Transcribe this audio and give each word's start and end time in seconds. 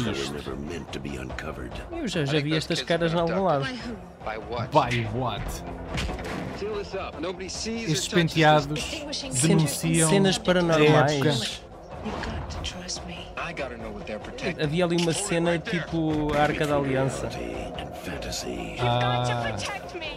que 0.00 0.08
é 0.08 0.12
isto? 0.12 0.34
Eu 1.90 2.08
já, 2.08 2.24
já 2.24 2.40
vi 2.40 2.56
estas 2.56 2.82
caras 2.82 3.12
em 3.12 3.18
algum 3.18 3.44
lado. 3.44 3.64
By 3.64 5.06
what? 5.14 5.62
Estes 7.64 8.08
penteados 8.08 8.66
denunciam 9.40 10.10
Cenas. 10.10 10.38
Paranormais. 10.38 11.62
Havia 14.62 14.84
ali 14.84 14.96
uma 14.96 15.12
cena 15.12 15.58
tipo 15.58 16.32
a 16.34 16.42
Arca 16.42 16.66
da 16.66 16.76
Aliança. 16.76 17.28
Ah, 18.80 19.56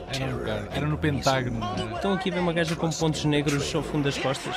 era, 0.09 0.31
no 0.31 0.47
era 0.47 0.87
no 0.87 0.97
Pentágono. 0.97 1.59
Estão 1.95 2.13
aqui 2.13 2.29
a 2.29 2.33
ver 2.33 2.39
uma 2.39 2.53
gaja 2.53 2.75
com 2.75 2.89
pontos 2.89 3.25
negros 3.25 3.73
ao 3.75 3.83
fundo 3.83 4.05
das 4.05 4.17
costas. 4.17 4.55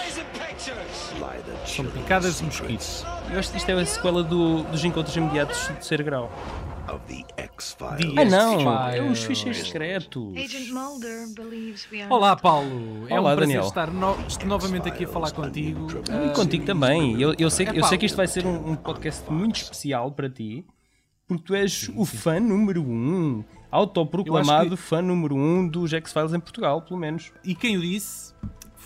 São 1.66 1.84
picadas 1.86 2.38
de 2.38 2.44
mosquitos. 2.44 3.04
Eu 3.30 3.38
acho 3.38 3.50
que 3.50 3.56
isto 3.58 3.68
é 3.70 3.74
a 3.74 3.84
sequela 3.86 4.22
do- 4.22 4.62
dos 4.64 4.84
encontros 4.84 5.14
imediatos 5.16 5.60
de 5.60 5.74
terceiro 5.74 6.04
grau. 6.04 6.30
Ah 6.88 8.24
não, 8.24 8.88
é 8.90 9.02
os 9.02 9.22
ficheiros 9.24 9.58
secretos. 9.58 10.34
Agent 10.36 10.70
Mulder 10.70 11.28
believes 11.34 11.86
we 11.92 12.00
are 12.00 12.10
Olá, 12.12 12.34
Paulo. 12.36 13.06
É 13.08 13.18
Olá, 13.20 13.32
um 13.32 13.36
prazer 13.36 13.54
Daniel. 13.56 13.62
estar 13.68 13.90
no- 13.90 14.16
novamente 14.46 14.88
aqui 14.88 15.04
a 15.04 15.08
falar 15.08 15.30
contigo. 15.32 15.86
E 16.08 16.30
Ah, 16.30 16.32
contigo 16.34 16.64
também. 16.64 17.20
Eu, 17.20 17.34
eu 17.38 17.50
sei, 17.50 17.66
que- 17.66 17.78
eu 17.78 17.84
sei 17.84 17.98
que 17.98 18.06
isto 18.06 18.16
vai 18.16 18.26
ser 18.26 18.46
um, 18.46 18.70
um 18.70 18.76
podcast 18.76 19.30
muito 19.30 19.56
especial 19.56 20.10
para 20.12 20.30
ti, 20.30 20.64
porque 21.26 21.42
tu 21.44 21.54
és 21.54 21.90
o 21.94 22.06
fã 22.06 22.40
número 22.40 22.82
um, 22.82 23.44
autoproclamado 23.70 24.72
Eu 24.72 24.76
fã 24.78 25.02
número 25.02 25.34
um 25.36 25.68
dos 25.68 25.92
X-Files 25.92 26.32
em 26.32 26.40
Portugal, 26.40 26.80
pelo 26.82 26.98
menos. 26.98 27.32
E 27.44 27.54
quem 27.54 27.76
o 27.76 27.80
disse 27.82 28.32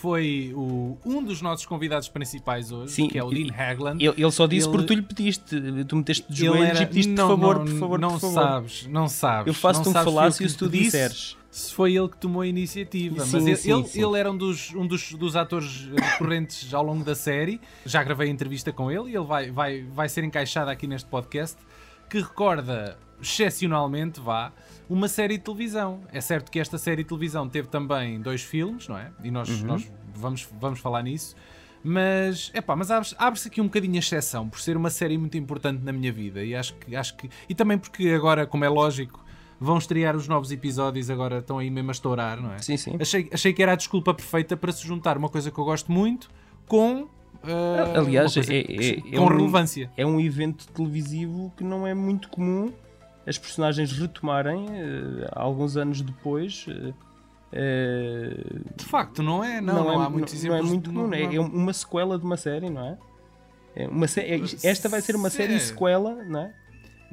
foi 0.03 0.53
o, 0.57 0.99
um 1.07 1.23
dos 1.23 1.41
nossos 1.41 1.65
convidados 1.65 2.09
principais 2.09 2.73
hoje, 2.73 2.93
Sim, 2.93 3.09
que 3.09 3.17
é 3.17 3.23
o 3.23 3.31
Dean 3.31 3.55
Hagland. 3.57 4.05
Ele, 4.05 4.21
ele 4.21 4.31
só 4.33 4.49
disse 4.49 4.67
Ele- 4.67 4.73
porque 4.73 4.87
tu 4.89 4.95
lhe 4.95 5.03
pediste. 5.03 5.85
Tu 5.87 5.97
meteste 5.97 6.27
de 6.29 6.39
joelhos 6.47 6.69
era- 6.71 6.83
e 6.83 6.87
pediste, 6.87 7.13
não, 7.13 7.29
por 7.29 7.39
favor, 7.39 7.55
não, 7.59 7.65
por 7.65 7.79
favor, 7.79 7.99
não 8.01 8.09
por 8.11 8.21
favor. 8.21 8.35
sabes, 8.35 8.87
não 8.89 9.09
sabes. 9.09 9.47
Eu 9.47 9.55
faço-te 9.55 9.89
um 9.89 9.93
falácio 9.93 10.49
se 10.49 10.57
tu 10.59 10.69
disse 10.69 10.85
disseres. 10.87 11.37
Se 11.53 11.73
foi 11.73 11.95
ele 11.95 12.09
que 12.09 12.17
tomou 12.17 12.41
a 12.43 12.47
iniciativa. 12.47 13.25
Sim, 13.25 13.31
Mas 13.33 13.47
ele, 13.47 13.57
sim, 13.57 13.73
ele, 13.73 13.87
sim. 13.87 14.03
ele 14.05 14.19
era 14.19 14.31
um 14.33 14.37
dos, 14.37 14.75
um 14.75 14.87
dos, 14.87 15.13
dos 15.13 15.37
atores 15.37 15.87
recorrentes 15.95 16.73
ao 16.75 16.83
longo 16.83 17.05
da 17.05 17.15
série. 17.15 17.61
Já 17.87 18.03
gravei 18.03 18.29
a 18.29 18.31
entrevista 18.33 18.73
com 18.73 18.91
ele 18.91 19.11
e 19.11 19.17
ele 19.17 19.25
vai, 19.27 19.51
vai, 19.51 19.83
vai 19.83 20.09
ser 20.09 20.25
encaixado 20.25 20.71
aqui 20.71 20.87
neste 20.87 21.09
podcast. 21.09 21.59
Que 22.11 22.19
recorda, 22.21 22.97
excepcionalmente, 23.21 24.19
vá, 24.19 24.51
uma 24.89 25.09
série 25.09 25.37
de 25.39 25.45
televisão. 25.45 26.01
É 26.13 26.21
certo 26.21 26.51
que 26.51 26.59
esta 26.61 26.79
série 26.79 27.03
de 27.03 27.09
televisão 27.09 27.49
teve 27.49 27.69
também 27.69 28.21
dois 28.21 28.43
filmes, 28.43 28.89
não 28.89 28.99
é? 28.99 29.11
E 29.23 29.31
nós, 29.31 29.49
Uhum. 29.49 29.67
nós 29.67 29.91
vamos, 30.15 30.49
vamos 30.61 30.81
falar 30.81 31.03
nisso. 31.03 31.35
Mas, 31.85 32.51
epá, 32.55 32.77
mas 32.77 32.91
abre-se 33.19 33.49
aqui 33.49 33.61
um 33.61 33.65
bocadinho 33.65 33.97
a 33.97 33.99
exceção 33.99 34.49
por 34.49 34.61
ser 34.61 34.77
uma 34.77 34.89
série 34.91 35.19
muito 35.19 35.37
importante 35.37 35.83
na 35.83 35.93
minha 35.93 36.13
vida 36.13 36.45
e 36.45 36.55
acho 36.55 36.75
que, 36.75 36.95
acho 36.95 37.17
que 37.17 37.29
e 37.49 37.55
também 37.57 37.77
porque 37.77 38.09
agora, 38.11 38.47
como 38.47 38.65
é 38.65 38.69
lógico, 38.69 39.25
vão 39.59 39.79
estrear 39.79 40.15
os 40.15 40.29
novos 40.29 40.53
episódios 40.53 41.11
agora 41.11 41.39
estão 41.39 41.59
aí 41.59 41.71
mesmo 41.71 41.91
a 41.91 41.93
estourar, 41.93 42.41
não 42.41 42.53
é? 42.53 42.59
Sim, 42.59 42.77
sim. 42.77 42.97
Achei, 43.01 43.29
achei 43.33 43.53
que 43.53 43.61
era 43.63 43.73
a 43.73 43.75
desculpa 43.77 44.15
perfeita 44.15 44.57
para 44.57 44.71
se 44.71 44.87
juntar 44.87 45.19
uma 45.19 45.29
coisa 45.29 45.51
que 45.51 45.59
eu 45.59 45.65
gosto 45.65 45.91
muito 45.91 46.31
com 46.69 47.09
ah, 47.43 47.99
Aliás, 47.99 48.35
coisa 48.35 48.55
é- 48.55 48.63
que- 48.63 49.03
é- 49.11 49.15
é 49.15 49.19
com 49.19 49.25
um- 49.25 49.29
relevância. 49.29 49.91
É 49.97 50.07
um 50.07 50.21
evento 50.21 50.69
televisivo 50.69 51.53
que 51.57 51.65
não 51.65 51.85
é 51.85 51.93
muito 51.95 52.29
comum 52.29 52.73
as 53.27 53.39
personagens 53.39 53.93
retomarem 53.93 54.67
eh, 54.71 55.29
alguns 55.33 55.77
anos 55.77 56.01
depois. 56.03 56.67
eh, 56.69 56.93
De 58.77 58.85
facto, 58.85 59.23
não 59.23 59.43
é? 59.45 59.61
Não, 59.61 59.75
não, 59.85 60.03
é, 60.03 60.07
há 60.07 60.11
muitos 60.11 60.33
não 60.35 60.41
exemplos. 60.41 60.61
é 60.61 60.69
muito 60.73 60.91
comum, 60.91 61.07
não- 61.09 61.15
é, 61.15 61.23
não- 61.27 61.33
é 61.33 61.41
uma 61.41 61.73
sequela 61.73 62.19
de 62.19 62.25
uma 62.25 62.37
série, 62.37 62.71
não 62.71 62.85
é? 62.87 62.99
É 63.75 63.89
uma 63.89 64.07
sé- 64.07 64.27
é- 64.27 64.41
esta 64.69 64.89
vai 64.89 65.01
ser 65.01 65.17
uma 65.17 65.31
série 65.31 65.55
É. 65.55 65.59
sequela, 65.59 66.15
não 66.25 66.41
é? 66.41 66.55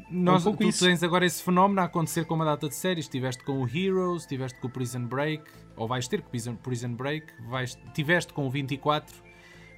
Nós, 0.09 0.43
pouco 0.43 0.59
tu 0.59 0.67
isso. 0.69 0.85
tens 0.85 1.03
agora 1.03 1.25
esse 1.25 1.43
fenómeno 1.43 1.81
a 1.81 1.83
acontecer 1.83 2.25
com 2.25 2.33
uma 2.33 2.45
data 2.45 2.67
de 2.69 2.75
séries. 2.75 3.07
Tiveste 3.07 3.43
com 3.43 3.61
o 3.61 3.67
Heroes, 3.67 4.25
tiveste 4.25 4.57
com 4.59 4.67
o 4.67 4.69
Prison 4.69 5.01
Break, 5.05 5.43
ou 5.75 5.87
vais 5.87 6.07
ter 6.07 6.21
com 6.21 6.27
o 6.27 6.31
Prison, 6.31 6.55
Prison 6.55 6.93
Break, 6.93 7.27
vais, 7.49 7.77
tiveste 7.93 8.31
com 8.33 8.47
o 8.47 8.49
24, 8.49 9.13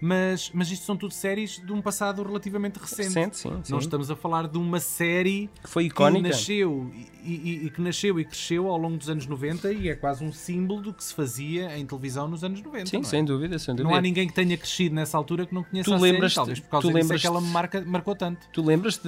mas, 0.01 0.49
mas 0.53 0.71
isto 0.71 0.83
são 0.85 0.97
tudo 0.97 1.13
séries 1.13 1.61
de 1.63 1.71
um 1.71 1.81
passado 1.81 2.23
relativamente 2.23 2.77
recente. 2.79 3.07
Recente, 3.07 3.37
sim, 3.37 3.49
sim. 3.63 3.71
Não 3.71 3.79
estamos 3.79 4.09
a 4.09 4.15
falar 4.15 4.47
de 4.47 4.57
uma 4.57 4.79
série 4.79 5.49
Que 5.63 5.69
foi 5.69 5.83
que 5.83 5.89
icónica. 5.89 6.29
nasceu 6.29 6.91
e, 7.23 7.31
e- 7.31 7.65
e 7.67 7.69
que 7.69 7.79
nasceu 7.81 8.19
e 8.19 8.25
cresceu 8.25 8.67
ao 8.67 8.77
longo 8.77 8.97
dos 8.97 9.09
anos 9.09 9.27
90 9.27 9.71
e 9.71 9.89
é 9.89 9.95
quase 9.95 10.23
um 10.23 10.33
símbolo 10.33 10.81
do 10.81 10.93
que 10.93 11.03
se 11.03 11.13
fazia 11.13 11.77
em 11.77 11.85
televisão 11.85 12.27
nos 12.27 12.43
anos 12.43 12.61
90. 12.61 12.87
Sim, 12.87 12.97
é? 12.99 13.03
sem 13.03 13.23
dúvida, 13.23 13.59
sem 13.59 13.75
dúvida. 13.75 13.89
Não 13.89 13.95
há 13.95 14.01
ninguém 14.01 14.27
que 14.27 14.33
tenha 14.33 14.57
crescido 14.57 14.95
nessa 14.95 15.17
altura 15.17 15.45
que 15.45 15.53
não 15.53 15.63
conheça 15.63 15.89
Tu 15.89 15.93
a 15.93 15.99
série, 15.99 16.33
talvez 16.33 16.59
por 16.59 16.69
causa 16.69 16.87
tu 16.87 16.93
disso 16.93 17.13
é 17.13 17.19
que 17.19 17.27
ela 17.27 17.39
marca, 17.41 17.81
marcou 17.85 18.15
tanto. 18.15 18.47
Tu 18.51 18.61
lembras-te 18.65 19.07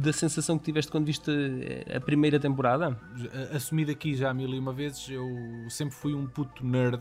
da 0.00 0.12
sensação 0.12 0.58
que 0.58 0.64
tiveste 0.64 0.90
quando 0.92 1.06
viste 1.06 1.30
a 1.94 2.00
primeira 2.00 2.38
temporada? 2.38 2.98
assumido 3.54 3.90
aqui 3.90 4.14
já 4.14 4.32
mil 4.34 4.52
e 4.54 4.58
uma 4.58 4.72
vezes, 4.72 5.08
eu 5.08 5.26
sempre 5.70 5.94
fui 5.94 6.14
um 6.14 6.26
puto 6.26 6.64
nerd 6.66 7.00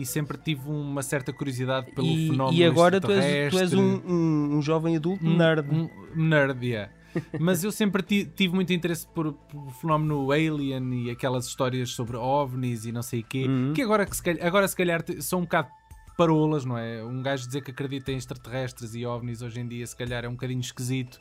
e 0.00 0.06
sempre 0.06 0.36
tive 0.38 0.68
uma 0.68 1.02
certa 1.02 1.32
curiosidade 1.32 1.90
pelo 1.92 2.06
E, 2.06 2.28
fenómeno 2.30 2.56
e 2.56 2.64
agora 2.64 3.00
tu 3.00 3.10
és, 3.12 3.52
tu 3.52 3.58
és 3.58 3.72
um, 3.72 4.00
um- 4.06 4.56
um 4.56 4.62
jovem 4.62 4.96
adulto 4.96 5.24
nerd. 5.24 5.68
Um, 5.70 5.88
nerd, 6.14 6.64
yeah. 6.66 6.92
Mas 7.38 7.62
eu 7.62 7.70
sempre 7.70 8.02
ti- 8.02 8.24
tive 8.24 8.54
muito 8.54 8.72
interesse 8.72 9.06
por, 9.06 9.32
por 9.32 9.70
fenómeno 9.74 10.30
alien 10.32 11.04
e 11.06 11.10
aquelas 11.10 11.46
histórias 11.46 11.90
sobre 11.90 12.16
ovnis 12.16 12.84
e 12.84 12.92
não 12.92 13.02
sei 13.02 13.20
o 13.20 13.24
quê, 13.24 13.44
Uhum. 13.46 13.72
que 13.72 13.82
agora, 13.82 14.04
que 14.04 14.16
se 14.16 14.22
calhar, 14.22 14.44
agora 14.46 14.66
se 14.66 14.74
calhar 14.76 15.04
são 15.20 15.38
um 15.40 15.42
bocado 15.42 15.68
parolas, 16.16 16.64
não 16.64 16.76
é? 16.78 17.02
Um 17.04 17.22
gajo 17.22 17.46
dizer 17.46 17.60
que 17.62 17.70
acredita 17.70 18.10
em 18.12 18.16
extraterrestres 18.16 18.94
e 18.94 19.04
ovnis 19.06 19.42
hoje 19.42 19.60
em 19.60 19.66
dia 19.68 19.86
se 19.86 19.96
calhar 19.96 20.24
é 20.24 20.28
um 20.28 20.32
bocadinho 20.32 20.60
esquisito. 20.60 21.20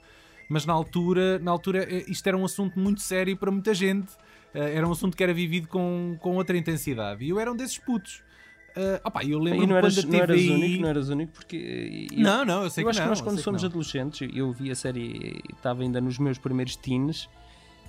Mas 0.50 0.66
na 0.66 0.74
altura, 0.74 1.40
na 1.40 1.52
altura 1.52 1.84
eh, 1.84 2.06
isto 2.08 2.28
era 2.28 2.38
um 2.38 2.46
assunto 2.46 2.78
muito 2.80 3.02
sério 3.02 3.36
para 3.38 3.50
muita 3.50 3.74
gente. 3.74 4.12
Eh, 4.54 4.76
Era 4.78 4.88
um 4.88 4.92
assunto 4.92 5.16
que 5.18 5.24
era 5.24 5.34
vivido 5.34 5.68
com, 5.68 6.16
com 6.22 6.36
outra 6.36 6.56
intensidade. 6.58 7.24
E 7.26 7.30
eu 7.30 7.40
era 7.40 7.52
um 7.52 7.56
desses 7.56 7.78
putos. 7.80 8.22
Uh, 8.76 9.00
opa, 9.04 9.24
eu 9.24 9.38
lembro 9.38 9.64
E 9.64 9.68
não 9.68 9.76
eras, 9.78 9.96
quando 9.96 10.08
a 10.08 10.12
não 10.12 10.20
eras 10.24 10.42
único, 10.42 10.82
não 10.82 10.90
eras 10.90 11.10
único 11.10 11.32
porque. 11.34 12.08
eu- 12.12 12.20
Não, 12.20 12.44
não, 12.44 12.64
eu 12.64 12.70
sei 12.72 12.84
eu 12.84 12.88
que 12.88 12.90
acho 12.92 13.00
não, 13.00 13.06
que 13.06 13.10
nós, 13.10 13.22
quando 13.22 13.40
somos 13.40 13.64
adolescentes, 13.64 14.28
eu 14.34 14.52
vi 14.52 14.72
a 14.72 14.76
série, 14.76 15.42
estava 15.56 15.84
ainda 15.84 16.02
nos 16.02 16.18
meus 16.18 16.38
primeiros 16.40 16.76
teens 16.76 17.30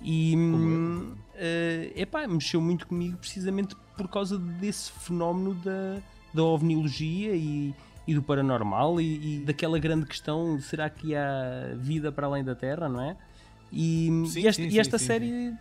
e. 0.03 0.35
eh, 1.37 1.93
epá, 1.97 2.27
mexeu 2.29 2.61
muito 2.61 2.87
comigo 2.87 3.17
precisamente 3.17 3.75
por 3.97 4.09
causa 4.09 4.39
desse 4.39 4.93
fenómeno 4.93 5.55
da, 5.55 6.03
da 6.35 6.43
ovniologia 6.43 7.35
e, 7.35 7.75
e 8.07 8.15
do 8.15 8.23
paranormal 8.23 9.01
e, 9.01 9.37
e 9.37 9.39
daquela 9.41 9.79
grande 9.79 10.05
questão: 10.07 10.61
será 10.61 10.91
que 10.91 11.15
há 11.15 11.75
vida 11.77 12.13
para 12.13 12.27
além 12.27 12.45
da 12.45 12.55
Terra, 12.55 12.89
não 12.89 13.01
é? 13.01 13.17
E, 13.73 14.09
Sim, 14.29 14.41
e 14.41 14.47
esta, 14.47 14.63
sim, 14.63 14.69
e 14.69 14.79
esta 14.79 14.99
série. 14.99 15.53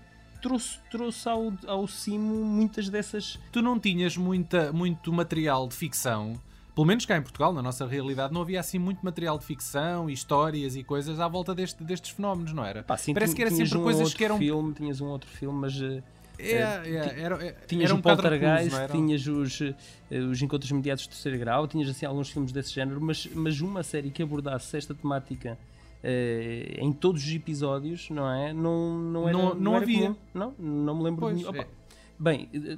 Trouxe, 0.43 0.77
trouxe 0.91 1.27
ao, 1.29 1.53
ao 1.65 1.87
cimo 1.87 2.43
muitas 2.45 2.89
dessas. 2.89 3.39
tu 3.51 3.61
não 3.61 3.79
tinhas 3.79 4.17
muita, 4.17 4.71
muito 4.73 5.11
material 5.13 5.67
de 5.67 5.73
ficção, 5.73 6.33
pelo 6.75 6.85
menos 6.85 7.05
cá 7.05 7.15
em 7.17 7.21
Portugal, 7.21 7.53
na 7.53 7.61
nossa 7.61 7.87
realidade, 7.87 8.33
não 8.33 8.41
havia 8.41 8.59
assim 8.59 8.77
muito 8.77 8.99
material 9.05 9.39
de 9.39 9.45
ficção 9.45 10.09
histórias 10.09 10.75
e 10.75 10.83
coisas 10.83 11.19
à 11.19 11.27
volta 11.29 11.55
deste- 11.55 11.81
destes 11.83 12.11
fenómenos, 12.11 12.51
não 12.51 12.65
era? 12.65 12.83
Pá, 12.83 12.97
sim, 12.97 13.13
Parece 13.13 13.33
que 13.33 13.41
era 13.41 13.51
sempre 13.51 13.77
um 13.77 13.83
coisas 13.83 14.13
que 14.13 14.25
eram. 14.25 14.37
filme, 14.37 14.73
tinhas 14.73 14.99
um 14.99 15.07
outro 15.07 15.29
filme, 15.29 15.57
mas 15.61 15.81
eh, 15.81 16.03
É, 16.37 16.51
é, 16.57 17.21
era, 17.21 17.35
é, 17.45 17.51
tinhas 17.67 17.85
era 17.85 17.93
o 17.93 17.97
um 17.97 18.01
bocado 18.01 18.21
Poltergeist, 18.23 18.75
era? 18.75 18.87
tinhas 18.91 19.25
os, 19.27 19.61
eh, 19.61 20.17
os 20.19 20.41
Encontros 20.41 20.69
Imediatos 20.71 21.03
de 21.05 21.09
Terceiro 21.11 21.37
Grau, 21.39 21.67
tinhas 21.67 21.87
assim 21.87 22.05
alguns 22.05 22.29
filmes 22.29 22.51
desse 22.51 22.73
género, 22.73 22.99
mas, 22.99 23.27
mas 23.33 23.61
uma 23.61 23.81
série 23.83 24.09
que 24.09 24.21
abordasse 24.21 24.75
esta 24.75 24.93
temática 24.93 25.57
eh, 26.03 26.75
em 26.79 26.91
todos 26.91 27.23
os 27.23 27.31
episódios, 27.33 28.09
não 28.09 28.29
é? 28.29 28.51
Não, 28.53 28.97
não, 28.99 29.29
era, 29.29 29.37
Não- 29.37 29.55
não 29.55 29.75
era 29.75 29.83
havia. 29.83 30.07
comum. 30.09 30.15
Não, 30.33 30.53
não 30.59 30.95
me 30.97 31.03
lembro 31.03 31.21
Pois, 31.21 31.37
de 31.37 31.43
nenhum. 31.45 31.55
é. 31.61 31.67
Bem, 32.19 32.49
eh, 32.53 32.77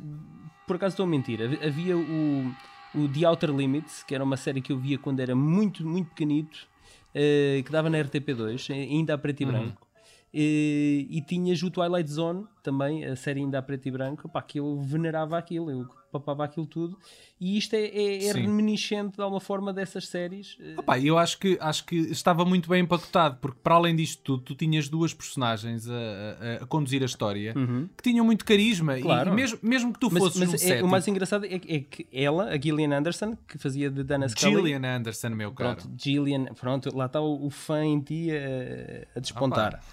por 0.67 0.75
acaso 0.77 0.93
estou 0.93 1.05
a 1.05 1.09
mentir, 1.09 1.41
Hav- 1.41 1.59
havia 1.65 1.97
o, 1.97 2.51
o 2.95 3.07
The 3.09 3.27
Outer 3.27 3.51
Limits, 3.55 4.03
que 4.03 4.13
era 4.15 4.23
uma 4.23 4.37
série 4.37 4.61
que 4.61 4.71
eu 4.71 4.77
via 4.77 4.97
quando 4.97 5.19
era 5.19 5.35
muito, 5.35 5.85
muito 5.85 6.09
pequenito, 6.09 6.67
eh, 7.13 7.61
que 7.65 7.71
dava 7.71 7.89
na 7.89 7.97
RTP2, 7.97 8.69
eh, 8.69 8.73
ainda 8.73 9.13
a 9.13 9.17
preto 9.17 9.41
e 9.41 9.45
Uhum. 9.45 9.51
branco. 9.51 9.87
Eh, 10.33 11.05
e 11.09 11.21
tinhas 11.25 11.63
o 11.63 11.71
Twilight 11.71 12.09
Zone 12.11 12.45
também, 12.61 13.05
a 13.05 13.15
série 13.15 13.39
ainda 13.39 13.57
a 13.59 13.61
preto 13.61 13.87
e 13.87 13.91
branco, 13.91 14.27
pá, 14.27 14.41
que 14.41 14.59
eu 14.59 14.81
venerava 14.81 15.37
aquilo, 15.37 15.71
eu 15.71 15.87
papava 16.11 16.43
aquilo 16.43 16.65
tudo. 16.65 16.97
E 17.39 17.57
isto 17.57 17.73
é, 17.73 17.81
é, 17.85 18.25
é 18.27 18.31
reminiscente 18.31 19.17
de 19.17 19.21
alguma 19.21 19.41
forma 19.41 19.73
dessas 19.73 20.07
séries. 20.07 20.55
eh, 20.59 20.75
Opa, 20.77 20.97
eu 20.97 21.17
acho 21.17 21.37
que, 21.37 21.57
acho 21.59 21.85
que 21.85 21.95
estava 21.97 22.45
muito 22.45 22.69
bem 22.69 22.81
empacotado, 22.83 23.37
porque 23.41 23.59
para 23.61 23.75
além 23.75 23.93
disto 23.93 24.21
tudo, 24.23 24.43
tu 24.43 24.55
tinhas 24.55 24.87
duas 24.87 25.13
personagens 25.13 25.85
a, 25.89 25.93
a- 25.93 26.63
a 26.63 26.65
conduzir 26.65 27.01
a 27.01 27.05
história 27.05 27.53
que 27.97 28.03
tinham 28.03 28.25
muito 28.25 28.45
carisma. 28.45 28.97
e- 28.97 29.01
Claro. 29.01 29.31
E, 29.31 29.35
mesmo, 29.35 29.59
mesmo 29.61 29.91
que 29.91 29.99
tu 29.99 30.09
Mas, 30.09 30.23
fosses 30.23 30.39
mas 30.39 30.47
num 30.49 30.55
é- 30.55 30.57
set, 30.57 30.81
o 30.81 30.87
mais 30.87 31.05
engraçado 31.09 31.45
é, 31.45 31.59
que- 31.59 31.73
é 31.75 31.79
que 31.81 32.07
ela, 32.13 32.45
a 32.51 32.57
Gillian 32.57 32.97
Anderson, 32.97 33.37
que 33.47 33.57
fazia 33.57 33.89
de 33.89 34.01
Dana 34.01 34.29
Scully, 34.29 34.55
Gillian 34.55 34.95
Anderson, 34.95 35.29
meu 35.31 35.51
caro. 35.51 35.75
Pronto, 35.81 35.91
Gillian, 36.01 36.45
pronto, 36.57 36.95
lá 36.97 37.05
está 37.07 37.19
o, 37.19 37.45
o 37.47 37.49
fã 37.49 37.83
em 37.83 37.99
ti 37.99 38.29
a, 38.31 39.17
a 39.17 39.19
despontar. 39.19 39.83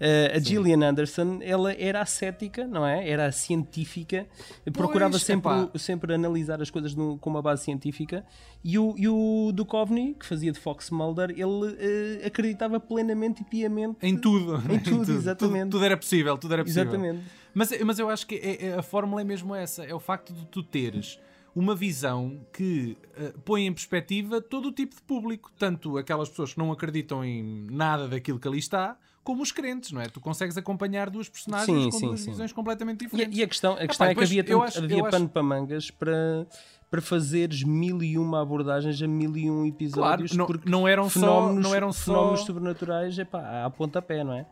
Uh, 0.00 0.36
a 0.36 0.38
Gillian 0.38 0.88
Anderson, 0.88 1.40
ela 1.42 1.72
era 1.72 2.00
a 2.00 2.06
cética, 2.06 2.64
não 2.64 2.86
é? 2.86 3.08
Era 3.08 3.26
a 3.26 3.32
científica, 3.32 4.26
procurava 4.72 5.10
Pois, 5.10 5.22
sempre, 5.24 5.50
epá. 5.52 5.78
sempre 5.78 6.14
analisar 6.14 6.62
as 6.62 6.70
coisas 6.70 6.91
no- 6.94 7.18
com 7.18 7.30
uma 7.30 7.42
base 7.42 7.64
científica. 7.64 8.24
E 8.64 8.78
o, 8.78 8.94
e 8.96 9.08
o 9.08 9.50
Duchovny, 9.52 10.14
que 10.14 10.24
fazia 10.26 10.52
de 10.52 10.58
Fox 10.60 10.90
Mulder, 10.90 11.30
ele 11.30 11.76
eh, 11.78 12.26
acreditava 12.26 12.78
plenamente 12.80 13.42
e 13.42 13.44
piamente 13.44 13.96
Em 14.02 14.16
tudo. 14.16 14.56
Em 14.72 14.78
tudo, 14.80 15.12
exatamente. 15.12 15.62
Tudo, 15.64 15.70
tudo 15.72 15.84
era 15.84 15.96
possível, 15.96 16.38
tudo 16.38 16.54
era 16.54 16.62
possível. 16.64 16.82
Exatamente. 16.84 17.24
Mas, 17.54 17.70
mas 17.84 17.98
eu 17.98 18.08
acho 18.08 18.26
que 18.26 18.34
é- 18.36 18.66
é- 18.66 18.74
a 18.78 18.82
fórmula 18.82 19.20
é 19.20 19.24
mesmo 19.24 19.54
essa: 19.54 19.84
é 19.84 19.94
o 19.94 20.00
facto 20.00 20.32
de 20.32 20.46
tu 20.46 20.62
teres 20.62 21.18
uma 21.54 21.74
visão 21.74 22.40
que 22.52 22.96
eh, 23.16 23.34
põe 23.44 23.66
em 23.66 23.72
perspectiva 23.72 24.40
todo 24.40 24.68
o 24.68 24.72
tipo 24.72 24.94
de 24.96 25.02
público, 25.02 25.50
tanto 25.58 25.98
aquelas 25.98 26.28
pessoas 26.30 26.54
que 26.54 26.58
não 26.58 26.72
acreditam 26.72 27.22
em 27.24 27.66
nada 27.70 28.08
daquilo 28.08 28.38
que 28.38 28.48
ali 28.48 28.58
está, 28.58 28.96
como 29.22 29.42
os 29.42 29.52
crentes, 29.52 29.92
não 29.92 30.00
é? 30.00 30.06
Tu 30.08 30.18
consegues 30.18 30.56
acompanhar 30.56 31.10
duas 31.10 31.28
personagens 31.28 31.66
Sim, 31.84 31.90
com 31.90 31.98
sim, 31.98 32.06
duas 32.06 32.20
sim. 32.20 32.30
visões 32.30 32.52
completamente 32.52 33.02
E, 33.02 33.04
diferentes. 33.04 33.38
e 33.38 33.42
a 33.42 33.46
questão, 33.46 33.74
a 33.74 33.86
questão 33.86 34.06
é 34.06 34.14
que 34.14 34.22
havia, 34.24 34.42
tanto- 34.42 34.62
acho- 34.62 34.78
havia 34.82 34.96
eu 34.96 35.04
acho- 35.04 35.10
pano 35.10 35.28
para 35.28 35.42
mangas 35.42 35.90
para, 35.90 36.46
para 36.92 37.00
fazeres 37.00 37.62
mil 37.64 38.02
e 38.02 38.18
uma 38.18 38.42
abordagens 38.42 39.00
a 39.00 39.08
mil 39.08 39.34
e 39.34 39.50
um 39.50 39.64
episódios. 39.66 40.32
não- 40.36 40.44
porque 40.46 40.68
não 40.68 40.86
eram 40.86 41.04
só- 41.08 41.20
fenómenos, 41.20 41.64
não 41.64 41.74
eram 41.74 41.90
só- 41.92 42.04
fenómenos 42.04 42.40
sobrenaturais 42.42 43.18
epá, 43.18 43.64
à 43.64 43.70
pontapé, 43.70 44.22
não 44.22 44.34
é? 44.34 44.44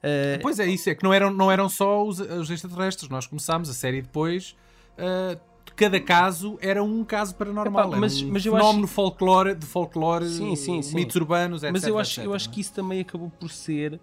Eh, 0.00 0.38
Pois 0.40 0.60
é, 0.60 0.66
isso 0.66 0.88
é 0.88 0.94
que 0.94 1.02
não 1.02 1.12
eram, 1.12 1.28
não 1.32 1.50
eram 1.50 1.68
só 1.68 2.06
os, 2.06 2.20
os 2.20 2.48
extraterrestres. 2.50 3.10
Nós 3.10 3.26
começámos 3.26 3.68
a 3.68 3.72
série 3.74 4.00
depois. 4.00 4.54
ah, 4.96 5.36
cada 5.76 6.00
caso 6.00 6.56
era 6.60 6.82
um 6.82 7.04
caso 7.04 7.34
paranormal. 7.34 7.88
Epá, 7.88 7.96
mas- 7.98 8.22
um 8.22 8.30
mas 8.32 8.46
eu 8.46 8.52
fenómeno 8.52 8.86
folclore, 8.86 9.54
de 9.56 9.66
folclore, 9.66 10.28
Sim, 10.28 10.54
sim, 10.56 10.80
sim. 10.82 10.94
mitos 10.94 11.14
urbanos, 11.16 11.62
etc. 11.64 11.72
Mas 11.72 11.84
eu 11.84 11.98
acho, 11.98 12.12
etc, 12.20 12.24
eu 12.24 12.32
acho 12.34 12.48
que 12.50 12.60
isso 12.60 12.72
também 12.72 13.00
acabou 13.00 13.30
por 13.40 13.50
ser 13.50 14.00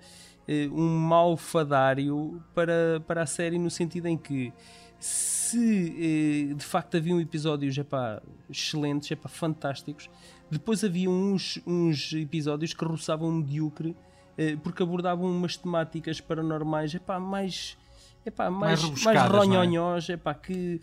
eh, 0.48 0.68
um 0.72 0.98
mau 0.98 1.36
fadário 1.36 2.42
para, 2.54 3.02
para 3.08 3.24
a 3.24 3.26
série, 3.26 3.58
no 3.58 3.70
sentido 3.70 4.06
em 4.08 4.16
que 4.18 4.54
se 5.06 6.50
eh, 6.50 6.54
de 6.56 6.66
facto 6.66 6.98
haviam 6.98 7.22
episódios 7.22 7.78
epá, 7.78 8.22
excelentes, 8.50 9.12
epá, 9.12 9.30
fantásticos, 9.30 10.10
depois 10.50 10.84
havia 10.84 11.10
uns, 11.10 11.60
uns 11.68 12.12
episódios 12.14 12.74
que 12.74 12.84
roçavam 12.84 13.32
medíocre 13.32 13.96
eh, 14.38 14.58
porque 14.64 14.82
abordavam 14.82 15.30
umas 15.30 15.56
temáticas 15.56 16.20
paranormais 16.20 16.94
epá, 16.96 17.20
mais. 17.20 17.78
Epá, 18.26 18.50
mais, 18.50 18.82
mais, 19.04 19.04
não 19.04 19.12
é? 19.14 19.28
ronhonhós, 19.28 20.10
epá, 20.10 20.34
que 20.34 20.82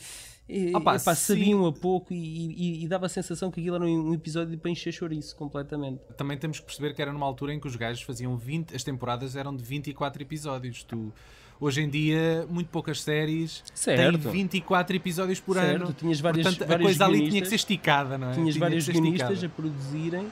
eh, 0.49 0.71
Ah 0.77 0.81
pá, 0.81 0.95
epá, 0.95 1.13
sabiam 1.13 1.67
a 1.67 1.73
pouco 1.73 2.13
e, 2.13 2.17
e- 2.17 2.85
e 2.85 2.89
dava 2.89 3.07
a 3.07 3.09
sensação 3.09 3.51
que 3.51 3.59
aquilo 3.61 3.75
era 3.75 3.85
um 3.85 4.15
episódio 4.15 4.57
para 4.57 4.71
encher 4.71 4.93
chouriço 4.93 5.35
completamente. 5.35 6.01
Também 6.17 6.39
temos 6.39 6.61
que 6.61 6.67
perceber 6.67 6.95
que 6.95 7.03
era 7.03 7.13
numa 7.13 7.27
altura 7.27 7.53
em 7.53 7.59
que 7.59 7.67
os 7.67 7.75
gajos 7.75 8.01
faziam 8.05 8.37
20, 8.37 8.77
as 8.77 8.85
temporadas 8.85 9.35
eram 9.35 9.57
de 9.57 9.65
24 9.65 10.23
episódios. 10.23 10.85
Tu, 10.85 11.13
hoje 11.61 11.83
em 11.83 11.89
dia, 11.89 12.47
muito 12.51 12.69
poucas 12.69 13.01
séries 13.03 13.63
Certo. 13.75 14.19
têm 14.19 14.33
24 14.33 14.97
episódios 14.97 15.41
por 15.41 15.57
Certo, 15.57 15.83
ano. 15.85 15.93
tinhas 15.93 16.21
várias- 16.21 16.47
Portanto, 16.47 16.63
a 16.65 16.67
vários 16.67 16.87
coisa 16.87 17.05
ali 17.05 17.29
tinha 17.29 17.41
que 17.43 17.49
ser 17.49 17.55
esticada, 17.57 18.19
não 18.19 18.31
é? 18.31 18.35
Tinhas 18.35 18.55
Tinha 18.55 18.61
vários 18.61 18.89
guionistas 18.89 19.45
a 19.45 19.49
produzirem 19.49 20.27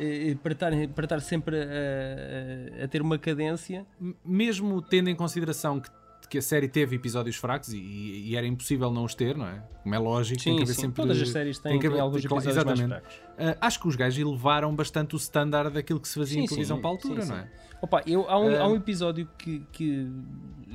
eh, 0.00 0.36
para 0.42 0.52
estar, 0.52 0.72
para 0.94 1.04
estar 1.04 1.20
sempre 1.20 1.56
a, 1.56 2.80
a- 2.80 2.84
a 2.84 2.88
ter 2.88 3.00
uma 3.00 3.16
cadência. 3.18 3.86
Mesmo 4.24 4.82
tendo 4.82 5.08
em 5.08 5.14
consideração 5.14 5.80
que, 5.80 5.88
que 6.28 6.38
a 6.38 6.42
série 6.42 6.68
teve 6.68 6.96
episódios 6.96 7.36
fracos 7.36 7.72
e, 7.72 7.78
e 7.78 8.36
era 8.36 8.46
impossível 8.46 8.90
não 8.90 9.04
os 9.04 9.14
ter, 9.14 9.36
não 9.36 9.46
é? 9.46 9.62
Como 9.82 9.94
é 9.94 9.98
lógico, 9.98 10.42
tem 10.42 10.56
que 10.56 10.62
haver 10.62 10.74
sempre. 10.74 11.02
Todas 11.02 11.20
as 11.20 11.28
séries 11.28 11.58
têm, 11.58 11.72
tem 11.72 11.80
que 11.80 11.86
haver- 11.86 12.00
alguns 12.00 12.24
episódios 12.24 12.44
mais 12.56 12.56
exatamente. 12.80 12.88
fracos. 12.88 13.20
Ah, 13.38 13.66
acho 13.66 13.80
que 13.80 13.88
os 13.88 13.96
gajos 13.96 14.18
elevaram 14.18 14.74
bastante 14.74 15.14
o 15.14 15.18
standard 15.18 15.72
daquilo 15.74 16.00
que 16.00 16.08
se 16.08 16.18
fazia 16.18 16.38
em 16.38 16.42
Sim, 16.42 16.48
televisão 16.48 16.76
sim, 16.76 16.82
para 16.82 16.90
a 16.90 16.92
altura, 16.92 17.22
sim, 17.22 17.28
não 17.28 17.36
sim. 17.36 17.42
é? 17.42 17.50
Opa, 17.82 18.02
eu, 18.06 18.28
há, 18.30 18.38
um, 18.38 18.48
Ah. 18.54 18.60
há 18.60 18.68
um 18.68 18.76
episódio 18.76 19.28
que, 19.38 19.62
que 19.72 20.08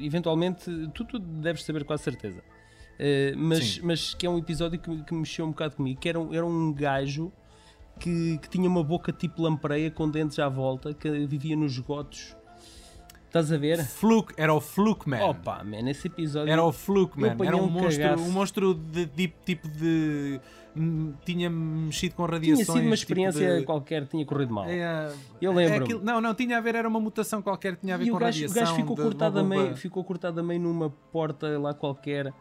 eventualmente 0.02 0.66
tu, 0.94 1.04
tu 1.06 1.20
deves 1.20 1.64
saber 1.64 1.84
com 1.84 1.94
a 1.94 1.98
certeza. 1.98 2.44
Eh, 2.98 3.34
mas, 3.38 3.76
Sim. 3.76 3.82
mas 3.84 4.14
que 4.14 4.26
é 4.26 4.30
um 4.30 4.38
episódio 4.38 4.78
que, 4.80 5.04
que 5.04 5.14
mexeu 5.14 5.46
um 5.46 5.50
bocado 5.52 5.76
comigo, 5.78 6.00
que 6.00 6.10
era, 6.10 6.20
um- 6.20 6.34
era 6.34 6.46
um 6.46 6.74
gajo 6.74 7.32
que, 8.00 8.38
que 8.40 8.50
tinha 8.50 8.68
uma 8.68 8.84
boca 8.84 9.12
tipo 9.12 9.42
lampreia 9.42 9.90
com 9.90 10.10
dentes 10.10 10.38
à 10.40 10.50
volta, 10.50 10.94
que 10.94 11.10
vivia 11.26 11.56
nos 11.56 11.74
esgotos. 11.74 12.36
Estás 13.30 13.52
a 13.52 13.58
ver? 13.58 13.86
Fluke, 13.86 14.34
era 14.38 14.52
o 14.52 14.60
Fluke 14.60 15.08
Man. 15.08 15.24
Opa, 15.24 15.64
man, 15.64 15.88
esse 15.88 16.08
episódio. 16.08 16.52
Era 16.52 16.64
o 16.64 16.72
Fluke 16.72 17.20
Man. 17.20 17.36
Era 17.46 17.56
um, 17.56 17.66
um 17.66 17.70
monstro, 17.70 18.02
cagaço. 18.04 18.24
um 18.24 18.32
monstro 18.32 18.74
de, 18.74 19.06
de- 19.06 19.34
tipo 19.46 19.68
de. 19.68 20.42
Tinha 21.26 21.48
mexido 21.50 22.16
com 22.16 22.24
radiações. 22.26 22.66
tinha 22.66 22.66
sido 22.66 22.74
uma 22.76 22.82
tipo 22.82 22.94
experiência 22.96 23.60
de- 23.60 23.66
qualquer, 23.66 24.08
tinha 24.08 24.26
corrido 24.26 24.52
mal. 24.54 24.66
É, 24.66 25.12
Eu 25.40 25.52
é 25.52 25.56
lembro-me. 25.56 25.84
aquilo- 25.84 26.04
não, 26.04 26.20
não, 26.20 26.34
tinha 26.34 26.58
a 26.58 26.62
ver, 26.62 26.74
era 26.74 26.88
uma 26.88 27.00
mutação 27.00 27.40
qualquer, 27.42 27.76
tinha 27.76 27.94
a 27.94 27.98
ver 27.98 28.06
E 28.06 28.10
com 28.10 28.16
o 28.16 28.20
gajo, 28.20 28.40
o 28.46 28.48
radiação. 28.48 28.64
gajo 28.64 28.76
ficou, 28.76 28.96
cortado 28.96 29.40
a 29.40 29.44
meio, 29.44 29.76
ficou 29.76 30.04
cortado 30.04 30.40
a 30.40 30.44
meio 30.44 30.60
numa 30.60 30.90
porta 31.12 31.60
lá 31.60 31.74
qualquer, 31.74 32.34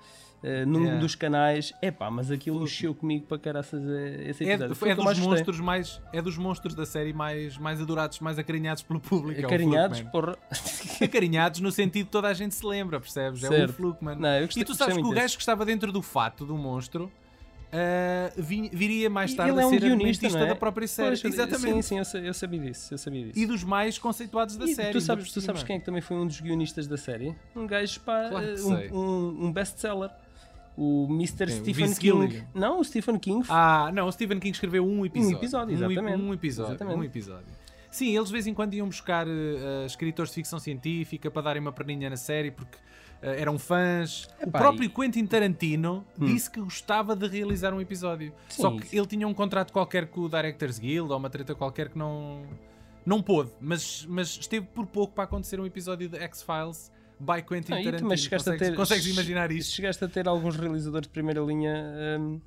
eh, 0.43 0.65
num 0.65 0.81
Yeah. 0.83 1.01
dos 1.01 1.15
canais. 1.15 1.73
Epá, 1.83 2.11
mas 2.11 2.31
aquilo 2.31 2.61
mexeu 2.61 2.95
comigo 2.95 3.27
para 3.27 3.39
caraças 3.39 3.83
eh, 3.83 4.31
esse 4.31 4.45
É, 4.45 4.51
episódio. 4.53 4.75
Foi 4.77 4.89
é 4.89 4.93
eu 4.93 4.97
dos 4.97 5.05
mais 5.05 5.19
gostei. 5.19 5.35
monstros 5.37 5.61
mais 5.61 6.01
é 6.13 6.23
dos 6.23 6.37
monstros 6.39 6.75
da 6.75 6.87
série 6.87 7.13
mais, 7.13 7.59
mais 7.59 7.81
adorados, 7.81 8.21
mais 8.21 8.39
acarinhados 8.39 8.83
pelo 8.83 9.01
público. 9.01 9.41
é 9.41 9.45
Acarinhados, 9.45 9.99
Fluke 9.99 10.13
porra. 10.13 10.37
Acarinhados 11.03 11.61
no 11.61 11.71
sentido 11.73 12.07
que 12.07 12.13
toda 12.13 12.29
a 12.29 12.35
gente 12.35 12.55
se 12.55 12.65
lembra, 12.65 13.01
percebes? 13.01 13.43
É 13.43 13.49
o 13.49 13.51
Certo. 13.53 13.73
Fluke 13.75 14.05
Man. 14.05 14.15
Não, 14.17 14.41
gostei- 14.45 14.63
e 14.63 14.65
tu 14.65 14.69
gostei 14.69 14.75
sabes 14.77 14.95
que 14.97 15.01
o 15.01 15.11
gajo 15.11 15.23
desse. 15.23 15.37
que 15.37 15.43
estava 15.43 15.65
dentro 15.65 15.91
do 15.93 16.03
fato 16.03 16.45
do 16.47 16.57
monstro 16.57 17.11
vi- 18.37 18.71
viria 18.73 19.11
mais 19.11 19.35
tarde 19.35 19.53
ele 19.53 19.61
é 19.61 19.63
a 19.63 19.67
um 19.67 19.71
ser 19.71 19.81
guionista, 19.81 19.95
argumentista 20.27 20.39
não 20.39 20.47
é? 20.47 20.49
da 20.49 20.55
própria 20.57 20.89
série. 20.89 21.09
Pois, 21.21 21.25
Exatamente. 21.35 21.75
Sim, 21.75 21.83
sim, 21.83 21.99
eu, 21.99 22.05
sa- 22.05 22.19
eu 22.19 22.35
sabia 22.35 22.61
disso. 22.61 22.95
Eu 22.95 22.99
sabia 22.99 23.25
disso. 23.27 23.39
E 23.39 23.47
dos 23.47 23.63
mais 23.65 23.99
conceituados 23.99 24.57
da 24.57 24.65
E 24.65 24.75
série. 24.75 24.93
tu 24.93 25.01
sabes, 25.01 25.31
tu 25.33 25.41
sabes 25.41 25.63
quem 25.63 25.77
é 25.77 25.79
que 25.79 25.85
também 25.85 26.01
foi 26.01 26.17
um 26.17 26.27
dos 26.27 26.41
guionistas 26.41 26.87
da 26.87 26.97
série? 26.97 27.35
Um 27.55 27.67
gajo, 27.67 28.01
pá, 28.01 28.29
Claro 28.31 28.47
um, 28.93 28.99
um, 28.99 29.45
um 29.47 29.53
best-seller. 29.53 30.11
O 30.81 31.09
Mr. 31.11 31.45
O 31.47 31.51
Stephen 31.51 31.87
King. 31.95 32.01
Gilligan? 32.01 32.47
Não, 32.55 32.79
o 32.79 32.85
Stephen 32.85 33.19
King. 33.19 33.45
Ah, 33.49 33.91
não, 33.93 34.07
o 34.07 34.13
Stephen 34.13 34.39
King 34.39 34.53
escreveu 34.55 34.87
um 34.87 35.05
episódio. 35.05 35.37
episódio, 35.37 35.75
Um 35.75 35.79
ep- 35.79 35.91
exatamente. 35.91 36.23
Um, 36.23 36.33
episódio. 36.35 36.71
Exatamente. 36.75 36.99
Um 36.99 37.05
episódio. 37.05 37.47
Sim, 37.91 38.15
eles 38.15 38.29
de 38.29 38.33
vez 38.33 38.47
em 38.47 38.55
quando 38.55 38.75
iam 38.75 38.87
buscar 38.87 39.27
eh, 39.27 39.85
escritores 39.87 40.31
de 40.31 40.37
ficção 40.37 40.59
científica 40.61 41.31
para 41.31 41.43
darem 41.43 41.61
uma 41.61 41.73
perninha 41.73 42.09
na 42.09 42.17
série 42.17 42.51
porque 42.53 42.79
eh, 43.23 43.41
eram 43.41 43.59
fãs. 43.59 44.29
o 44.41 44.45
Epá, 44.49 44.59
próprio 44.61 44.85
e- 44.85 44.89
Quentin 44.89 45.27
Tarantino 45.27 46.07
disse 46.17 46.49
que 46.51 46.61
gostava 46.61 47.17
de 47.17 47.27
realizar 47.27 47.75
um 47.75 47.81
episódio. 47.81 48.33
Sim, 48.49 48.63
Só 48.63 48.71
que 48.71 48.85
isso. 48.87 48.95
ele 48.97 49.07
tinha 49.07 49.27
um 49.27 49.35
contrato 49.35 49.73
qualquer 49.73 50.07
com 50.07 50.21
o 50.21 50.29
Directors 50.29 50.79
Guild 50.79 51.11
ou 51.11 51.19
uma 51.19 51.29
treta 51.31 51.55
qualquer 51.57 51.89
que 51.89 51.99
não. 51.99 52.43
Não 53.05 53.23
pôde, 53.23 53.51
mas, 53.61 54.07
mas 54.09 54.29
esteve 54.39 54.67
por 54.67 54.87
pouco 54.87 55.15
para 55.15 55.25
acontecer 55.25 55.59
um 55.59 55.65
episódio 55.67 56.09
de 56.11 56.19
X-Files 56.19 56.93
by 57.21 57.43
Quentin 57.43 57.73
e 57.73 57.77
Tarantino. 57.85 57.99
também 57.99 58.17
chegaste 58.17 58.49
a 58.49 58.53
consegues, 58.53 58.69
ter, 58.71 58.77
consegues 58.77 59.07
imaginar 59.07 59.51
isto? 59.53 59.73
Chegaste 59.75 60.05
a 60.05 60.09
ter 60.09 60.29
alguns 60.29 60.57
realizadores 60.57 61.07
de 61.09 61.13
primeira 61.13 61.41
linha 61.41 61.75
hum, 62.21 62.41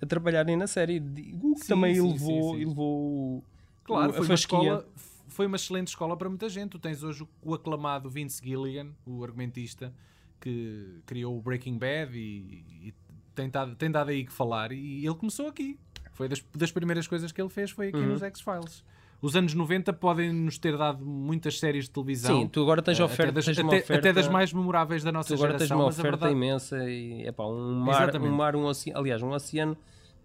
a 0.00 0.06
trabalharem 0.06 0.56
na 0.56 0.66
série. 0.66 0.98
O 1.00 1.54
que 1.54 1.60
Sim, 1.60 1.66
também 1.68 1.94
sim, 1.94 2.00
elevou, 2.08 2.54
sim, 2.54 2.62
elevou 2.62 3.44
Claro, 3.84 4.10
o- 4.10 4.14
foi 4.14 4.26
uma, 4.26 4.34
escola, 4.34 4.88
foi 5.28 5.46
uma 5.46 5.56
excelente 5.56 5.88
escola 5.88 6.16
para 6.16 6.28
muita 6.28 6.48
gente. 6.48 6.70
Tu 6.70 6.78
tens 6.78 7.02
hoje 7.02 7.22
o, 7.22 7.28
o 7.42 7.54
aclamado 7.54 8.08
Vince 8.10 8.40
Gilligan, 8.44 8.88
o 9.06 9.22
argumentista, 9.22 9.92
que 10.40 11.00
criou 11.06 11.36
o 11.38 11.40
Breaking 11.42 11.78
Bad 11.78 12.16
e, 12.18 12.64
e 12.88 12.94
tem, 13.34 13.48
dado, 13.50 13.74
tem 13.76 13.90
dado 13.90 14.10
aí 14.10 14.24
que 14.24 14.32
falar. 14.32 14.72
E 14.72 15.04
ele 15.06 15.14
começou 15.14 15.48
aqui. 15.48 15.78
Foi 16.12 16.28
das, 16.28 16.42
das 16.54 16.70
primeiras 16.70 17.06
coisas 17.08 17.32
que 17.32 17.40
ele 17.42 17.48
fez, 17.50 17.70
foi 17.72 17.88
aqui 17.88 17.98
Uhum. 17.98 18.06
nos 18.12 18.22
X-Files. 18.22 18.84
Os 19.24 19.34
anos 19.34 19.54
90 19.54 19.90
podem 19.94 20.30
nos 20.32 20.58
ter 20.58 20.76
dado 20.76 21.02
muitas 21.04 21.58
séries 21.58 21.84
de 21.84 21.90
televisão. 21.90 22.40
Sim, 22.42 22.46
tu 22.46 22.60
agora 22.60 22.82
tens 22.82 23.00
eh, 23.00 23.02
oferta, 23.04 23.22
até, 23.22 23.32
das, 23.32 23.44
tens 23.46 23.58
uma 23.58 23.68
até- 23.72 23.78
oferta, 23.82 23.98
até 24.00 24.12
das 24.12 24.28
mais 24.28 24.52
memoráveis 24.52 25.02
da 25.02 25.10
nossa 25.10 25.28
tu 25.28 25.34
agora 25.34 25.52
tens 25.52 25.60
geração. 25.68 25.78
uma 25.78 25.86
mas 25.86 25.98
a 25.98 26.02
oferta 26.02 26.16
verdade- 26.26 26.34
imensa 26.34 26.90
e 26.90 27.26
epá, 27.26 27.46
um 27.46 27.72
mar, 27.80 28.02
Exatamente. 28.02 28.30
um 28.30 28.36
mar 28.36 28.54
um 28.56 28.64
oceano, 28.66 28.98
aliás, 29.00 29.22
um 29.22 29.30
oceano 29.30 29.76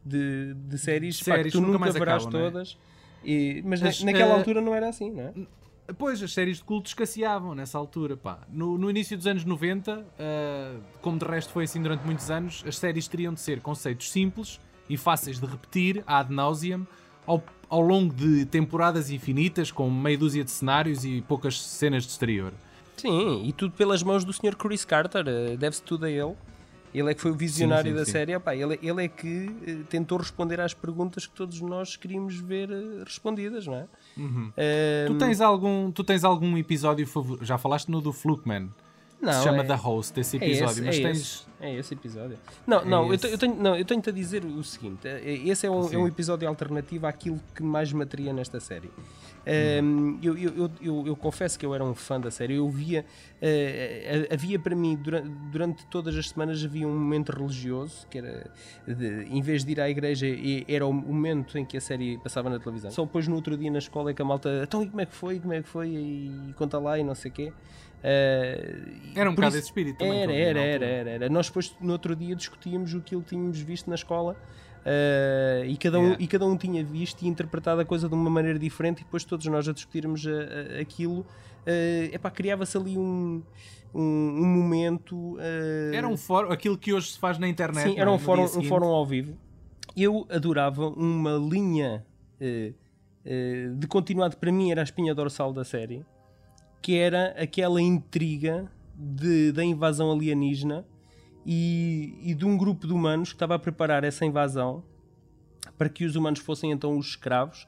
de, 0.06 0.54
de 0.54 0.78
séries, 0.78 1.18
pá, 1.20 1.36
Séries 1.36 1.46
que 1.54 1.58
tu 1.58 1.62
nunca 1.62 1.72
nunca 1.74 1.80
mais 1.86 1.94
verás 1.94 2.24
acabam, 2.24 2.42
é? 2.42 2.52
todas. 2.52 2.78
E, 3.24 3.62
mas 3.66 3.80
na- 3.80 3.88
Mas, 3.88 4.04
naquela 4.04 4.34
eh, 4.34 4.38
altura 4.38 4.60
não 4.62 4.76
era 4.76 4.90
assim, 4.90 5.12
não 5.12 5.24
é? 5.24 5.34
Pois, 5.98 6.22
as 6.22 6.34
séries 6.34 6.58
de 6.58 6.64
culto 6.66 6.88
escasseavam 6.90 7.56
nessa 7.56 7.78
altura. 7.78 8.18
Pá. 8.18 8.40
No, 8.52 8.78
no 8.78 8.90
início 8.90 9.16
dos 9.18 9.26
anos 9.26 9.44
90, 9.46 10.06
ah, 10.20 10.76
como 11.02 11.18
de 11.18 11.26
resto 11.26 11.52
foi 11.54 11.64
assim 11.64 11.82
durante 11.82 12.06
muitos 12.06 12.30
anos, 12.30 12.64
as 12.68 12.78
séries 12.78 13.08
teriam 13.08 13.34
de 13.34 13.40
ser 13.40 13.62
conceitos 13.62 14.12
simples 14.12 14.60
e 14.90 14.98
fáceis 14.98 15.40
de 15.40 15.46
repetir 15.46 16.04
ad 16.06 16.32
nauseam 16.34 16.86
ao, 17.26 17.42
ao 17.70 17.82
longo 17.82 18.14
de 18.14 18.46
temporadas 18.46 19.10
infinitas, 19.10 19.72
com 19.72 19.90
meia 19.90 20.18
dúzia 20.18 20.44
de 20.44 20.52
cenários 20.52 21.06
e 21.06 21.22
poucas 21.28 21.62
cenas 21.62 22.04
de 22.04 22.12
exterior. 22.12 22.52
Sim, 22.98 23.44
e 23.46 23.54
tudo 23.54 23.74
pelas 23.74 24.04
mãos 24.04 24.26
do 24.26 24.34
Sr. 24.34 24.56
Chris 24.58 24.84
Carter, 24.84 25.26
eh, 25.28 25.56
deve-se 25.56 25.82
tudo 25.84 26.06
a 26.06 26.10
ele. 26.10 26.36
Ele 26.94 27.12
é 27.12 27.14
que 27.14 27.22
foi 27.22 27.32
o 27.32 27.36
visionário 27.36 27.92
sim, 27.92 27.98
da 27.98 28.04
sim. 28.04 28.12
série. 28.12 28.34
Epá, 28.34 28.56
ele, 28.56 28.80
ele 28.82 29.06
é 29.06 29.08
que 29.08 29.50
eh, 29.66 29.78
tentou 29.90 30.18
responder 30.18 30.60
às 30.60 30.74
perguntas 30.74 31.28
que 31.28 31.34
todos 31.34 31.62
nós 31.62 31.96
queríamos 31.96 32.36
ver 32.36 32.70
eh, 32.72 33.04
respondidas, 33.06 33.68
não 33.68 33.76
é? 33.76 33.86
Eh, 34.58 35.06
Tu 35.08 35.18
tens 35.18 35.40
algum, 35.40 35.92
tu 35.92 36.04
tens 36.04 36.24
algum 36.24 36.58
episódio 36.58 37.06
favorito? 37.06 37.46
Já 37.46 37.58
falaste 37.58 37.90
no 37.90 38.02
do 38.02 38.12
Flukeman. 38.12 38.70
Não, 39.22 39.34
se 39.34 39.44
chama 39.44 39.64
é- 39.64 39.68
The 39.68 39.76
Host, 39.76 40.20
esse 40.20 40.38
É 40.38 40.46
episódio, 40.46 40.72
esse, 40.72 40.82
mas 40.82 40.98
é 40.98 41.02
tens. 41.02 41.18
esse, 41.18 41.44
é 41.60 41.76
esse 41.76 41.94
episódio. 41.94 42.38
Não, 42.66 42.80
É 42.80 42.86
não, 42.86 43.08
eu, 43.08 43.14
esse. 43.14 43.28
te- 43.28 43.34
eu 43.34 43.38
tenho, 43.38 43.56
não, 43.56 43.76
eu 43.76 43.84
tenho-te 43.84 44.10
a 44.10 44.14
dizer 44.14 44.46
o 44.46 44.64
seguinte: 44.64 45.08
eh, 45.08 45.42
esse 45.46 45.66
é 45.68 45.70
um, 45.72 45.92
é 45.92 45.98
um 45.98 46.08
episódio 46.08 46.48
alternativo 46.48 47.06
àquilo 47.06 47.40
que 47.54 47.62
mais 47.62 47.92
me 47.92 48.04
atria 48.04 48.32
nesta 48.32 48.60
série. 48.62 48.90
Hum. 49.82 50.18
Um, 50.18 50.20
eu, 50.22 50.38
eu, 50.38 50.54
eu, 50.56 50.72
eu- 50.82 51.08
eu 51.08 51.16
confesso 51.16 51.58
que 51.58 51.66
eu 51.66 51.74
era 51.74 51.84
um 51.84 51.94
fã 51.96 52.20
da 52.20 52.30
série. 52.30 52.56
Eu 52.56 52.70
via, 52.70 53.04
eh, 53.42 54.28
havia 54.32 54.60
para 54.60 54.76
mim, 54.76 54.96
durante, 54.96 55.30
durante 55.52 55.86
todas 55.88 56.16
as 56.16 56.30
semanas, 56.30 56.64
havia 56.64 56.88
um 56.88 56.98
momento 56.98 57.32
religioso 57.32 58.06
que 58.10 58.18
era, 58.20 58.50
de- 58.88 59.24
em 59.30 59.42
vez 59.42 59.64
de 59.66 59.72
ir 59.72 59.82
à 59.82 59.90
igreja, 59.90 60.28
era 60.68 60.86
o 60.86 60.94
momento 60.94 61.58
em 61.58 61.66
que 61.66 61.78
a 61.78 61.82
série 61.82 62.18
passava 62.20 62.50
na 62.50 62.60
televisão. 62.60 62.92
Só 62.92 63.04
depois 63.04 63.28
no 63.28 63.36
outro 63.36 63.58
dia 63.58 63.72
na 63.72 63.80
escola 63.80 64.12
é 64.12 64.14
que 64.14 64.22
a 64.22 64.26
malta, 64.26 64.62
então 64.64 64.84
e 64.84 64.88
como 64.90 65.02
é 65.02 65.06
que 65.06 65.16
foi? 65.16 65.40
Como 65.40 65.54
é 65.54 65.62
que 65.62 65.68
foi? 65.70 65.90
E 65.90 66.54
conta 66.56 66.78
lá 66.80 66.98
e 67.00 67.04
não 67.04 67.16
sei 67.16 67.32
o 67.32 67.34
quê. 67.34 67.54
Eh, 68.04 68.76
Era 69.16 69.30
um 69.30 69.36
bocado 69.36 69.50
isso- 69.50 69.58
esse 69.60 69.68
espírito 69.68 69.98
também. 69.98 70.22
era, 70.22 70.34
era, 70.34 70.60
era, 70.60 70.86
era, 70.86 71.10
era. 71.12 71.30
Nós 71.30 71.48
depois 71.48 71.76
no 71.82 71.92
outro 71.92 72.16
dia 72.16 72.36
discutíamos 72.36 72.94
o 72.94 73.02
que 73.02 73.20
tínhamos 73.22 73.60
visto 73.60 73.88
na 73.90 73.96
escola 73.96 74.36
eh, 74.86 75.64
e, 75.68 75.76
cada 75.78 76.00
um, 76.00 76.04
Yeah. 76.04 76.24
e 76.24 76.28
cada 76.28 76.46
um 76.46 76.56
tinha 76.58 76.84
visto 76.84 77.22
e 77.24 77.28
interpretado 77.28 77.82
a 77.82 77.86
coisa 77.86 78.08
de 78.08 78.16
uma 78.16 78.30
maneira 78.30 78.58
diferente 78.58 79.02
e 79.02 79.04
depois 79.04 79.24
todos 79.26 79.46
nós 79.48 79.68
a 79.68 79.74
discutirmos 79.74 80.26
a- 80.26 80.30
a- 80.78 80.82
aquilo. 80.82 81.26
É 81.66 82.10
epá, 82.14 82.32
criava-se 82.32 82.78
ali 82.78 82.98
um, 82.98 83.44
um, 83.94 84.02
um 84.02 84.46
momento. 84.46 85.38
eh, 85.40 85.92
Era 85.96 86.08
um 86.08 86.16
fórum, 86.16 86.52
aquilo 86.52 86.78
que 86.78 86.94
hoje 86.94 87.12
se 87.12 87.20
faz 87.20 87.38
na 87.38 87.48
internet. 87.50 87.84
Sim, 87.92 88.00
era 88.00 88.10
é? 88.10 88.14
um 88.14 88.18
fórum, 88.18 88.44
um 88.44 88.64
fórum 88.64 88.88
ao 88.88 89.06
vivo. 89.06 89.38
Eu 89.96 90.26
adorava 90.30 90.88
uma 90.88 91.34
linha 91.34 92.06
eh, 92.40 92.72
eh, 93.26 93.72
de 93.76 93.88
continuado, 93.88 94.38
para 94.38 94.52
mim 94.52 94.72
era 94.72 94.82
a 94.82 94.84
espinha 94.86 95.14
dorsal 95.14 95.52
da 95.52 95.66
série, 95.66 96.06
que 96.82 96.96
era 96.96 97.36
aquela 97.42 97.82
intriga 97.82 98.72
de, 98.96 99.52
da 99.52 99.64
invasão 99.64 100.12
alienígena 100.12 100.86
e, 101.46 102.18
e 102.22 102.34
de 102.34 102.46
um 102.46 102.58
grupo 102.58 102.86
de 102.88 102.94
humanos 102.94 103.30
que 103.30 103.36
estava 103.36 103.56
a 103.56 103.60
preparar 103.60 104.04
essa 104.04 104.26
invasão 104.26 104.84
para 105.78 105.90
que 105.90 106.06
os 106.06 106.16
humanos 106.16 106.40
fossem 106.40 106.72
então 106.72 106.98
os 106.98 107.08
escravos, 107.08 107.68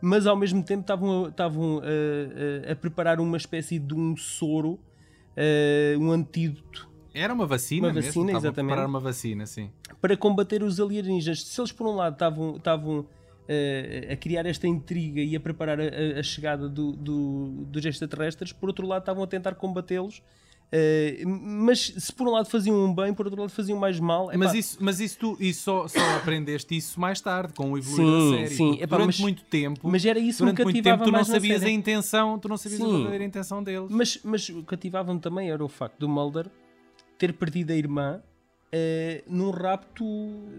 mas 0.00 0.26
ao 0.26 0.36
mesmo 0.36 0.62
tempo 0.62 0.80
estavam, 0.82 1.26
a- 1.26 1.28
estavam 1.28 1.78
a, 1.80 2.68
a- 2.68 2.72
a 2.72 2.76
preparar 2.76 3.20
uma 3.20 3.36
espécie 3.36 3.78
de 3.78 3.94
um 3.94 4.16
soro, 4.16 4.78
eh, 5.36 5.94
um 5.98 6.10
antídoto 6.10 6.88
Era 7.14 7.32
uma 7.32 7.46
vacina, 7.46 7.86
Uma 7.88 7.94
mesmo, 7.94 8.08
vacina, 8.08 8.24
estavam 8.26 8.36
a 8.36 8.48
exatamente. 8.48 8.66
preparar 8.70 8.88
uma 8.88 9.00
vacina, 9.00 9.46
sim. 9.46 9.70
para 10.00 10.16
combater 10.16 10.62
os 10.62 10.80
alienígenas. 10.80 11.44
Se 11.44 11.60
eles, 11.60 11.70
por 11.72 11.86
um 11.86 11.94
lado, 11.94 12.14
estavam, 12.14 12.56
estavam 12.56 13.06
a 14.12 14.16
criar 14.16 14.46
esta 14.46 14.66
intriga 14.66 15.20
e 15.20 15.34
a 15.36 15.40
preparar 15.40 15.80
a, 15.80 15.84
a- 15.84 16.20
a 16.20 16.22
chegada 16.22 16.68
do- 16.68 16.92
do- 16.92 17.64
dos 17.66 17.84
extraterrestres, 17.84 18.52
por 18.52 18.68
outro 18.68 18.86
lado, 18.86 19.02
estavam 19.02 19.22
a 19.22 19.26
tentar 19.26 19.54
combatê-los. 19.54 20.22
eh, 20.74 21.22
mas 21.26 21.92
se 21.98 22.10
por 22.14 22.26
um 22.26 22.30
lado 22.30 22.48
faziam 22.48 22.74
um 22.86 22.94
bem, 22.94 23.12
por 23.12 23.26
outro 23.26 23.38
lado 23.42 23.50
faziam 23.50 23.78
mais 23.78 24.00
mal. 24.00 24.30
Epá, 24.30 24.38
Mas 24.38 24.54
isso, 24.54 24.78
mas 24.80 25.00
isso 25.00 25.18
tu 25.18 25.36
isso 25.38 25.62
só, 25.64 25.86
só 25.86 26.00
aprendeste 26.16 26.74
isso 26.74 26.98
mais 26.98 27.20
tarde, 27.20 27.52
com 27.52 27.72
o 27.72 27.76
evoluir 27.76 28.06
Sim, 28.06 28.30
da 28.30 28.36
série. 28.38 28.56
sim. 28.56 28.72
Epá, 28.80 28.96
durante 28.96 29.06
mas- 29.08 29.20
muito 29.20 29.44
tempo, 29.44 29.80
mas 29.86 30.02
era 30.06 30.18
isso 30.18 30.38
que 30.38 30.44
durante 30.44 30.62
muito 30.64 30.76
cativava 30.76 31.04
tempo 31.04 31.10
tu 31.10 31.18
não 31.18 31.24
sabias 31.26 31.56
a 31.56 31.60
série. 31.60 31.72
intenção, 31.72 32.38
tu 32.38 32.48
não 32.48 32.56
sabias 32.56 32.80
a 32.80 32.84
Sim. 32.86 32.92
verdadeira 32.94 33.24
intenção 33.24 33.62
deles. 33.62 33.90
Mas, 33.90 34.18
mas 34.24 34.48
o 34.48 34.54
que 34.60 34.62
cativava-me 34.64 35.20
também 35.20 35.50
era 35.50 35.62
o 35.62 35.68
facto 35.68 35.98
do 35.98 36.08
Mulder 36.08 36.46
ter 37.18 37.34
perdido 37.34 37.70
a 37.72 37.76
irmã 37.76 38.22
eh, 38.72 39.22
num 39.28 39.50
rapto. 39.50 40.04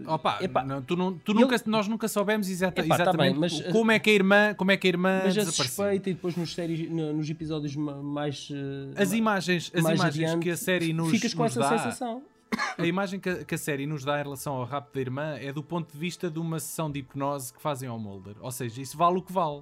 Opa, 0.06 0.38
Epá, 0.40 0.64
não, 0.64 0.80
tu 0.80 0.94
não, 0.96 1.12
tu 1.18 1.32
ele- 1.32 1.40
nunca, 1.40 1.56
nós 1.66 1.88
nunca 1.88 2.06
soubemos 2.06 2.48
exata, 2.48 2.80
Epá, 2.80 2.96
tá 2.96 3.02
exatamente 3.02 3.32
bem, 3.32 3.40
mas- 3.40 3.60
como 3.72 3.90
é 3.90 3.98
que 3.98 4.08
a 4.10 4.12
irmã, 4.12 4.54
como 4.54 4.70
é 4.70 4.76
que 4.76 4.86
a 4.86 4.90
irmã 4.90 5.20
mas 5.24 5.34
desapareceu. 5.34 5.64
suspeita 5.64 6.10
e 6.10 6.14
depois 6.14 6.36
nos, 6.36 6.54
séries, 6.54 6.88
no- 6.90 7.12
nos 7.12 7.28
episódios 7.28 7.74
ma- 7.74 8.00
mais. 8.02 8.48
eh, 8.52 9.02
As 9.02 9.12
imagens, 9.12 9.70
as 9.74 9.82
mais 9.82 9.98
imagens 9.98 10.24
adiante, 10.28 10.42
que 10.44 10.50
a 10.50 10.56
série 10.56 10.92
nos, 10.92 11.10
ficas 11.10 11.34
com 11.34 11.42
nos 11.42 11.56
essa 11.56 11.60
dá, 11.60 11.78
sensação. 11.78 12.22
a 12.78 12.86
imagem 12.86 13.18
que 13.18 13.28
a, 13.28 13.44
que 13.44 13.54
a 13.54 13.58
série 13.58 13.84
nos 13.86 14.04
dá 14.04 14.20
em 14.20 14.22
relação 14.22 14.54
ao 14.54 14.64
rapto 14.64 14.94
da 14.94 15.00
irmã 15.00 15.36
é 15.40 15.52
do 15.52 15.62
ponto 15.62 15.90
de 15.92 15.98
vista 15.98 16.30
de 16.30 16.38
uma 16.38 16.60
sessão 16.60 16.88
de 16.90 17.00
hipnose 17.00 17.52
que 17.52 17.60
fazem 17.60 17.88
ao 17.88 17.98
Mulder. 17.98 18.36
Ou 18.40 18.52
seja, 18.52 18.80
isso 18.80 18.96
vale 18.96 19.18
o 19.18 19.22
que 19.22 19.32
vale. 19.32 19.58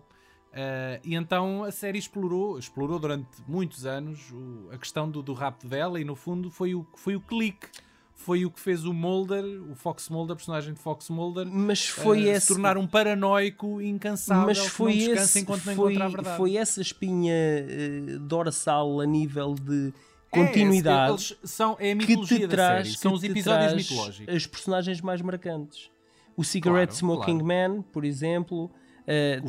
Uh, 0.53 1.01
e 1.03 1.15
então 1.15 1.65
a 1.65 1.71
série 1.73 1.99
explorou, 1.99 2.59
explorou 2.59 2.99
durante 2.99 3.27
muitos 3.49 3.87
anos 3.87 4.31
o- 4.31 4.69
a 4.71 4.77
questão 4.77 5.11
do, 5.11 5.23
do 5.23 5.33
rapto 5.33 5.67
dela 5.67 5.99
e 5.99 6.05
no 6.05 6.15
fundo 6.15 6.51
foi 6.51 6.75
o, 6.75 6.87
foi 6.95 7.17
o 7.17 7.21
clique. 7.23 7.67
Foi 8.15 8.45
o 8.45 8.51
que 8.51 8.61
fez 8.61 8.85
o 8.85 8.93
Mulder, 8.93 9.45
o 9.71 9.75
Fox 9.75 10.09
Mulder, 10.09 10.35
a 10.35 10.37
personagem 10.37 10.73
de 10.75 10.79
Fox 10.81 11.09
Mulder, 11.09 11.45
Mas 11.47 11.89
foi 11.89 12.23
uh, 12.25 12.29
esse. 12.29 12.47
se 12.47 12.53
tornar 12.55 12.79
um 12.79 12.87
paranoico 12.87 13.81
incansável 13.83 14.47
mas 14.47 14.61
que 14.61 14.69
foi 14.71 14.93
não 14.93 14.99
descansa 14.99 15.23
esse, 15.25 15.41
enquanto 15.41 15.65
não 15.67 15.75
foi, 15.75 15.93
encontrar 15.95 16.05
a 16.07 16.09
verdade. 16.09 16.37
foi 16.37 16.57
essa 16.57 16.81
espinha 16.81 17.33
eh, 17.35 18.19
dorsal 18.21 19.01
a 19.01 19.07
nível 19.07 19.55
de 19.55 19.93
É, 20.33 20.39
continuidade 20.39 21.13
eles 21.13 21.51
são, 21.51 21.73
é 21.81 21.91
a 21.93 21.97
que 21.97 22.07
mitologia 22.07 22.39
te 22.39 22.47
da 22.47 22.49
traz, 22.49 22.87
série. 22.89 22.99
São 22.99 23.11
que 23.11 23.17
os 23.17 23.21
te 23.23 23.31
episódios 23.31 23.73
traz 23.73 23.91
mitológicos. 23.91 24.35
as 24.37 24.47
personagens 24.47 25.01
mais 25.01 25.21
marcantes. 25.21 25.91
O 26.37 26.45
Cigarette 26.45 26.99
Claro, 27.01 27.15
Smoking 27.15 27.39
claro. 27.41 27.75
Man, 27.77 27.83
por 27.93 28.05
exemplo, 28.05 28.71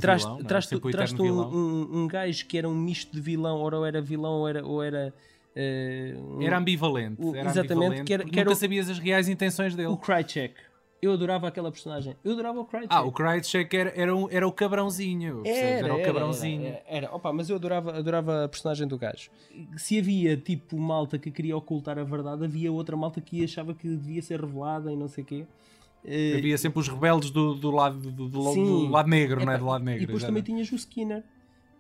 traz- 0.01 0.24
vilão, 0.24 0.38
não 0.39 0.43
é? 0.46 0.48
traz-te 0.48 0.75
o 0.75 0.79
traz-te 0.91 1.15
eterno 1.15 1.48
um, 1.48 1.55
um, 1.55 2.03
um 2.03 2.08
gajo 2.08 2.46
que 2.48 2.58
era 2.58 2.67
um 2.67 2.75
misto 2.75 3.13
de 3.13 3.22
vilão, 3.22 3.58
ou 3.62 3.86
era 3.86 4.01
vilão 4.01 4.32
ou 4.34 4.48
era, 4.50 4.65
ou 4.65 4.82
era 4.84 5.13
um- 5.56 6.42
Era 6.42 6.58
ambivalente. 6.58 7.22
o- 7.22 7.36
era 7.36 7.50
exatamente, 7.50 7.74
ambivalente, 7.74 8.04
que 8.04 8.14
era- 8.14 8.24
que 8.24 8.40
era 8.40 8.46
nunca 8.50 8.58
o- 8.58 8.60
sabias 8.60 8.90
as 8.90 9.00
reais 9.00 9.28
intenções 9.30 9.76
dele. 9.76 9.88
o 9.90 9.98
Krychek. 9.98 10.56
Eu 11.02 11.12
adorava 11.12 11.50
aquela 11.50 11.70
personagem. 11.70 12.16
Eu 12.24 12.32
adorava 12.32 12.62
o 12.62 12.66
Krychek. 12.66 12.88
Ah, 12.90 13.02
o 13.04 13.12
Krychek 13.12 13.76
era, 13.76 13.92
era, 13.94 14.16
um- 14.16 14.30
era 14.32 14.48
o 14.48 14.52
cabrãozinho. 14.54 15.42
percebes? 15.44 15.84
Era, 15.84 15.96
o 15.96 16.02
cabrãozinho. 16.02 16.66
Era, 16.68 16.82
era. 16.88 17.14
Opa, 17.16 17.34
mas 17.34 17.50
eu 17.50 17.58
adorava, 17.58 17.98
adorava 17.98 18.46
a 18.46 18.48
personagem 18.48 18.88
do 18.88 18.98
gajo. 18.98 19.30
Se 19.76 20.00
havia 20.00 20.38
tipo 20.38 20.78
malta 20.78 21.20
que 21.20 21.30
queria 21.30 21.58
ocultar 21.58 22.00
a 22.00 22.04
verdade, 22.06 22.46
havia 22.46 22.72
outra 22.72 22.96
malta 22.96 23.20
que 23.20 23.44
achava 23.44 23.74
que 23.74 23.88
devia 23.88 24.22
ser 24.22 24.40
revelada 24.40 24.94
e 24.94 24.96
não 24.96 25.10
sei 25.10 25.24
o 25.26 25.28
quê. 25.28 25.46
Eh, 26.06 26.36
Havia 26.38 26.58
sempre 26.58 26.80
os 26.80 26.88
rebeldes 26.90 27.32
do, 27.32 27.54
do 27.54 27.72
lado, 27.72 27.98
do, 27.98 28.12
do- 28.12 28.28
do 28.30 28.90
lado 28.90 29.08
negro, 29.10 29.46
não 29.46 29.54
é? 29.54 29.58
Do 29.58 29.66
lado 29.66 29.84
negro. 29.86 30.04
E 30.04 30.06
depois 30.06 30.22
exato. 30.24 30.32
também 30.32 30.44
tinhas 30.44 30.70
o 30.72 30.76
Skinner, 30.76 31.24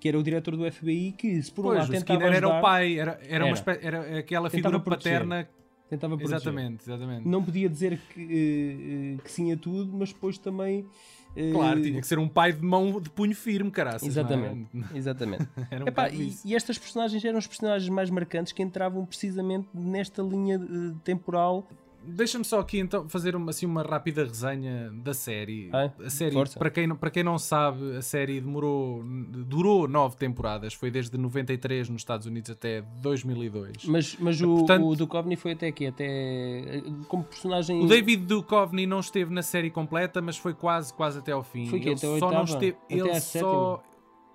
que 0.03 0.09
era 0.09 0.19
o 0.19 0.21
diretor 0.23 0.57
do 0.57 0.69
FBI, 0.69 1.13
que 1.13 1.41
se 1.41 1.49
por 1.49 1.61
um 1.61 1.67
Pois, 1.69 1.79
lado 1.79 1.87
o 1.87 1.91
tentava 1.93 2.13
Skinner 2.19 2.35
era 2.35 2.45
ajudar, 2.47 2.59
o 2.59 2.61
pai, 2.61 2.99
era, 2.99 3.19
era, 3.25 3.45
Uma 3.45 3.47
Era. 3.47 3.53
espé- 3.53 3.79
era 3.81 4.19
aquela 4.19 4.49
figura 4.49 4.77
proteger. 4.81 5.13
paterna. 5.21 5.49
tentava 5.89 6.17
proteger. 6.17 6.35
Exatamente, 6.35 6.83
exatamente. 6.83 7.25
Não 7.25 7.41
podia 7.41 7.69
dizer 7.69 7.97
que, 8.13 8.19
eh, 8.21 9.13
eh, 9.15 9.23
que 9.23 9.31
sim 9.31 9.53
a 9.53 9.55
tudo, 9.55 9.95
mas 9.97 10.11
depois 10.11 10.37
também. 10.37 10.85
eh, 11.37 11.51
Claro, 11.53 11.81
tinha 11.81 12.01
que 12.01 12.05
ser 12.07 12.19
um 12.19 12.27
pai 12.27 12.51
de 12.51 12.61
mão 12.61 12.99
de 12.99 13.09
punho 13.11 13.33
firme, 13.33 13.71
caraças. 13.71 14.05
Exatamente, 14.05 14.67
é? 14.75 14.81
exatamente. 14.97 15.47
Era 15.71 15.85
um 15.85 15.87
Epá, 15.87 16.09
e, 16.09 16.33
e 16.43 16.53
estas 16.53 16.77
personagens 16.77 17.23
eram 17.23 17.39
os 17.39 17.47
personagens 17.47 17.87
mais 17.87 18.09
marcantes 18.09 18.51
que 18.51 18.61
entravam 18.61 19.05
precisamente 19.05 19.69
nesta 19.73 20.21
linha 20.21 20.59
temporal. 21.05 21.65
Deixa-me 22.05 22.43
só 22.45 22.59
aqui 22.59 22.79
então 22.79 23.07
fazer 23.07 23.35
uma, 23.35 23.49
assim, 23.51 23.65
uma 23.65 23.81
rápida 23.83 24.23
resenha 24.23 24.91
da 24.93 25.13
série. 25.13 25.69
Ah, 25.71 25.89
a 26.05 26.09
série, 26.09 26.33
força. 26.33 26.59
para 26.59 26.69
quem, 26.69 26.85
não- 26.87 26.95
para 26.95 27.09
quem 27.09 27.23
não 27.23 27.37
sabe, 27.39 27.95
a 27.97 28.01
série 28.01 28.41
demorou, 28.41 29.03
durou 29.03 29.87
nove 29.87 30.15
temporadas. 30.17 30.73
Foi 30.73 30.91
desde 30.91 31.17
93 31.17 31.89
nos 31.89 32.01
Estados 32.01 32.27
Unidos 32.27 32.49
até 32.51 32.81
2002. 33.01 33.85
Mas, 33.85 34.15
mas 34.19 34.41
o, 34.41 34.55
Portanto- 34.57 34.85
o 34.87 34.95
Duchovny 34.95 35.35
foi 35.35 35.51
até 35.53 35.67
aqui, 35.67 35.87
até 35.87 36.81
como 37.07 37.23
personagem. 37.23 37.81
O 37.83 37.87
David 37.87 38.25
Duchovny 38.25 38.85
não 38.85 38.99
esteve 38.99 39.33
na 39.33 39.41
série 39.41 39.69
completa, 39.69 40.21
mas 40.21 40.37
foi 40.37 40.53
quase, 40.53 40.93
quase 40.93 41.19
até 41.19 41.31
ao 41.31 41.43
fim. 41.43 41.67
Foi 41.67 41.79
que 41.79 41.87
ele 41.89 41.95
até 41.95 42.19
só 42.19 42.31
não 42.31 42.43
esteve, 42.43 42.77
Até 42.85 42.95
ele 42.95 43.19
só 43.21 43.81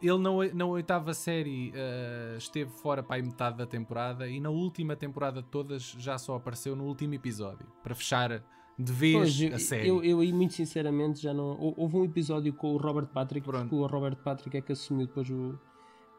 ele 0.00 0.18
na, 0.18 0.30
na 0.54 0.64
oitava 0.66 1.12
série 1.14 1.72
eh, 1.74 2.34
esteve 2.38 2.70
fora 2.70 3.02
para 3.02 3.16
aí 3.16 3.22
metade 3.22 3.56
da 3.58 3.66
temporada 3.66 4.28
e 4.28 4.38
na 4.40 4.50
última 4.50 4.94
temporada 4.96 5.42
de 5.42 5.48
todas 5.48 5.82
já 5.98 6.16
só 6.18 6.36
apareceu 6.36 6.76
no 6.76 6.84
último 6.84 7.14
episódio 7.14 7.66
para 7.82 7.94
fechar 7.94 8.42
de 8.78 8.92
vez 8.92 9.16
Pois, 9.40 9.52
a 9.54 9.58
série. 9.58 9.88
eu, 9.88 10.04
eu 10.04 10.20
aí 10.20 10.32
muito 10.32 10.54
sinceramente 10.54 11.20
já 11.20 11.34
não. 11.34 11.58
hou- 11.60 11.74
Houve 11.76 11.96
um 11.96 12.04
episódio 12.04 12.52
com 12.52 12.74
o 12.74 12.76
Robert 12.76 13.08
Patrick, 13.08 13.44
Pronto. 13.44 13.62
porque 13.68 13.74
o 13.74 13.86
Robert 13.86 14.16
Patrick 14.22 14.56
é 14.56 14.60
que 14.60 14.70
assumiu 14.70 15.06
depois 15.08 15.28
o, 15.30 15.58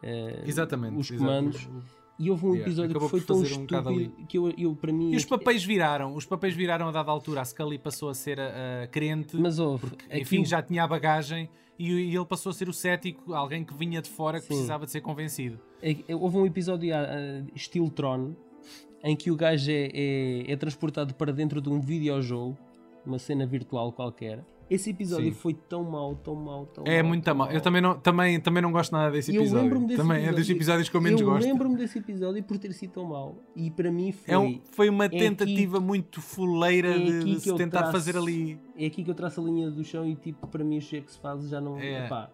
eh, 0.04 0.44
Exatamente. 0.46 0.98
os 1.00 1.10
comandos. 1.10 1.70
E 2.20 2.30
houve 2.30 2.46
um 2.46 2.50
Yeah, 2.50 2.64
episódio 2.70 3.00
que 3.00 3.08
foi 3.08 3.22
tão 3.22 3.38
fazer 3.42 3.56
um 3.58 3.62
estúpido 3.64 4.12
que 4.28 4.38
eu, 4.38 4.50
eu 4.58 4.76
para 4.76 4.92
mim. 4.92 5.12
E 5.14 5.16
os 5.16 5.24
papéis 5.24 5.64
viraram, 5.64 6.14
os 6.14 6.26
papéis 6.26 6.54
viraram 6.54 6.90
a 6.90 6.92
dada 6.92 7.10
altura. 7.10 7.40
A 7.42 7.46
Scully 7.46 7.78
passou 7.80 8.10
a 8.10 8.14
ser 8.14 8.40
a, 8.42 8.84
a 8.84 8.88
crente, 8.88 9.38
Mas 9.38 9.58
houve. 9.58 9.86
enfim, 10.12 10.22
aquilo- 10.22 10.46
já 10.46 10.62
tinha 10.62 10.84
a 10.84 10.88
bagagem 10.88 11.50
e, 11.80 11.90
e 11.92 12.14
ele 12.16 12.26
passou 12.26 12.50
a 12.50 12.54
ser 12.54 12.68
o 12.68 12.74
cético, 12.74 13.34
alguém 13.34 13.64
que 13.64 13.74
vinha 13.74 14.02
de 14.02 14.10
fora 14.10 14.38
que 14.40 14.48
Sim. 14.48 14.50
precisava 14.50 14.86
de 14.86 14.92
ser 14.92 15.00
convencido. 15.00 15.58
É- 15.82 15.96
Houve 16.14 16.38
um 16.38 16.46
episódio 16.46 16.94
ah, 16.94 17.08
ah, 17.10 17.44
estilo 17.56 17.90
Tron 17.90 18.34
em 19.02 19.16
que 19.16 19.32
o 19.32 19.36
gajo 19.38 19.72
é, 19.72 19.90
é- 19.94 20.52
é 20.52 20.56
transportado 20.58 21.14
para 21.16 21.32
dentro 21.32 21.62
de 21.62 21.70
um 21.70 21.80
videojogo, 21.80 22.58
uma 23.06 23.18
cena 23.18 23.46
virtual 23.46 23.94
qualquer. 23.94 24.44
Esse 24.70 24.92
episódio 24.92 25.34
Sim. 25.34 25.40
foi 25.40 25.54
tão 25.56 25.84
mau, 25.84 26.16
tão 26.16 26.36
mau, 26.36 26.66
tão 26.68 26.84
É 26.86 27.02
mau, 27.02 27.10
muito 27.10 27.24
tão 27.24 27.34
mal. 27.34 27.52
Eu 27.52 27.60
também 27.60 27.82
não, 27.82 28.00
também, 28.00 28.40
também 28.40 28.62
não 28.62 28.72
gosto 28.72 28.92
nada 28.92 29.10
desse 29.12 29.32
E 29.32 29.36
eu 29.36 29.42
episódio. 29.42 29.64
lembro-me 29.64 29.88
desse 29.88 29.98
também 30.02 30.18
episódio. 30.18 30.36
é 30.36 30.40
dos 30.40 30.50
episódios 30.50 30.90
que 30.90 30.96
eu 30.96 31.02
menos 31.02 31.22
eu 31.22 31.28
gosto. 31.28 31.44
lembro-me 31.48 31.76
desse 31.76 31.98
episódio 31.98 32.44
por 32.44 32.58
ter 32.60 32.72
sido 32.74 32.92
tão 32.92 33.06
mau. 33.06 33.36
E 33.56 33.72
para 33.72 33.92
mim 33.92 34.12
foi. 34.12 34.34
É 34.34 34.38
um- 34.38 34.62
foi 34.72 34.90
uma 34.90 35.06
aqui- 35.06 35.18
tentativa 35.18 35.80
muito 35.80 36.22
fuleira 36.22 36.90
é 36.96 37.00
de, 37.00 37.18
aqui 37.20 37.36
de 37.38 37.50
eu 37.50 37.56
tentar 37.56 37.80
traço- 37.80 37.92
fazer 37.94 38.16
ali. 38.16 38.60
É 38.78 38.86
aqui 38.86 39.04
que 39.04 39.10
eu 39.10 39.16
traço 39.16 39.42
a 39.42 39.44
linha 39.44 39.72
do 39.72 39.84
chão 39.84 40.06
e 40.08 40.16
tipo, 40.16 40.46
para 40.48 40.64
mim 40.64 40.78
os 40.78 40.88
que 40.88 41.04
se 41.08 41.20
faz 41.20 41.50
já 41.50 41.60
não. 41.60 41.80
É. 41.80 42.06
Epá, 42.06 42.30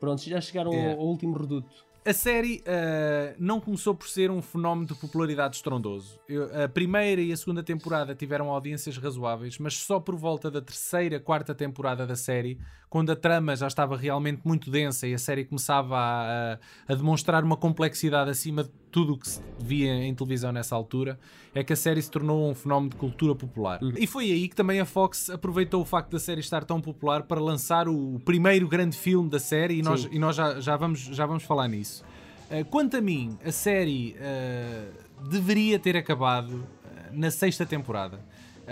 pronto, 0.00 0.22
já 0.22 0.40
chegaram 0.40 0.72
É. 0.72 0.92
ao, 0.94 1.00
ao 1.00 1.06
último 1.08 1.36
reduto. 1.36 1.89
A 2.02 2.14
série 2.14 2.62
uh, 2.66 3.36
não 3.38 3.60
começou 3.60 3.94
por 3.94 4.08
ser 4.08 4.30
um 4.30 4.40
fenómeno 4.40 4.86
de 4.86 4.94
popularidade 4.94 5.56
estrondoso. 5.56 6.18
Eu, 6.26 6.64
a 6.64 6.66
primeira 6.66 7.20
e 7.20 7.30
a 7.30 7.36
segunda 7.36 7.62
temporada 7.62 8.14
tiveram 8.14 8.48
audiências 8.50 8.96
razoáveis, 8.96 9.58
mas 9.58 9.74
só 9.74 10.00
por 10.00 10.16
volta 10.16 10.50
da 10.50 10.62
terceira, 10.62 11.20
quarta 11.20 11.54
temporada 11.54 12.06
da 12.06 12.16
série, 12.16 12.58
quando 12.90 13.10
a 13.10 13.16
trama 13.16 13.54
já 13.54 13.68
estava 13.68 13.96
realmente 13.96 14.40
muito 14.44 14.68
densa 14.68 15.06
e 15.06 15.14
a 15.14 15.18
série 15.18 15.44
começava 15.44 15.96
a, 15.96 16.58
a, 16.88 16.94
demonstrar 16.94 17.44
uma 17.44 17.56
complexidade 17.56 18.28
acima 18.28 18.64
de 18.64 18.70
tudo 18.90 19.12
o 19.12 19.16
que 19.16 19.28
se 19.28 19.40
via 19.60 19.94
em 19.94 20.12
televisão 20.12 20.50
nessa 20.50 20.74
altura, 20.74 21.16
é 21.54 21.62
que 21.62 21.72
a 21.72 21.76
série 21.76 22.02
se 22.02 22.10
tornou 22.10 22.50
um 22.50 22.54
fenómeno 22.54 22.90
de 22.90 22.96
cultura 22.96 23.32
popular. 23.36 23.80
Uhum. 23.80 23.92
E 23.96 24.08
foi 24.08 24.32
aí 24.32 24.48
que 24.48 24.56
também 24.56 24.80
a 24.80 24.84
Fox 24.84 25.30
aproveitou 25.30 25.80
o 25.80 25.84
facto 25.84 26.10
da 26.10 26.18
série 26.18 26.40
estar 26.40 26.64
tão 26.64 26.80
popular 26.80 27.22
para 27.22 27.40
lançar 27.40 27.88
o 27.88 28.20
primeiro 28.24 28.66
grande 28.66 28.96
filme 28.96 29.30
da 29.30 29.38
série 29.38 29.78
e 29.78 29.82
nós, 29.82 30.08
e 30.10 30.18
nós 30.18 30.34
já, 30.34 30.60
já, 30.60 30.76
vamos, 30.76 30.98
já 30.98 31.24
vamos 31.24 31.44
falar 31.44 31.68
nisso. 31.68 32.04
Uh, 32.50 32.64
quanto 32.64 32.96
a 32.96 33.00
mim, 33.00 33.38
a 33.44 33.52
série 33.52 34.16
uh, 34.18 35.28
deveria 35.28 35.78
ter 35.78 35.96
acabado 35.96 36.54
uh, 36.54 36.66
na 37.12 37.30
sexta 37.30 37.64
temporada. 37.64 38.18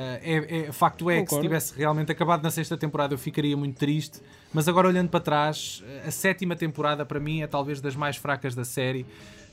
É, 0.00 0.66
é, 0.68 0.72
facto 0.72 1.10
é 1.10 1.20
Concordo. 1.20 1.28
que 1.28 1.34
se 1.34 1.40
tivesse 1.40 1.76
realmente 1.76 2.12
acabado 2.12 2.42
na 2.42 2.50
sexta 2.50 2.76
temporada 2.76 3.14
eu 3.14 3.18
ficaria 3.18 3.56
muito 3.56 3.76
triste, 3.76 4.20
mas 4.52 4.68
agora 4.68 4.88
olhando 4.88 5.08
para 5.08 5.20
trás, 5.20 5.82
a 6.06 6.10
sétima 6.10 6.54
temporada 6.54 7.04
para 7.04 7.18
mim 7.18 7.40
é 7.42 7.46
talvez 7.46 7.80
das 7.80 7.96
mais 7.96 8.16
fracas 8.16 8.54
da 8.54 8.64
série. 8.64 9.02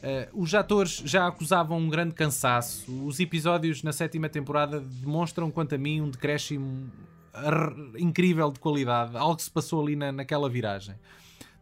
Uh, 0.05 0.43
os 0.43 0.53
atores 0.53 1.01
já 1.03 1.25
acusavam 1.25 1.79
um 1.79 1.89
grande 1.89 2.13
cansaço. 2.13 2.85
Os 3.05 3.19
episódios 3.19 3.81
na 3.81 3.91
sétima 3.91 4.29
temporada 4.29 4.79
demonstram, 4.79 5.49
quanto 5.49 5.73
a 5.73 5.77
mim, 5.79 6.01
um 6.01 6.09
decréscimo 6.09 6.91
incrível 7.97 8.51
de 8.51 8.59
qualidade. 8.59 9.17
Algo 9.17 9.41
se 9.41 9.49
passou 9.49 9.81
ali 9.81 9.95
na, 9.95 10.11
naquela 10.11 10.49
viragem. 10.49 10.95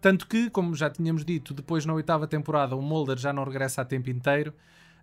Tanto 0.01 0.27
que, 0.27 0.49
como 0.49 0.75
já 0.75 0.89
tínhamos 0.89 1.23
dito, 1.23 1.53
depois 1.53 1.85
na 1.85 1.93
oitava 1.93 2.27
temporada 2.27 2.75
o 2.75 2.81
Mulder 2.81 3.17
já 3.17 3.31
não 3.31 3.45
regressa 3.45 3.81
a 3.81 3.85
tempo 3.85 4.09
inteiro. 4.09 4.53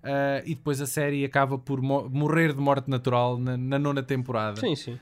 Uh, 0.03 0.41
e 0.47 0.55
depois 0.55 0.81
a 0.81 0.87
série 0.87 1.25
acaba 1.25 1.59
por 1.59 1.83
mo 1.83 2.09
morrer 2.09 2.55
de 2.55 2.61
morte 2.61 2.89
natural 2.89 3.39
na, 3.39 3.57
na 3.57 3.79
nona 3.79 4.03
temporada. 4.03 4.59
Sim, 4.59 4.75
sim. 4.75 4.99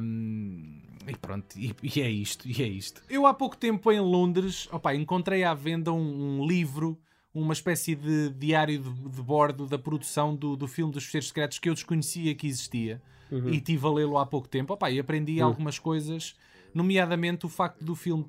Um, 0.00 0.80
e 1.08 1.16
pronto, 1.16 1.58
e, 1.58 1.74
e, 1.82 2.00
é 2.00 2.08
isto, 2.08 2.46
e 2.48 2.62
é 2.62 2.66
isto. 2.66 3.02
Eu 3.08 3.26
há 3.26 3.34
pouco 3.34 3.56
tempo 3.56 3.90
em 3.90 3.98
Londres, 3.98 4.68
opa, 4.70 4.94
encontrei 4.94 5.42
à 5.42 5.54
venda 5.54 5.92
um, 5.92 6.40
um 6.40 6.46
livro 6.46 6.98
uma 7.34 7.52
espécie 7.52 7.94
de 7.94 8.30
diário 8.30 8.78
de, 8.78 8.90
de 8.90 9.22
bordo 9.22 9.66
da 9.66 9.78
produção 9.78 10.34
do, 10.34 10.56
do 10.56 10.66
filme 10.66 10.92
dos 10.92 11.04
Fecheiros 11.04 11.28
Secretos 11.28 11.58
que 11.58 11.68
eu 11.68 11.74
desconhecia 11.74 12.34
que 12.34 12.46
existia 12.46 13.00
uhum. 13.30 13.50
e 13.50 13.60
tive 13.60 13.86
a 13.86 13.90
lê-lo 13.90 14.18
há 14.18 14.26
pouco 14.26 14.48
tempo. 14.48 14.72
Opa, 14.72 14.90
e 14.90 14.98
aprendi 14.98 15.40
uhum. 15.40 15.46
algumas 15.46 15.78
coisas, 15.78 16.34
nomeadamente 16.74 17.46
o 17.46 17.48
facto 17.48 17.84
do 17.84 17.94
filme 17.94 18.26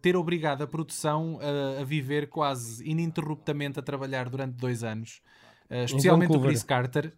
ter 0.00 0.16
obrigado 0.16 0.62
a 0.62 0.66
produção 0.66 1.36
uh, 1.36 1.80
a 1.80 1.84
viver 1.84 2.28
quase 2.28 2.88
ininterruptamente 2.88 3.78
a 3.78 3.82
trabalhar 3.82 4.28
durante 4.28 4.54
dois 4.56 4.84
anos, 4.84 5.22
uh, 5.70 5.84
especialmente 5.84 6.36
o 6.36 6.40
Chris 6.40 6.62
Carter. 6.62 7.12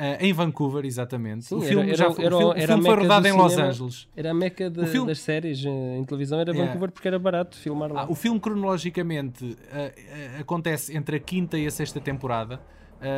Uh, 0.00 0.16
em 0.18 0.32
Vancouver, 0.32 0.86
exatamente. 0.86 1.44
Sim, 1.44 1.56
o 1.56 1.60
filme, 1.60 1.88
era, 1.88 1.96
já, 1.96 2.04
era, 2.04 2.34
o 2.34 2.38
filme, 2.38 2.62
era 2.62 2.72
o 2.72 2.76
filme 2.76 2.82
foi 2.84 2.96
rodado 2.96 3.28
em 3.28 3.32
Los 3.32 3.58
Angeles. 3.58 4.08
Era 4.16 4.30
a 4.30 4.34
meca 4.34 4.70
de, 4.70 4.86
filme, 4.86 5.08
das 5.08 5.20
séries 5.20 5.62
eh, 5.62 5.98
em 5.98 6.04
televisão, 6.04 6.40
era 6.40 6.52
yeah. 6.52 6.66
Vancouver 6.66 6.90
porque 6.90 7.06
era 7.06 7.18
barato 7.18 7.58
filmar 7.58 7.92
lá. 7.92 8.02
Ah, 8.04 8.06
o 8.08 8.14
filme 8.14 8.40
cronologicamente 8.40 9.44
uh, 9.44 9.48
uh, 9.56 10.40
acontece 10.40 10.96
entre 10.96 11.16
a 11.16 11.20
quinta 11.20 11.58
e 11.58 11.66
a 11.66 11.70
sexta 11.70 12.00
temporada, 12.00 12.58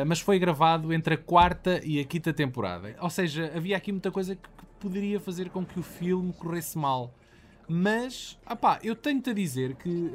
mas 0.05 0.19
foi 0.19 0.39
gravado 0.39 0.93
entre 0.93 1.13
a 1.13 1.17
quarta 1.17 1.79
e 1.83 1.99
a 1.99 2.05
quinta 2.05 2.33
temporada. 2.33 2.95
Ou 3.01 3.09
seja, 3.09 3.51
havia 3.55 3.75
aqui 3.77 3.91
muita 3.91 4.11
coisa 4.11 4.35
que 4.35 4.49
poderia 4.79 5.19
fazer 5.19 5.49
com 5.49 5.65
que 5.65 5.79
o 5.79 5.83
filme 5.83 6.33
corresse 6.33 6.77
mal. 6.77 7.13
Mas, 7.67 8.37
ah 8.45 8.79
eu 8.83 8.95
tenho-te 8.95 9.29
a 9.29 9.33
dizer 9.33 9.75
que. 9.75 10.11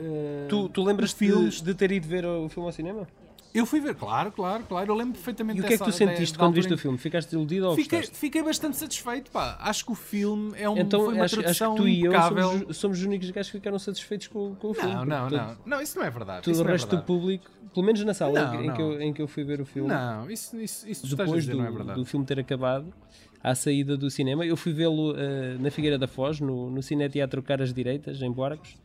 tu, 0.48 0.68
tu 0.68 0.82
lembras-te 0.82 1.16
filmes... 1.16 1.60
de, 1.60 1.74
ter 1.74 1.90
ido 1.92 2.06
ver 2.06 2.24
o 2.24 2.48
filme 2.48 2.66
ao 2.68 2.72
cinema? 2.72 3.06
Eu 3.54 3.64
fui 3.64 3.80
ver, 3.80 3.94
claro, 3.94 4.30
claro, 4.30 4.62
claro. 4.64 4.90
Eu 4.90 4.94
lembro 4.94 5.14
perfeitamente 5.14 5.58
E 5.58 5.62
o 5.62 5.66
que 5.66 5.74
é 5.74 5.78
que 5.78 5.84
tu 5.84 5.90
sentiste 5.90 6.36
quando 6.36 6.54
viste 6.54 6.72
o 6.72 6.78
filme? 6.78 6.98
Ficaste 6.98 7.32
iludido 7.32 7.68
ou 7.68 7.74
fiquei, 7.74 7.98
gostaste? 8.00 8.18
Fiquei 8.18 8.42
bastante 8.42 8.76
satisfeito, 8.76 9.30
pá. 9.30 9.56
Acho 9.60 9.86
que 9.86 9.92
o 9.92 9.94
filme 9.94 10.52
é 10.56 10.68
um, 10.68 10.78
então, 10.78 11.04
foi 11.04 11.14
uma 11.14 11.24
acho, 11.24 11.40
tradução 11.40 11.72
acho 11.72 11.82
que 11.82 11.82
tu 11.82 11.88
e 11.88 12.04
eu 12.04 12.12
somos, 12.12 12.76
somos, 12.76 12.98
os 12.98 13.04
únicos 13.04 13.30
gajos 13.30 13.50
que 13.50 13.58
ficaram 13.58 13.78
satisfeitos 13.78 14.26
com, 14.26 14.54
com 14.54 14.68
o 14.68 14.74
filme. 14.74 14.94
Não, 14.94 15.04
não, 15.04 15.30
não. 15.30 15.56
Não, 15.64 15.80
isso 15.80 15.98
não 15.98 16.04
é 16.04 16.10
verdade. 16.10 16.42
Todo 16.44 16.62
o 16.62 16.68
é 16.68 16.72
resto 16.72 16.94
é 16.94 16.98
do 16.98 17.02
público, 17.02 17.50
pelo 17.72 17.86
menos 17.86 18.04
na 18.04 18.14
sala 18.14 18.32
não, 18.32 18.62
em, 18.62 18.66
não. 18.66 18.74
Que 18.74 18.82
eu, 18.82 19.00
em 19.00 19.12
que 19.12 19.22
eu 19.22 19.28
fui 19.28 19.44
ver 19.44 19.60
o 19.60 19.66
filme. 19.66 19.88
Não, 19.88 20.30
isso, 20.30 20.56
isso, 20.60 20.88
isso 20.88 21.16
depois 21.16 21.44
dizer, 21.44 21.56
do, 21.56 21.90
é 21.90 21.94
do 21.94 22.04
filme 22.04 22.26
ter 22.26 22.38
acabado, 22.38 22.92
à 23.42 23.54
saída 23.54 23.96
do 23.96 24.10
cinema, 24.10 24.44
eu 24.44 24.56
fui 24.56 24.72
vê-lo 24.72 25.12
uh, 25.12 25.16
na 25.60 25.70
Figueira 25.70 25.98
da 25.98 26.08
Foz, 26.08 26.40
no, 26.40 26.70
no 26.70 26.82
Cine 26.82 27.08
Teatro 27.08 27.42
Caras 27.42 27.72
Direitas, 27.72 28.20
em 28.20 28.30
Borgos. 28.30 28.76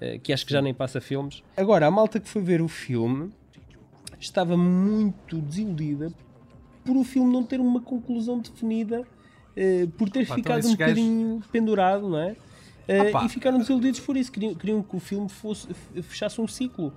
Uh, 0.00 0.18
que 0.20 0.32
acho 0.32 0.46
que 0.46 0.52
já 0.52 0.62
nem 0.62 0.72
passa 0.72 1.00
filmes. 1.00 1.42
Agora, 1.56 1.86
a 1.86 1.90
malta 1.90 2.20
que 2.20 2.28
foi 2.28 2.40
ver 2.40 2.62
o 2.62 2.68
filme 2.68 3.30
estava 4.20 4.56
muito 4.56 5.38
desiludida 5.38 6.12
por 6.84 6.96
o 6.96 7.04
filme 7.04 7.32
não 7.32 7.42
ter 7.42 7.60
uma 7.60 7.80
conclusão 7.80 8.38
definida, 8.38 9.00
uh, 9.00 9.88
por 9.98 10.08
ter 10.08 10.22
Opa, 10.22 10.36
ficado 10.36 10.58
então 10.60 10.70
um 10.70 10.74
bocadinho 10.74 11.34
gajos... 11.34 11.46
pendurado, 11.50 12.08
não 12.08 12.18
é? 12.18 12.36
Uh, 12.88 13.26
e 13.26 13.28
ficaram 13.28 13.58
desiludidos 13.58 14.00
por 14.00 14.16
isso, 14.16 14.32
queriam, 14.32 14.54
queriam 14.54 14.82
que 14.82 14.96
o 14.96 15.00
filme 15.00 15.28
fosse, 15.28 15.68
fechasse 16.02 16.40
um 16.40 16.48
ciclo 16.48 16.94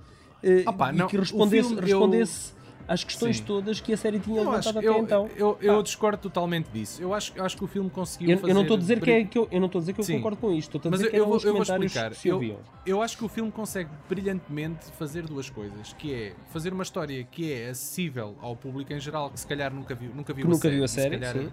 Opa, 0.66 0.90
e 0.90 0.96
não, 0.96 1.06
que 1.06 1.18
respondesse, 1.18 1.68
filme, 1.68 1.82
respondesse 1.82 2.52
eu 2.56 2.61
às 2.86 3.04
questões 3.04 3.38
Sim. 3.38 3.44
todas 3.44 3.80
que 3.80 3.92
a 3.92 3.96
série 3.96 4.18
tinha 4.18 4.40
eu 4.40 4.44
levantado 4.44 4.78
até 4.78 4.88
eu, 4.88 4.98
então. 4.98 5.30
Eu, 5.36 5.58
eu, 5.60 5.72
eu, 5.74 5.82
discordo 5.82 6.18
totalmente 6.18 6.68
disso. 6.68 7.00
Eu 7.02 7.14
acho, 7.14 7.32
eu 7.36 7.44
acho 7.44 7.56
que 7.56 7.64
o 7.64 7.66
filme 7.66 7.88
conseguiu 7.90 8.30
eu, 8.30 8.38
fazer... 8.38 8.50
Eu 8.50 8.54
não 8.54 8.62
estou 8.62 8.76
a 8.76 8.80
dizer 8.80 9.00
que, 9.00 9.10
é, 9.10 9.24
que 9.24 9.38
eu, 9.38 9.48
eu 9.50 9.60
não 9.60 9.66
estou 9.66 9.78
a 9.78 9.82
dizer 9.82 9.92
que 9.92 10.00
eu 10.00 10.04
Sim. 10.04 10.16
concordo 10.16 10.36
com 10.38 10.52
isto. 10.52 10.76
Estou 10.76 10.88
a 10.88 10.90
Mas 10.90 11.00
dizer 11.00 11.10
que 11.10 11.18
eu, 11.18 11.26
vou, 11.26 11.40
eu 11.40 11.52
vou 11.52 11.62
explicar. 11.62 12.12
Eu, 12.24 12.60
eu 12.84 13.02
acho 13.02 13.16
que 13.16 13.24
o 13.24 13.28
filme 13.28 13.50
consegue 13.50 13.90
brilhantemente 14.08 14.86
fazer 14.98 15.26
duas 15.26 15.48
coisas, 15.48 15.92
que 15.94 16.12
é 16.12 16.34
fazer 16.50 16.72
uma 16.72 16.82
história 16.82 17.22
que 17.24 17.52
é 17.52 17.70
acessível 17.70 18.36
ao 18.40 18.56
público 18.56 18.92
em 18.92 19.00
geral, 19.00 19.30
que 19.30 19.40
se 19.40 19.46
calhar 19.46 19.72
nunca 19.72 19.94
viu, 19.94 20.14
nunca 20.14 20.32
viu, 20.32 20.44
que 20.44 20.50
a, 20.50 20.54
nunca 20.54 20.62
série, 20.62 20.74
viu 20.76 20.84
a 20.84 20.88
série. 20.88 21.18
Calhar, 21.18 21.34
sim. 21.34 21.52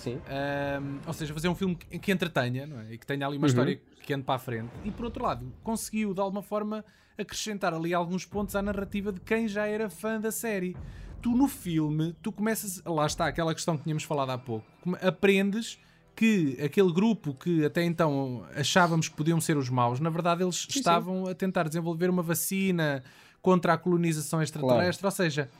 Sim. 0.00 0.16
Um, 0.16 0.98
ou 1.06 1.12
seja, 1.12 1.34
fazer 1.34 1.48
um 1.48 1.54
filme 1.54 1.74
que, 1.76 1.98
que 1.98 2.10
entretenha 2.10 2.66
é? 2.88 2.94
e 2.94 2.98
que 2.98 3.06
tenha 3.06 3.26
ali 3.26 3.36
uma 3.36 3.44
uhum. 3.44 3.48
história 3.48 3.80
que 4.02 4.14
ande 4.14 4.24
para 4.24 4.36
a 4.36 4.38
frente. 4.38 4.70
E 4.82 4.90
por 4.90 5.04
outro 5.04 5.22
lado, 5.22 5.52
conseguiu 5.62 6.14
de 6.14 6.20
alguma 6.20 6.42
forma 6.42 6.82
acrescentar 7.18 7.74
ali 7.74 7.92
alguns 7.92 8.24
pontos 8.24 8.56
à 8.56 8.62
narrativa 8.62 9.12
de 9.12 9.20
quem 9.20 9.46
já 9.46 9.66
era 9.66 9.90
fã 9.90 10.20
da 10.20 10.32
série 10.32 10.76
tu 11.20 11.30
no 11.30 11.48
filme, 11.48 12.14
tu 12.22 12.32
começas, 12.32 12.82
lá 12.84 13.06
está 13.06 13.26
aquela 13.26 13.54
questão 13.54 13.76
que 13.76 13.84
tínhamos 13.84 14.04
falado 14.04 14.30
há 14.30 14.38
pouco, 14.38 14.66
aprendes 15.02 15.78
que 16.16 16.58
aquele 16.62 16.92
grupo 16.92 17.34
que 17.34 17.64
até 17.64 17.82
então 17.84 18.44
achávamos 18.54 19.08
que 19.08 19.16
podiam 19.16 19.40
ser 19.40 19.56
os 19.56 19.68
maus, 19.68 20.00
na 20.00 20.10
verdade 20.10 20.42
eles 20.42 20.66
sim, 20.68 20.78
estavam 20.78 21.26
sim. 21.26 21.30
a 21.30 21.34
tentar 21.34 21.64
desenvolver 21.68 22.10
uma 22.10 22.22
vacina 22.22 23.02
contra 23.40 23.74
a 23.74 23.78
colonização 23.78 24.42
extraterrestre, 24.42 25.02
claro. 25.02 25.12
ou 25.12 25.16
seja, 25.16 25.50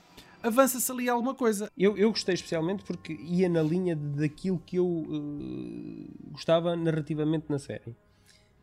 avança-se 0.43 0.91
ali 0.91 1.09
alguma 1.09 1.33
coisa. 1.33 1.71
Eu, 1.77 1.97
eu 1.97 2.09
gostei 2.11 2.35
especialmente 2.35 2.83
porque 2.83 3.13
ia 3.13 3.49
na 3.49 3.61
linha 3.61 3.95
daquilo 3.95 4.59
que 4.59 4.75
eu 4.77 4.85
uh, 4.85 6.31
gostava 6.31 6.75
narrativamente 6.75 7.45
na 7.49 7.57
série. 7.57 7.95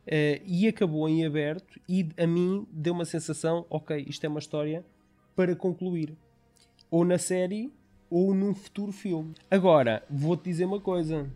Uh, 0.09 0.41
e 0.47 0.67
acabou 0.67 1.07
em 1.07 1.27
aberto 1.27 1.79
e 1.87 2.09
a 2.17 2.27
mim 2.27 2.67
deu 2.73 2.95
uma 2.95 3.05
sensação, 3.05 3.67
ok, 3.69 4.07
isto 4.09 4.25
é 4.25 4.29
uma 4.29 4.39
história 4.39 4.83
para 5.37 5.55
concluir 5.55 6.17
ou 6.91 7.05
na 7.05 7.19
série 7.19 7.71
ou 8.09 8.35
num 8.35 8.55
futuro 8.55 8.91
filme. 8.91 9.35
Agora, 9.51 10.03
vou-te 10.09 10.45
dizer 10.45 10.65
uma 10.65 10.81
coisa. 10.81 11.31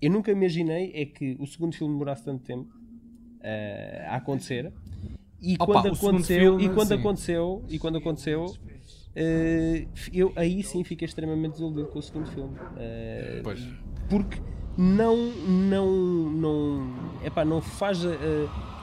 Eu 0.00 0.10
nunca 0.10 0.32
imaginei 0.32 0.92
é 0.94 1.04
que 1.04 1.36
o 1.38 1.46
segundo 1.46 1.76
filme 1.76 1.92
demorasse 1.92 2.24
tanto 2.24 2.42
tempo 2.42 2.74
uh, 2.74 4.08
a 4.08 4.16
acontecer. 4.16 4.72
E 5.38 5.56
Opa, 5.60 5.66
quando 5.66 5.88
aconteceu, 5.88 6.40
filme, 6.40 6.64
e 6.64 6.68
quando 6.70 6.88
sim. 6.88 6.94
aconteceu, 6.94 7.64
e 7.68 7.78
quando 7.78 7.98
aconteceu, 7.98 8.46
uh, 8.46 9.88
eu 10.10 10.32
aí 10.36 10.62
sim 10.62 10.82
fiquei 10.84 11.04
extremamente 11.04 11.52
desiludido 11.52 11.88
com 11.88 11.98
o 11.98 12.02
segundo 12.02 12.30
filme. 12.30 12.56
Pois. 13.44 13.60
Porque 14.08 14.40
não 14.76 15.16
não 15.16 15.86
não 15.86 16.94
epá, 17.24 17.44
não 17.44 17.60
faz 17.60 18.04
a, 18.04 18.10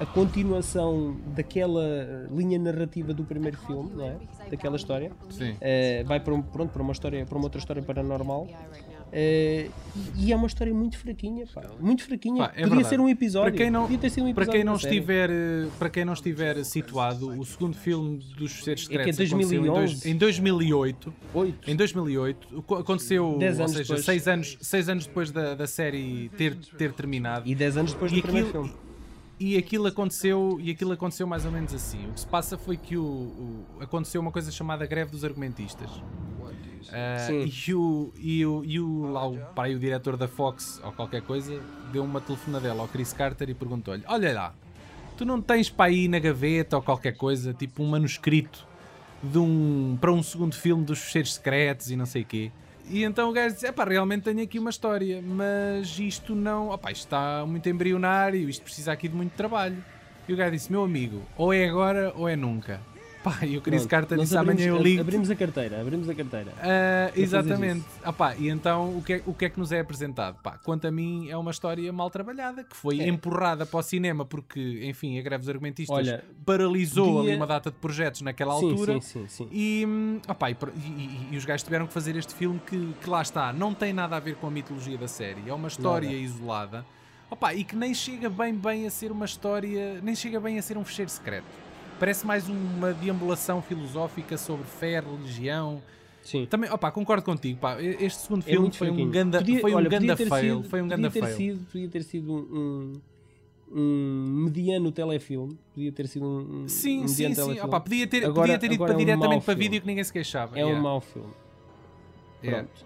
a, 0.02 0.06
continuação 0.08 1.16
daquela 1.28 2.28
linha 2.32 2.58
narrativa 2.58 3.14
do 3.14 3.24
primeiro 3.24 3.58
filme 3.58 3.92
não 3.94 4.06
é? 4.06 4.16
daquela 4.50 4.76
história. 4.76 5.12
Uh, 5.54 6.06
vai 6.08 6.20
para 6.20 6.34
um, 6.34 6.42
pronto 6.42 6.72
para 6.72 6.82
uma 6.82 6.92
história 6.92 7.26
para 7.26 7.38
uma 7.38 7.46
outra 7.46 7.60
história 7.60 7.82
paranormal 7.82 8.48
Uh, 9.14 9.70
e 10.16 10.34
é 10.34 10.36
uma 10.36 10.48
história 10.48 10.74
muito 10.74 10.98
fraquinha, 10.98 11.46
pá. 11.54 11.62
muito 11.80 12.04
fraquinha. 12.04 12.46
Pá, 12.46 12.46
é 12.46 12.48
Podia 12.48 12.68
verdade. 12.68 12.90
ser 12.90 13.00
um 13.00 13.08
episódio. 13.08 13.52
Para 13.52 13.64
quem 13.64 13.70
não, 13.70 13.82
Podia 13.84 13.98
ter 14.00 14.10
sido 14.10 14.24
um 14.24 14.30
episódio 14.30 14.46
para 14.46 14.58
quem 14.58 14.64
não 14.64 14.76
estiver, 14.76 15.30
eh, 15.30 15.68
para 15.78 15.90
quem 15.92 16.06
não 16.06 16.14
estiver 16.14 16.66
situado, 16.66 17.40
o 17.40 17.46
segundo 17.46 17.76
filme 17.78 18.18
dos 18.36 18.64
Seres 18.64 18.86
Secretos 18.86 19.20
é 19.20 19.26
que 19.26 19.34
é 19.34 19.38
2011. 19.38 20.10
Em, 20.10 20.18
2008. 20.18 21.14
Oito. 21.36 21.70
Em 21.70 21.76
2008 21.76 22.66
aconteceu, 22.80 23.38
dez 23.38 23.60
ou 23.60 23.68
seja, 23.68 23.84
depois. 23.84 24.06
seis 24.06 24.28
anos, 24.28 24.58
seis 24.62 24.90
anos 24.90 25.06
depois 25.06 25.30
da, 25.30 25.54
da 25.54 25.68
série 25.68 26.30
ter, 26.30 26.56
ter 26.56 26.92
terminado. 26.94 27.48
E 27.48 27.54
10 27.54 27.78
anos 27.78 27.94
depois 27.94 28.12
do 28.12 28.18
aquilo, 28.18 28.34
primeiro 28.34 28.52
filme. 28.52 28.74
E 29.40 29.58
aquilo 29.58 29.86
aconteceu, 29.86 30.58
e 30.60 30.72
aquilo 30.72 30.92
aconteceu 30.92 31.28
mais 31.28 31.46
ou 31.46 31.52
menos 31.52 31.72
assim. 31.74 32.08
O 32.08 32.14
que 32.14 32.20
se 32.20 32.28
passa 32.28 32.58
foi 32.58 32.78
que 32.78 32.98
o, 32.98 33.04
o 33.04 33.66
aconteceu 33.80 34.20
uma 34.22 34.32
coisa 34.32 34.52
chamada 34.52 34.86
greve 34.88 35.12
dos 35.12 35.24
argumentistas. 35.24 35.90
Uh, 36.90 37.46
e 37.46 37.74
o, 37.74 38.14
e 38.18 38.46
o, 38.46 38.64
e 38.66 38.80
o, 38.80 39.12
lá 39.12 39.28
o 39.28 39.38
pai, 39.56 39.76
o 39.76 39.80
diretor 39.80 40.18
da 40.18 40.28
Fox 40.28 40.82
ou 40.84 40.92
qualquer 40.92 41.22
coisa, 41.22 41.62
deu 41.92 42.04
uma 42.04 42.22
telefonadela 42.22 42.82
ao 42.82 42.88
Chris 42.88 43.14
Carter 43.14 43.50
e 43.50 43.54
perguntou-lhe: 43.54 44.04
Olha 44.08 44.34
lá, 44.34 44.54
Tu 45.18 45.26
não 45.26 45.42
tens 45.42 45.70
para 45.70 45.86
aí 45.86 46.08
na 46.08 46.20
gaveta 46.20 46.76
ou 46.76 46.82
qualquer 46.82 47.14
coisa, 47.14 47.54
tipo 47.54 47.84
um 47.84 47.88
manuscrito 47.88 48.66
de 49.22 49.38
um, 49.38 49.98
para 50.02 50.12
um 50.12 50.24
segundo 50.24 50.56
filme 50.56 50.84
dos 50.84 51.00
fecheiros 51.00 51.36
secretos 51.36 51.92
e 51.92 51.96
não 51.96 52.06
sei 52.06 52.24
o 52.24 52.26
quê. 52.26 52.52
E 52.90 53.04
então 53.04 53.30
o 53.30 53.34
gajo 53.34 53.54
disse: 53.54 53.72
pá, 53.72 53.86
realmente 53.86 54.24
tenho 54.24 54.42
aqui 54.42 54.60
uma 54.60 54.70
história, 54.70 55.22
mas 55.22 55.98
isto 56.00 56.36
não. 56.36 56.70
Opá, 56.70 56.92
isto 56.92 57.06
está 57.06 57.46
muito 57.46 57.70
embrionário, 57.70 58.50
isto 58.50 58.64
precisa 58.64 58.92
aqui 58.92 59.08
de 59.08 59.16
muito 59.16 59.32
trabalho. 59.34 59.78
E 60.28 60.34
o 60.34 60.36
gajo 60.36 60.52
disse: 60.52 60.72
meu 60.72 60.84
amigo, 60.84 61.22
ou 61.38 61.54
é 61.54 61.70
agora 61.70 62.12
ou 62.16 62.28
é 62.28 62.36
nunca. 62.36 62.82
Pá, 63.24 63.40
e 63.44 63.58
o 63.58 63.62
Chris 63.62 63.86
Carter 63.86 64.18
disse 64.18 64.36
amanhã 64.36 64.66
eu 64.66 64.78
ligo. 64.78 65.00
Abrimos 65.00 65.32
a 65.32 65.36
carteira, 65.36 65.80
abrimos 65.80 66.10
a 66.10 66.14
carteira. 66.14 66.52
Uh, 66.52 67.20
exatamente. 67.20 67.86
Ah, 68.04 68.12
pá, 68.12 68.36
e 68.36 68.50
então 68.50 68.98
o 68.98 69.02
que, 69.02 69.14
é, 69.14 69.24
o 69.26 69.34
que 69.34 69.46
é 69.46 69.50
que 69.50 69.58
nos 69.58 69.72
é 69.72 69.80
apresentado? 69.80 70.42
Pá, 70.44 70.60
quanto 70.64 70.86
a 70.88 70.92
mim, 70.92 71.30
é 71.30 71.38
uma 71.38 71.52
história 71.52 71.92
mal 71.94 72.10
trabalhada 72.10 72.66
que 72.66 72.76
foi 72.76 73.00
é. 73.00 73.08
empurrada 73.08 73.66
para 73.66 73.80
o 73.80 73.82
cinema 73.82 74.26
porque, 74.26 74.82
enfim, 74.84 75.18
a 75.18 75.22
greve 75.22 75.42
dos 75.42 75.50
argumentistas 75.50 75.96
Olha, 75.96 76.24
paralisou 76.46 77.18
podia... 77.18 77.32
ali 77.32 77.38
uma 77.38 77.48
data 77.48 77.72
de 77.72 77.78
projetos 77.78 78.22
naquela 78.22 78.58
sim, 78.60 78.70
altura. 78.70 79.02
Sim, 79.02 79.28
sim, 79.28 79.28
sim. 79.28 79.50
E, 79.52 79.88
ah, 80.28 80.36
pá, 80.36 80.52
e, 80.52 80.58
e, 80.76 81.30
e, 81.32 81.38
os 81.38 81.46
gajos 81.46 81.64
tiveram 81.64 81.88
que 81.88 81.94
fazer 81.94 82.18
este 82.18 82.34
filme 82.34 82.60
que, 82.66 82.94
que 83.02 83.10
lá 83.10 83.22
está, 83.22 83.54
não 83.54 83.74
tem 83.74 83.94
nada 83.94 84.18
a 84.18 84.20
ver 84.20 84.36
com 84.36 84.48
a 84.48 84.52
mitologia 84.52 84.98
da 84.98 85.08
série, 85.08 85.44
é 85.48 85.54
uma 85.54 85.70
história 85.70 86.10
nada. 86.10 86.20
isolada. 86.20 86.86
Opa, 87.30 87.54
e 87.54 87.64
que 87.64 87.76
nem 87.76 87.94
chega 87.94 88.30
bem 88.30 88.54
bem 88.54 88.86
a 88.86 88.92
ser 88.92 89.12
uma 89.12 89.26
história, 89.26 90.00
nem 90.04 90.14
chega 90.14 90.40
bem 90.40 90.60
a 90.60 90.62
ser 90.62 90.78
um 90.78 90.84
fecheiro 90.84 91.10
secreto. 91.10 91.63
Parece 92.00 92.26
mais 92.26 92.50
uma 92.50 92.94
deambulação 92.94 93.62
filosófica 93.62 94.38
sobre 94.38 94.66
fé, 94.66 95.00
religião. 95.00 95.82
Sim. 96.22 96.46
Também, 96.46 96.70
opa, 96.72 96.90
concordo 96.92 97.24
contigo, 97.24 97.60
pá. 97.60 97.82
Este 97.82 98.22
segundo 98.22 98.42
é 98.42 98.52
filme 98.52 98.72
foi, 98.72 98.90
um 98.90 99.10
ganda, 99.10 99.40
podia, 99.40 99.60
foi 99.60 99.74
um 99.74 99.76
olha, 99.76 99.90
ganda 99.90 100.16
fail. 100.16 100.58
Sido, 100.58 100.70
foi 100.70 100.82
um 100.82 100.88
ganda 100.88 101.10
podia 101.10 101.24
fail. 101.24 101.36
Sido, 101.36 101.66
podia 101.66 101.90
ter 101.90 102.04
sido 102.04 102.34
um, 102.34 102.94
um 103.72 104.44
mediano 104.46 104.92
telefilme. 104.92 105.58
Podia 105.74 105.92
ter 105.92 106.08
sido 106.08 106.26
um, 106.26 106.68
sim, 106.68 107.04
um 107.04 107.08
sim, 107.08 107.34
sim. 107.34 107.60
Opa, 107.60 107.80
podia 107.80 108.08
ter, 108.08 108.26
agora, 108.26 108.54
podia 108.54 108.60
ter 108.60 108.72
ido 108.72 108.78
para, 108.78 108.94
é 108.94 108.96
um 108.96 109.00
diretamente 109.00 109.46
para 109.46 109.54
vídeo 109.54 109.82
que 109.82 109.88
ninguém 109.88 110.04
se 110.04 110.14
queixava. 110.14 110.58
É 110.58 110.62
yeah. 110.62 110.80
um 110.80 110.82
mau 110.82 111.02
filme. 111.02 111.34
Pronto. 112.42 112.86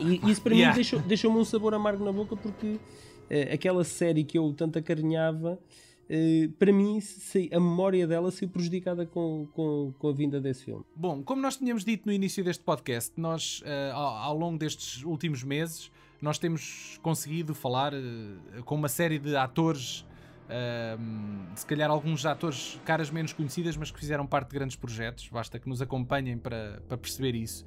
Yeah. 0.00 0.20
E 0.26 0.30
isso 0.30 0.42
para 0.42 0.54
yeah. 0.54 0.72
mim 0.72 0.74
deixou-me 0.74 1.06
deixou 1.06 1.32
um 1.32 1.44
sabor 1.44 1.74
amargo 1.74 2.04
na 2.04 2.12
boca 2.12 2.36
porque 2.36 2.66
uh, 2.66 3.54
aquela 3.54 3.84
série 3.84 4.24
que 4.24 4.36
eu 4.36 4.52
tanto 4.52 4.78
acarinhava 4.78 5.58
Uh, 6.04 6.50
para 6.52 6.72
mim, 6.72 6.98
a 7.50 7.60
memória 7.60 8.06
dela 8.06 8.30
saiu 8.30 8.48
prejudicada 8.48 9.06
com, 9.06 9.48
com, 9.52 9.92
com, 9.98 10.08
a 10.08 10.12
vinda 10.12 10.40
desse 10.40 10.64
filme. 10.64 10.84
Bom, 10.94 11.22
como 11.22 11.40
nós 11.40 11.56
tínhamos 11.56 11.84
dito 11.84 12.06
no 12.06 12.12
início 12.12 12.44
deste 12.44 12.62
podcast, 12.62 13.12
nós, 13.16 13.60
uh, 13.60 13.94
ao, 13.94 14.16
ao, 14.16 14.36
longo 14.36 14.58
destes 14.58 15.02
últimos 15.02 15.42
meses, 15.42 15.90
nós 16.20 16.38
temos 16.38 16.98
conseguido 17.02 17.54
falar 17.54 17.94
uh, 17.94 18.62
com 18.64 18.74
uma 18.74 18.88
série 18.88 19.18
de 19.18 19.34
atores, 19.36 20.04
se 21.56 21.64
calhar 21.64 21.90
alguns 21.90 22.26
atores 22.26 22.78
caras 22.84 23.10
menos 23.10 23.32
conhecidas, 23.32 23.78
mas 23.78 23.90
que 23.90 23.98
fizeram 23.98 24.26
parte 24.26 24.50
de 24.50 24.54
grandes 24.56 24.76
projetos. 24.76 25.26
Basta 25.30 25.58
que 25.58 25.66
nos 25.66 25.80
acompanhem 25.80 26.36
para, 26.36 26.82
para 26.86 26.98
perceber 26.98 27.34
isso. 27.34 27.64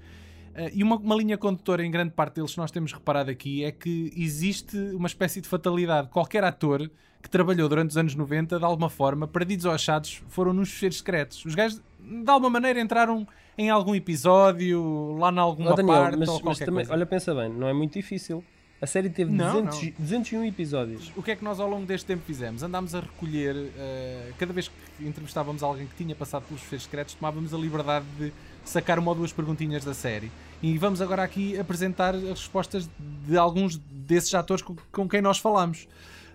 Uh, 0.57 0.71
e 0.73 0.83
uma, 0.83 0.95
uma, 0.95 1.15
linha 1.15 1.37
condutora 1.37 1.85
em 1.85 1.91
grande 1.91 2.13
parte 2.13 2.35
deles 2.35 2.51
que 2.51 2.57
nós 2.57 2.71
temos 2.71 2.91
reparado 2.91 3.29
aqui 3.29 3.63
é 3.63 3.71
que 3.71 4.11
existe 4.15 4.75
uma 4.93 5.07
espécie 5.07 5.39
de 5.39 5.47
fatalidade. 5.47 6.09
Qualquer 6.09 6.43
ator 6.43 6.89
que 7.21 7.29
trabalhou 7.29 7.67
durante 7.67 7.91
os 7.91 7.97
anos 7.97 8.15
90, 8.15 8.59
de 8.59 8.65
alguma 8.65 8.89
forma, 8.89 9.27
perdidos 9.27 9.65
ou 9.65 9.71
achados, 9.71 10.21
foram 10.29 10.53
nos 10.53 10.69
fecheiros 10.69 10.97
secretos. 10.97 11.45
Os 11.45 11.55
gajos, 11.55 11.81
de 11.99 12.29
alguma 12.29 12.49
maneira, 12.49 12.79
entraram 12.79 13.27
em 13.57 13.69
algum 13.69 13.95
episódio, 13.95 15.17
lá 15.17 15.31
em 15.31 15.39
alguma 15.39 15.71
oh, 15.71 15.75
Daniel, 15.75 15.95
parte 15.95 16.17
mas, 16.17 16.29
ou 16.29 16.41
mas 16.43 16.59
também, 16.59 16.75
coisa. 16.75 16.93
Olha, 16.93 17.05
pensa 17.05 17.33
bem, 17.33 17.49
não 17.49 17.67
é 17.67 17.73
muito 17.73 17.93
difícil. 17.93 18.43
A 18.79 18.85
série 18.85 19.09
teve 19.09 19.31
não, 19.31 19.63
200, 19.63 19.83
não. 19.83 19.91
201 19.97 20.45
episódios. 20.45 21.11
O 21.15 21.23
que 21.23 21.31
é 21.31 21.35
que 21.35 21.43
nós 21.43 21.59
ao 21.59 21.67
longo 21.67 21.87
deste 21.87 22.05
tempo 22.05 22.21
fizemos? 22.23 22.61
Andámos 22.61 22.93
a 22.93 22.99
recolher, 22.99 23.55
uh, 23.55 24.33
cada 24.37 24.53
vez 24.53 24.67
que 24.67 25.03
entrevistávamos 25.03 25.63
alguém 25.63 25.87
que 25.87 25.95
tinha 25.95 26.13
passado 26.13 26.43
pelos 26.43 26.61
fecheiros 26.61 26.83
secretos, 26.83 27.15
tomávamos 27.15 27.55
a 27.55 27.57
liberdade 27.57 28.05
de 28.19 28.31
sacar 28.63 28.99
uma 28.99 29.09
ou 29.09 29.15
duas 29.15 29.33
perguntinhas 29.33 29.83
da 29.83 29.95
série. 29.95 30.31
E 30.61 30.77
vamos 30.77 31.01
agora 31.01 31.23
aqui 31.23 31.57
apresentar 31.57 32.13
as 32.13 32.23
respostas 32.23 32.87
de 33.27 33.35
alguns 33.35 33.77
desses 33.77 34.33
atores 34.35 34.61
com, 34.61 34.75
com 34.91 35.09
quem 35.09 35.21
nós 35.21 35.39
falamos. 35.39 35.87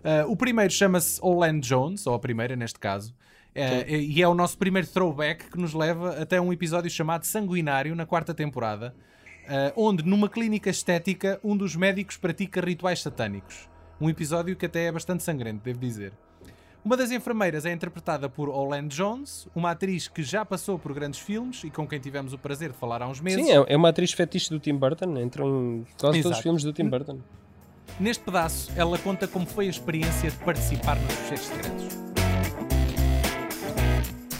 Uh, 0.02 0.30
o 0.30 0.36
primeiro 0.36 0.72
chama-se 0.72 1.20
Olan 1.22 1.60
Jones, 1.60 2.06
ou 2.06 2.14
a 2.14 2.18
primeira 2.18 2.56
neste 2.56 2.78
caso, 2.78 3.14
uh, 3.54 3.88
e 3.88 4.20
é 4.20 4.26
o 4.26 4.34
nosso 4.34 4.58
primeiro 4.58 4.88
throwback 4.88 5.50
que 5.50 5.58
nos 5.58 5.72
leva 5.72 6.20
até 6.20 6.40
um 6.40 6.52
episódio 6.52 6.90
chamado 6.90 7.24
Sanguinário, 7.24 7.94
na 7.94 8.04
quarta 8.04 8.34
temporada, 8.34 8.94
uh, 9.44 9.72
onde, 9.76 10.04
numa 10.04 10.28
clínica 10.28 10.70
estética, 10.70 11.38
um 11.44 11.56
dos 11.56 11.76
médicos 11.76 12.16
pratica 12.16 12.60
rituais 12.60 13.00
satânicos. 13.00 13.68
Um 14.00 14.10
episódio 14.10 14.56
que 14.56 14.66
até 14.66 14.86
é 14.86 14.92
bastante 14.92 15.22
sangrento, 15.22 15.62
devo 15.62 15.78
dizer. 15.78 16.12
Uma 16.84 16.96
das 16.96 17.12
enfermeiras 17.12 17.64
é 17.64 17.72
interpretada 17.72 18.28
por 18.28 18.48
Olan 18.48 18.88
Jones, 18.88 19.46
uma 19.54 19.70
atriz 19.70 20.08
que 20.08 20.20
já 20.24 20.44
passou 20.44 20.76
por 20.76 20.92
grandes 20.92 21.20
filmes 21.20 21.62
e 21.62 21.70
com 21.70 21.86
quem 21.86 22.00
tivemos 22.00 22.32
o 22.32 22.38
prazer 22.38 22.72
de 22.72 22.76
falar 22.76 23.00
há 23.02 23.06
uns 23.06 23.20
meses. 23.20 23.44
Sim, 23.46 23.52
é, 23.52 23.64
é 23.68 23.76
uma 23.76 23.90
atriz 23.90 24.12
fetiche 24.12 24.50
do 24.50 24.58
Tim 24.58 24.74
Burton, 24.74 25.16
entrou 25.16 25.48
em 25.48 25.86
quase 26.00 26.18
Exato. 26.18 26.22
todos 26.22 26.38
os 26.38 26.42
filmes 26.42 26.64
do 26.64 26.72
Tim 26.72 26.88
Burton. 26.88 27.20
Neste 28.00 28.24
pedaço, 28.24 28.72
ela 28.76 28.98
conta 28.98 29.28
como 29.28 29.46
foi 29.46 29.66
a 29.66 29.70
experiência 29.70 30.30
de 30.30 30.36
participar 30.38 30.96
nos 30.96 31.12
Fecheiros 31.12 31.46
Secretos. 31.46 32.02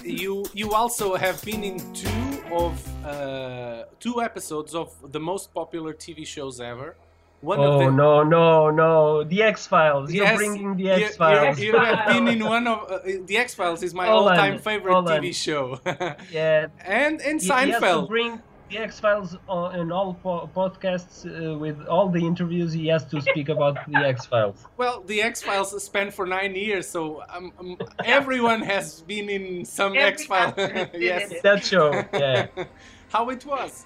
You 0.05 0.42
you 0.55 0.74
also 0.74 1.14
have 1.14 1.38
been 1.44 1.64
in 1.64 1.78
two 1.92 2.55
of 2.55 2.74
uh, 3.05 3.85
two 3.98 4.20
episodes 4.20 4.74
of 4.74 4.90
the 5.11 5.18
most 5.18 5.52
popular 5.52 5.94
TV 5.94 6.26
shows 6.26 6.61
ever. 6.61 6.96
One 7.40 7.59
oh 7.59 7.78
the... 7.78 7.90
no 7.90 8.22
no 8.22 8.70
no! 8.70 9.24
The 9.24 9.42
X 9.42 9.66
Files. 9.66 10.12
Yes, 10.12 10.28
You're 10.28 10.37
bringing 10.37 10.76
the 10.76 10.90
X 10.90 11.16
Files. 11.16 11.59
You, 11.59 11.72
you, 11.72 11.78
have 11.78 12.07
been 12.09 12.28
in 12.28 12.44
one 12.44 12.68
of 12.68 12.90
uh, 12.90 12.98
the 13.26 13.37
X 13.37 13.55
Files 13.55 13.83
is 13.83 13.94
my 13.94 14.07
all-time 14.07 14.59
favorite 14.61 14.92
TV 14.92 15.35
show. 15.35 15.81
yeah. 16.31 16.68
And 16.85 17.20
and 17.20 17.40
Seinfeld. 17.40 18.09
bring 18.09 18.40
the 18.72 18.78
X 18.78 19.00
Files 19.00 19.35
in 19.74 19.92
all 19.92 20.14
po- 20.22 20.50
podcasts 20.54 21.24
uh, 21.26 21.58
with 21.58 21.78
all 21.87 22.08
the 22.08 22.24
interviews. 22.26 22.72
He 22.72 22.87
has 22.88 23.04
to 23.06 23.20
speak 23.20 23.48
about 23.48 23.76
the 23.90 23.98
X 23.98 24.26
Files. 24.26 24.66
Well, 24.76 25.02
the 25.02 25.22
X 25.22 25.42
Files 25.42 25.70
spent 25.82 26.12
for 26.12 26.26
nine 26.26 26.54
years, 26.54 26.88
so 26.88 27.22
um, 27.28 27.52
um, 27.58 27.76
everyone 28.04 28.62
has 28.62 29.02
been 29.02 29.28
in 29.28 29.64
some 29.64 29.96
X 29.96 30.24
Files. 30.24 30.54
yes, 30.94 31.32
that 31.42 31.64
show. 31.64 31.92
Yeah. 32.12 32.46
How 33.11 33.28
it 33.28 33.44
was. 33.44 33.85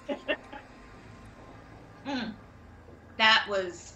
Hmm 2.05 2.31
that 3.17 3.45
was 3.49 3.93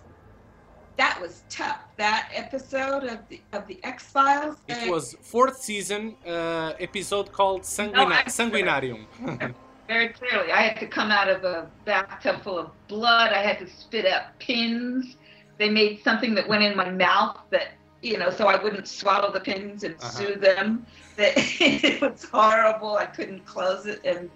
that 0.98 1.20
was 1.22 1.44
tough. 1.50 1.80
That 1.98 2.30
episode 2.34 3.04
of 3.06 3.20
the 3.30 3.42
of 3.54 3.66
the 3.68 3.80
X 3.84 4.04
Files. 4.04 4.58
It 4.68 4.92
was 4.92 5.16
fourth 5.22 5.62
season 5.62 6.16
uh, 6.28 6.74
episode 6.80 7.32
called 7.32 7.62
Sanguina- 7.62 8.10
no, 8.10 8.16
Sanguinarium. 8.28 9.54
Very 9.92 10.08
clearly, 10.08 10.54
I 10.54 10.62
had 10.62 10.80
to 10.80 10.88
come 10.88 11.12
out 11.12 11.28
of 11.28 11.44
a 11.44 11.70
bathtub 11.84 12.44
full 12.44 12.58
of 12.58 12.70
blood. 12.88 13.34
I 13.34 13.42
had 13.42 13.60
to 13.60 13.68
spit 13.68 14.06
out 14.06 14.40
pins. 14.40 15.18
They 15.58 15.70
made 15.70 16.02
something 16.02 16.34
that 16.36 16.48
went 16.48 16.64
in 16.64 16.78
my 16.78 16.90
mouth 16.90 17.38
that 17.50 17.74
you 18.02 18.18
know, 18.18 18.30
so 18.32 18.48
I 18.48 18.62
wouldn't 18.62 18.88
swallow 18.88 19.32
the 19.32 19.42
pins 19.42 19.84
and 19.84 19.96
uh-huh. 19.96 20.20
chew 20.20 20.36
them. 20.36 20.86
That 21.18 21.34
it 21.36 22.02
was 22.02 22.24
horrible. 22.24 22.96
I 22.96 23.06
couldn't 23.06 23.46
close 23.46 23.86
it, 23.86 24.00
and 24.06 24.30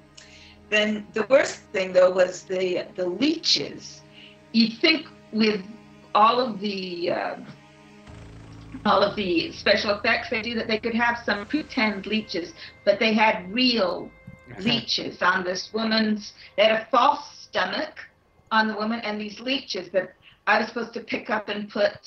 then 0.69 1.07
the 1.13 1.25
worst 1.29 1.61
thing 1.71 1.93
though 1.93 2.11
was 2.11 2.43
the 2.43 2.85
the 2.95 3.07
leeches 3.07 4.01
you 4.51 4.67
think 4.75 5.07
with 5.31 5.63
all 6.13 6.37
of 6.41 6.59
the 6.59 7.11
uh, 7.11 7.35
all 8.85 9.01
of 9.01 9.15
the 9.15 9.53
special 9.53 9.91
effects 9.91 10.29
they 10.29 10.41
do 10.41 10.53
that 10.55 10.67
they 10.67 10.79
could 10.79 10.93
have 10.95 11.17
some 11.25 11.45
pretend 11.45 12.05
leeches, 12.07 12.53
but 12.83 12.99
they 12.99 13.13
had 13.13 13.49
real 13.53 14.11
leeches 14.60 15.21
on 15.21 15.43
this 15.43 15.73
woman's. 15.73 16.34
They 16.58 16.63
had 16.63 16.81
a 16.81 16.88
false 16.91 17.47
stomach 17.49 17.99
on 18.51 18.67
the 18.67 18.75
woman, 18.75 18.99
and 19.01 19.19
these 19.19 19.39
leeches 19.39 19.89
that 19.91 20.13
I 20.47 20.60
was 20.60 20.67
supposed 20.67 20.93
to 20.93 21.01
pick 21.01 21.29
up 21.29 21.49
and 21.49 21.69
put 21.69 21.99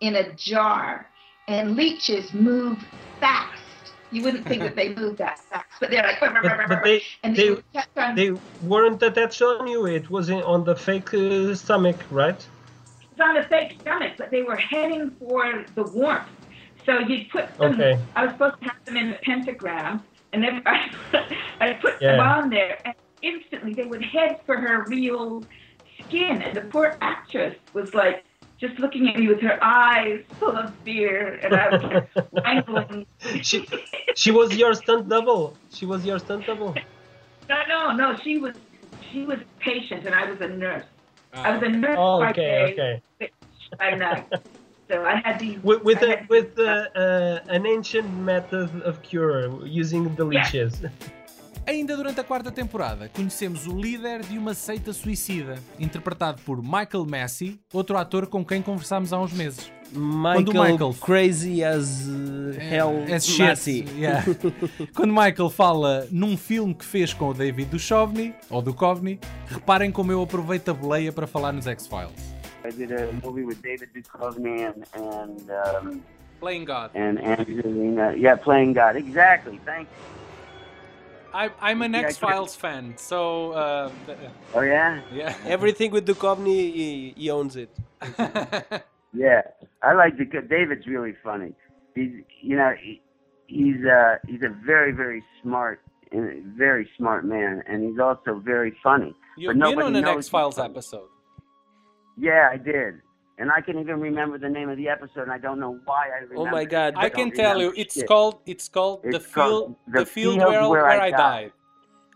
in 0.00 0.16
a 0.16 0.32
jar. 0.34 1.06
And 1.48 1.76
leeches 1.76 2.32
move 2.32 2.78
fast. 3.18 3.60
You 4.12 4.22
wouldn't 4.22 4.46
think 4.46 4.62
that 4.62 4.76
they 4.76 4.94
move 5.02 5.16
that 5.16 5.40
fast, 5.40 5.66
but 5.80 5.90
they're 5.90 6.02
like, 6.02 6.20
but, 6.20 6.68
but 6.68 6.84
they, 6.84 7.02
and 7.24 7.34
they, 7.34 7.56
they, 7.72 8.14
they, 8.14 8.40
weren't 8.62 9.02
attached 9.02 9.42
on 9.42 9.66
you. 9.66 9.86
It 9.86 10.08
was 10.08 10.30
on 10.30 10.64
the 10.64 10.76
fake 10.76 11.12
uh, 11.14 11.54
stomach, 11.54 11.96
right? 12.10 12.46
It's 13.10 13.20
on 13.20 13.34
the 13.34 13.44
fake 13.44 13.78
stomach, 13.80 14.12
but 14.18 14.30
they 14.30 14.42
were 14.42 14.56
heading 14.56 15.10
for 15.18 15.64
the 15.74 15.82
warmth. 15.82 16.28
So 16.84 16.98
you'd 16.98 17.30
put 17.30 17.56
them. 17.58 17.74
Okay. 17.74 17.98
I 18.14 18.24
was 18.24 18.32
supposed 18.32 18.60
to 18.60 18.68
have 18.68 18.84
them 18.84 18.96
in 18.96 19.10
the 19.10 19.18
pentagram, 19.22 20.02
and 20.32 20.42
then 20.42 20.62
I 20.66 20.90
put, 21.10 21.20
I 21.60 21.72
put 21.74 21.94
yeah. 22.00 22.12
them 22.12 22.20
on 22.20 22.50
there, 22.50 22.78
and 22.84 22.94
instantly 23.22 23.74
they 23.74 23.84
would 23.84 24.02
head 24.02 24.40
for 24.46 24.56
her 24.56 24.84
real 24.88 25.44
skin, 26.00 26.42
and 26.42 26.56
the 26.56 26.62
poor 26.62 26.96
actress 27.00 27.56
was 27.72 27.94
like 27.94 28.24
just 28.58 28.78
looking 28.78 29.08
at 29.08 29.18
me 29.18 29.28
with 29.28 29.40
her 29.40 29.58
eyes 29.62 30.22
full 30.38 30.56
of 30.56 30.72
fear, 30.84 31.40
and 31.42 31.54
I 31.54 31.68
was 31.70 32.02
wrangling. 32.44 33.06
she, 33.42 33.66
she 34.14 34.30
was 34.30 34.54
your 34.56 34.74
stunt 34.74 35.08
double. 35.08 35.56
She 35.70 35.84
was 35.84 36.04
your 36.04 36.18
stunt 36.18 36.46
double. 36.46 36.74
No, 37.48 37.62
no, 37.68 37.92
no. 37.92 38.16
She 38.22 38.38
was, 38.38 38.54
she 39.10 39.24
was 39.24 39.38
patient, 39.58 40.06
and 40.06 40.14
I 40.14 40.30
was 40.30 40.40
a 40.40 40.48
nurse. 40.48 40.84
I 41.32 41.56
was 41.56 41.62
a 41.62 41.66
ah. 41.66 41.68
nurse 41.70 41.96
oh, 41.98 42.22
okay, 42.24 42.30
by 42.30 42.72
day, 42.74 43.02
okay. 43.20 43.30
by 43.78 43.90
night. 43.96 44.32
So 44.92 44.98
I 45.06 45.22
had 45.24 45.38
to 45.38 45.58
With, 45.64 45.82
with, 45.84 46.02
a, 46.02 46.26
with 46.28 46.58
uh, 46.58 46.88
uh, 46.94 47.40
an 47.48 47.64
ancient 47.66 48.06
method 48.14 48.68
of 48.84 49.00
cure 49.02 49.48
using 49.64 50.14
the 50.16 50.24
leeches. 50.24 50.82
Ainda 51.66 51.96
durante 51.96 52.20
a 52.20 52.24
quarta 52.24 52.50
temporada, 52.50 53.08
conhecemos 53.08 53.66
o 53.68 53.74
líder 53.74 54.20
de 54.22 54.36
uma 54.36 54.52
seita 54.52 54.92
suicida, 54.92 55.54
interpretado 55.78 56.42
por 56.44 56.60
Michael 56.60 57.06
Massey, 57.06 57.58
outro 57.72 57.96
ator 57.96 58.26
com 58.26 58.44
quem 58.44 58.60
conversámos 58.60 59.12
há 59.14 59.18
uns 59.18 59.32
meses. 59.32 59.72
Michael, 59.92 60.44
Quando 60.44 60.52
Michael- 60.54 60.94
crazy 61.00 61.62
as 61.64 62.06
uh, 62.08 62.58
hell 62.60 63.04
É 63.08 63.18
shit. 63.20 63.42
Massey. 63.42 63.86
Yeah. 63.96 64.24
Quando 64.94 65.12
Michael 65.14 65.48
fala 65.50 66.06
num 66.10 66.36
filme 66.36 66.74
que 66.74 66.84
fez 66.84 67.14
com 67.14 67.28
o 67.30 67.34
David 67.34 67.70
Duchovny, 67.70 68.34
ou 68.50 68.60
Duchovny, 68.60 69.18
reparem 69.46 69.90
como 69.92 70.10
eu 70.12 70.20
aproveito 70.22 70.70
a 70.70 70.74
boleia 70.74 71.12
para 71.12 71.26
falar 71.26 71.52
nos 71.52 71.66
X-Files. 71.66 72.31
I 72.64 72.70
did 72.70 72.92
a 72.92 73.12
movie 73.24 73.44
with 73.44 73.62
David 73.62 73.90
Duchovny 73.94 74.72
and 74.72 74.86
and 74.94 75.50
um, 75.50 76.04
Playing 76.40 76.64
God. 76.64 76.90
and 76.94 77.22
Angelina. 77.22 78.14
Yeah, 78.16 78.34
playing 78.36 78.72
God. 78.72 78.96
Exactly. 78.96 79.60
Thank 79.64 79.88
you. 79.88 79.96
I, 81.34 81.50
I'm 81.60 81.80
an 81.82 81.92
Yeah, 81.94 82.00
I 82.00 82.04
X-Files 82.04 82.54
fan, 82.56 82.94
so 82.98 83.52
uh, 83.52 83.90
Oh 84.54 84.60
yeah. 84.60 85.00
yeah. 85.12 85.34
Everything 85.46 85.90
with 85.90 86.06
Duchovny, 86.06 86.74
he, 86.74 87.14
he 87.16 87.30
owns 87.30 87.56
it. 87.56 87.70
Yeah. 89.14 89.42
I 89.82 89.92
like 89.92 90.16
the 90.16 90.24
David's 90.24 90.86
really 90.86 91.14
funny. 91.22 91.52
He's 91.94 92.12
you 92.40 92.56
know 92.56 92.72
he, 92.80 93.02
he's 93.46 93.84
uh 93.84 94.16
he's 94.26 94.42
a 94.42 94.48
very 94.64 94.92
very 94.92 95.22
smart 95.42 95.80
and 96.10 96.44
very 96.56 96.88
smart 96.96 97.24
man, 97.24 97.62
and 97.66 97.82
he's 97.84 97.98
also 97.98 98.40
very 98.42 98.74
funny. 98.82 99.14
You've 99.36 99.58
But 99.58 99.68
been 99.70 99.82
on 99.82 99.96
an 99.96 100.04
X-Files 100.06 100.58
episode. 100.58 101.08
Yeah, 102.16 102.48
I 102.52 102.56
did. 102.56 103.00
And 103.38 103.50
I 103.50 103.60
can 103.60 103.78
even 103.78 103.98
remember 104.00 104.38
the 104.38 104.48
name 104.48 104.68
of 104.68 104.76
the 104.76 104.88
episode, 104.88 105.22
and 105.22 105.32
I 105.32 105.38
don't 105.38 105.58
know 105.58 105.78
why 105.84 106.08
I 106.14 106.18
remember. 106.22 106.36
Oh 106.36 106.46
my 106.46 106.62
it. 106.62 106.66
God. 106.70 106.94
I 106.96 107.08
don't 107.08 107.14
can 107.14 107.30
tell 107.32 107.60
you, 107.60 107.72
it's 107.76 107.94
shit. 107.94 108.06
called 108.06 108.40
it's 108.46 108.68
called 108.68 109.02
the 109.02 109.16
It's 109.16 109.26
called 109.26 109.74
field 109.74 109.76
The 109.88 110.00
the 110.00 110.06
field 110.06 110.34
Field 110.36 110.48
where, 110.48 110.68
Where 110.68 110.82
where 110.82 111.00
I 111.00 111.06
I 111.06 111.10
Died. 111.10 111.18
died. 111.18 111.52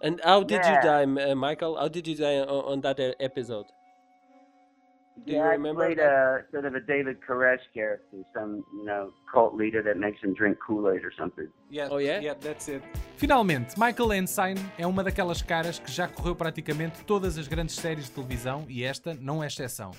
And 0.02 0.20
how 0.22 0.42
did 0.42 0.60
Yeah. 0.62 0.76
you 0.76 0.82
die, 0.82 1.30
uh, 1.30 1.34
Michael? 1.34 1.76
How 1.76 1.88
did 1.88 2.06
you 2.06 2.14
die 2.14 2.36
on, 2.38 2.48
on 2.48 2.80
that 2.82 3.00
uh, 3.00 3.12
episode? 3.18 3.66
Do 5.24 5.32
yeah, 5.32 5.38
you 5.38 5.50
remember? 5.56 5.82
I 5.82 5.86
played 5.86 5.98
that? 5.98 6.12
a 6.12 6.44
sort 6.52 6.64
of 6.66 6.74
a 6.74 6.80
David 6.80 7.16
Koresh 7.26 7.64
character, 7.72 8.18
some 8.34 8.62
you 8.74 8.84
know 8.84 9.10
cult 9.32 9.54
leader 9.54 9.82
that 9.82 9.96
makes 9.96 10.22
him 10.22 10.34
drink 10.34 10.58
Kool 10.64 10.90
Aid 10.90 11.02
or 11.04 11.12
something. 11.18 11.48
Yeah, 11.70 11.88
Oh, 11.90 11.96
yeah? 11.96 12.20
yeah, 12.20 12.34
that's 12.38 12.68
it. 12.68 12.82
Finalmente, 13.16 13.80
Michael 13.80 14.12
Ensign 14.12 14.60
é 14.76 14.86
uma 14.86 15.02
daquelas 15.02 15.40
caras 15.40 15.78
que 15.78 15.90
já 15.90 16.06
correu 16.06 16.36
praticamente 16.36 17.02
todas 17.04 17.38
as 17.38 17.48
grandes 17.48 17.74
séries 17.74 18.04
de 18.04 18.10
televisão 18.10 18.66
e 18.68 18.84
esta 18.84 19.14
não 19.14 19.42
é 19.42 19.46
exceção. 19.46 19.92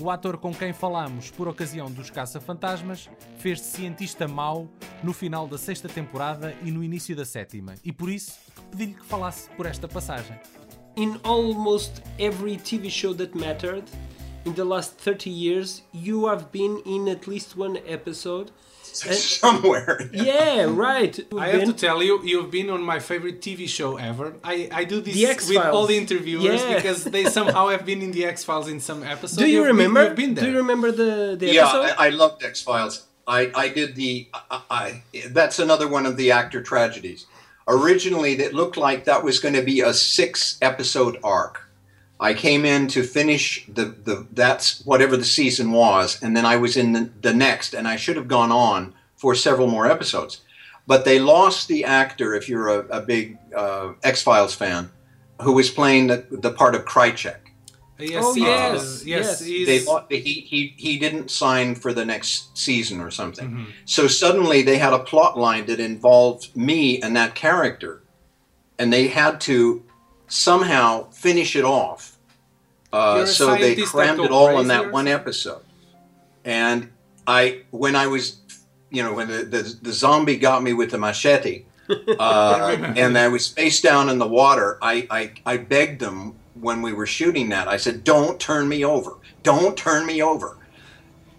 O 0.00 0.08
ator 0.08 0.38
com 0.38 0.54
quem 0.54 0.72
falamos 0.72 1.32
por 1.32 1.48
ocasião 1.48 1.90
dos 1.90 2.10
Caça-Fantasmas 2.10 3.10
fez 3.38 3.58
de 3.58 3.64
cientista 3.64 4.28
mau 4.28 4.68
no 5.02 5.12
final 5.12 5.48
da 5.48 5.58
sexta 5.58 5.88
temporada 5.88 6.54
e 6.62 6.70
no 6.70 6.84
início 6.84 7.16
da 7.16 7.24
sétima, 7.24 7.74
e 7.84 7.90
por 7.90 8.08
isso 8.08 8.38
pedi-lhe 8.70 8.94
que 8.94 9.04
falasse 9.04 9.50
por 9.50 9.66
esta 9.66 9.88
passagem. 9.88 10.38
In 10.96 11.18
almost 11.24 12.02
every 12.20 12.56
TV 12.56 12.88
show 12.88 13.12
that 13.16 13.36
mattered 13.36 13.84
in 14.46 14.52
the 14.52 14.64
last 14.64 14.94
30 15.02 15.28
years, 15.28 15.82
you 15.92 16.28
have 16.28 16.46
been 16.52 16.80
in 16.86 17.10
at 17.10 17.26
least 17.26 17.58
one 17.58 17.82
episode. 17.84 18.52
somewhere. 19.40 20.08
Yeah, 20.12 20.66
right. 20.68 21.18
I 21.38 21.48
have 21.48 21.64
to 21.64 21.72
tell 21.72 22.02
you, 22.02 22.22
you've 22.24 22.50
been 22.50 22.70
on 22.70 22.82
my 22.82 22.98
favorite 22.98 23.40
TV 23.40 23.68
show 23.68 23.96
ever. 23.96 24.34
I, 24.44 24.68
I 24.72 24.84
do 24.84 25.00
this 25.00 25.14
The 25.14 25.54
with 25.54 25.64
all 25.66 25.86
the 25.86 25.96
interviewers 25.96 26.44
Yeah. 26.62 26.76
because 26.76 27.04
they 27.04 27.24
somehow 27.38 27.68
have 27.68 27.84
been 27.86 28.02
in 28.02 28.12
the 28.12 28.24
X 28.24 28.44
Files 28.44 28.68
in 28.68 28.80
some 28.80 29.02
episodes. 29.02 29.36
Do 29.36 29.46
you 29.46 29.58
You've 29.64 29.66
been- 29.68 29.76
remember? 29.76 30.04
you've 30.06 30.16
been 30.16 30.34
there. 30.34 30.44
Do 30.44 30.50
you 30.50 30.56
remember 30.58 30.92
the, 30.92 31.36
the 31.38 31.46
yeah, 31.52 31.62
episode? 31.68 31.94
I, 31.98 32.06
I 32.06 32.08
loved 32.10 32.42
X 32.44 32.62
Files. 32.62 33.06
I, 33.26 33.50
I 33.54 33.68
did 33.68 33.94
the 33.94 34.28
I, 34.34 34.62
I 34.70 35.02
that's 35.28 35.58
another 35.60 35.86
one 35.86 36.04
of 36.06 36.16
the 36.16 36.32
actor 36.32 36.62
tragedies. 36.62 37.26
Originally, 37.68 38.32
it 38.40 38.54
looked 38.54 38.76
like 38.76 39.04
that 39.04 39.22
was 39.22 39.38
going 39.38 39.54
to 39.54 39.62
be 39.62 39.80
a 39.80 39.92
six 39.94 40.58
episode 40.60 41.18
arc. 41.22 41.68
I 42.20 42.34
came 42.34 42.64
in 42.66 42.86
to 42.88 43.02
finish 43.02 43.64
the, 43.66 43.86
the 43.86 44.26
that's 44.32 44.84
whatever 44.84 45.16
the 45.16 45.24
season 45.24 45.72
was, 45.72 46.22
and 46.22 46.36
then 46.36 46.44
I 46.44 46.56
was 46.56 46.76
in 46.76 46.92
the, 46.92 47.10
the 47.22 47.32
next, 47.32 47.72
and 47.74 47.88
I 47.88 47.96
should 47.96 48.16
have 48.16 48.28
gone 48.28 48.52
on 48.52 48.92
for 49.16 49.34
several 49.34 49.66
more 49.68 49.86
episodes. 49.90 50.42
But 50.86 51.04
they 51.04 51.18
lost 51.18 51.68
the 51.68 51.84
actor, 51.84 52.34
if 52.34 52.48
you're 52.48 52.68
a, 52.68 52.98
a 52.98 53.00
big 53.00 53.38
uh, 53.56 53.92
X 54.02 54.22
Files 54.22 54.54
fan, 54.54 54.90
who 55.40 55.52
was 55.52 55.70
playing 55.70 56.08
the, 56.08 56.26
the 56.30 56.50
part 56.52 56.74
of 56.74 56.84
Krychek. 56.84 57.36
Yes, 57.98 58.22
Oh, 58.26 58.34
he 58.34 58.40
yes, 58.42 58.82
is. 58.82 59.06
yes. 59.06 59.46
yes, 59.46 59.66
They 59.66 59.78
thought 59.78 60.08
that 60.10 60.20
he, 60.20 60.32
he 60.40 60.74
he 60.78 60.98
didn't 60.98 61.30
sign 61.30 61.74
for 61.74 61.92
the 61.92 62.04
next 62.04 62.56
season 62.56 62.98
or 63.00 63.10
something. 63.10 63.50
Mhm. 63.50 63.66
So 63.84 64.06
suddenly 64.08 64.62
they 64.62 64.78
had 64.78 64.94
a 64.94 64.98
plot 65.00 65.38
line 65.38 65.66
that 65.66 65.80
involved 65.80 66.54
me 66.56 67.00
and 67.02 67.14
that 67.16 67.34
character, 67.34 68.02
and 68.78 68.90
they 68.92 69.08
had 69.08 69.38
to 69.42 69.82
somehow 70.28 71.10
finish 71.10 71.54
it 71.56 71.64
off. 71.64 72.09
Uh, 72.92 73.24
so 73.24 73.54
they 73.54 73.76
crammed 73.76 74.20
it 74.20 74.30
all 74.30 74.60
in 74.60 74.68
that 74.68 74.90
one 74.90 75.08
episode. 75.08 75.62
And 76.44 76.90
I, 77.26 77.62
when 77.70 77.94
I 77.94 78.06
was, 78.06 78.40
you 78.90 79.02
know, 79.02 79.12
when 79.12 79.28
the, 79.28 79.44
the, 79.44 79.76
the 79.82 79.92
zombie 79.92 80.36
got 80.36 80.62
me 80.62 80.72
with 80.72 80.90
the 80.90 80.98
machete, 80.98 81.64
uh, 82.18 82.92
and 82.96 83.16
I 83.18 83.28
was 83.28 83.48
face 83.48 83.80
down 83.80 84.08
in 84.08 84.18
the 84.18 84.26
water, 84.26 84.78
I, 84.80 85.06
I, 85.10 85.32
I 85.44 85.56
begged 85.56 86.00
them 86.00 86.34
when 86.54 86.82
we 86.82 86.92
were 86.92 87.06
shooting 87.06 87.48
that. 87.50 87.68
I 87.68 87.76
said, 87.76 88.04
"Don't 88.04 88.38
turn 88.38 88.68
me 88.68 88.84
over. 88.84 89.12
Don't 89.42 89.76
turn 89.76 90.06
me 90.06 90.22
over." 90.22 90.56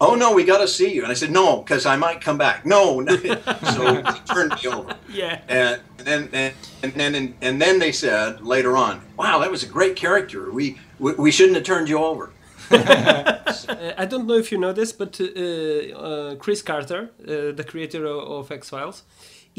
Oh 0.00 0.14
no, 0.14 0.34
we 0.34 0.44
got 0.44 0.58
to 0.58 0.68
see 0.68 0.92
you. 0.92 1.02
And 1.02 1.10
I 1.10 1.14
said, 1.14 1.30
"No, 1.30 1.58
because 1.58 1.86
I 1.86 1.96
might 1.96 2.20
come 2.20 2.36
back." 2.36 2.66
No, 2.66 3.00
no. 3.00 3.16
so 3.74 4.02
he 4.02 4.18
turned 4.26 4.52
me 4.62 4.68
over. 4.68 4.96
yeah. 5.10 5.40
And 5.48 5.80
then 5.98 6.28
and, 6.32 6.54
and 6.82 6.92
then 6.94 7.14
and, 7.14 7.34
and 7.40 7.62
then 7.62 7.78
they 7.78 7.92
said 7.92 8.42
later 8.42 8.76
on, 8.76 9.00
"Wow, 9.16 9.38
that 9.38 9.50
was 9.50 9.62
a 9.62 9.68
great 9.68 9.96
character. 9.96 10.50
We 10.50 10.78
we, 11.04 11.10
we 11.24 11.30
shouldn't 11.36 11.56
have 11.58 11.66
turned 11.72 11.88
you 11.92 11.98
over." 12.10 12.24
Uh, 12.70 13.38
I 14.02 14.04
don't 14.12 14.26
know 14.28 14.38
if 14.44 14.48
you 14.52 14.58
know 14.64 14.72
this, 14.80 14.90
but 15.02 15.12
uh, 15.20 15.26
uh, 15.26 16.34
Chris 16.36 16.60
Carter, 16.70 17.02
uh, 17.02 17.52
the 17.60 17.64
creator 17.72 18.02
of, 18.14 18.20
of 18.38 18.44
X 18.60 18.70
Files, 18.70 18.98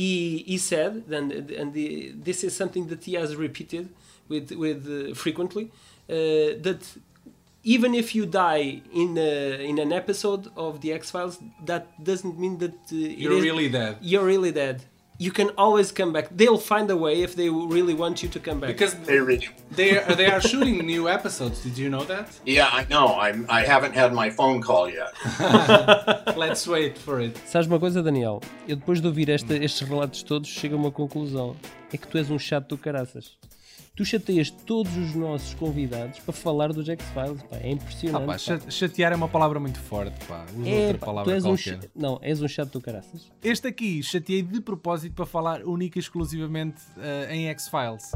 he, 0.02 0.12
he 0.52 0.58
said, 0.58 0.92
and, 1.18 1.32
and 1.60 1.68
the, 1.78 1.88
this 2.28 2.44
is 2.44 2.52
something 2.62 2.88
that 2.88 3.02
he 3.04 3.14
has 3.22 3.30
repeated 3.36 3.86
with, 4.32 4.52
with 4.64 4.80
uh, 4.88 5.14
frequently, 5.14 5.66
uh, 6.10 6.16
that 6.68 6.82
even 7.64 7.94
if 8.02 8.08
you 8.16 8.26
die 8.26 8.82
in 9.04 9.18
a, 9.18 9.64
in 9.70 9.78
an 9.80 9.92
episode 9.94 10.44
of 10.58 10.82
the 10.82 10.92
X 10.92 11.12
Files, 11.12 11.36
that 11.66 11.84
doesn't 12.04 12.36
mean 12.40 12.58
that 12.58 12.74
uh, 12.92 12.96
You're 13.24 13.34
is- 13.38 13.44
really 13.44 13.70
dead. 13.70 13.98
you're 14.02 14.26
really 14.26 14.52
dead. 14.52 14.78
You 15.20 15.32
can 15.32 15.50
always 15.58 15.92
come 15.92 16.12
back. 16.12 16.28
They'll 16.36 16.58
find 16.58 16.90
a 16.90 16.98
way 16.98 17.22
if 17.22 17.36
they 17.36 17.48
really 17.50 17.94
want 17.94 18.24
you 18.24 18.30
to 18.30 18.40
come 18.40 18.60
back. 18.60 18.70
Because 18.70 18.96
They 19.06 19.20
really. 19.20 19.48
they 19.76 19.98
are, 20.00 20.16
they 20.16 20.26
are 20.26 20.42
shooting 20.42 20.86
new 20.86 21.08
episodes. 21.08 21.62
Did 21.64 21.78
you 21.78 21.90
know 21.90 22.04
that? 22.06 22.28
Yeah, 22.46 22.68
I 22.72 22.86
know. 22.90 23.08
I 23.20 23.30
I 23.48 23.62
haven't 23.64 23.94
had 23.96 24.12
my 24.14 24.30
phone 24.32 24.60
call 24.62 24.90
yet. 24.90 25.14
Let's 26.38 26.68
wait 26.68 26.98
for 26.98 27.22
it. 27.22 27.38
Sabes 27.48 27.68
uma 27.68 27.80
coisa, 27.80 28.02
Daniel? 28.02 28.42
Eu 28.68 28.76
depois 28.76 29.00
de 29.02 29.08
ouvir 29.08 29.30
esta- 29.30 29.56
estes 29.56 29.88
relatos 29.88 30.24
todos, 30.24 30.50
chego 30.50 30.76
a 30.76 30.80
uma 30.80 30.92
conclusão. 30.92 31.56
É 31.92 31.98
que 31.98 32.08
tu 32.08 32.18
és 32.18 32.30
um 32.32 32.40
chato 32.40 32.70
do 32.70 32.78
caraças. 32.78 33.38
Tu 33.96 34.04
chateias 34.04 34.50
todos 34.50 34.98
os 34.98 35.14
nossos 35.14 35.54
convidados 35.54 36.18
para 36.18 36.34
falar 36.34 36.74
dos 36.74 36.90
X-Files. 36.90 37.44
pá. 37.44 37.58
É 37.58 37.68
Ah, 37.68 37.70
impressionante. 37.70 38.26
pá, 38.26 38.32
pá. 38.34 38.38
cha- 38.40 38.70
chatear 38.72 39.12
é 39.12 39.16
uma 39.16 39.28
palavra 39.30 39.60
muito 39.60 39.80
forte, 39.80 40.18
pá. 40.26 40.46
Usa 40.58 40.68
É, 40.68 40.74
outra 40.88 40.94
pá, 40.94 40.98
tu 40.98 41.06
palavra 41.06 41.38
um 41.38 41.42
qualquer. 41.42 41.80
ch- 41.84 41.90
Não, 41.96 42.18
és 42.24 42.42
um 42.42 42.48
chato 42.48 42.72
do 42.72 42.82
caraças. 42.82 43.32
Este 43.44 43.68
aqui 43.68 44.02
chateei 44.02 44.42
de 44.42 44.60
propósito 44.62 45.14
para 45.14 45.28
falar 45.28 45.62
única 45.64 46.00
e 46.00 46.02
exclusivamente 46.02 46.82
eh, 46.98 47.36
em 47.36 47.48
X-Files. 47.50 48.12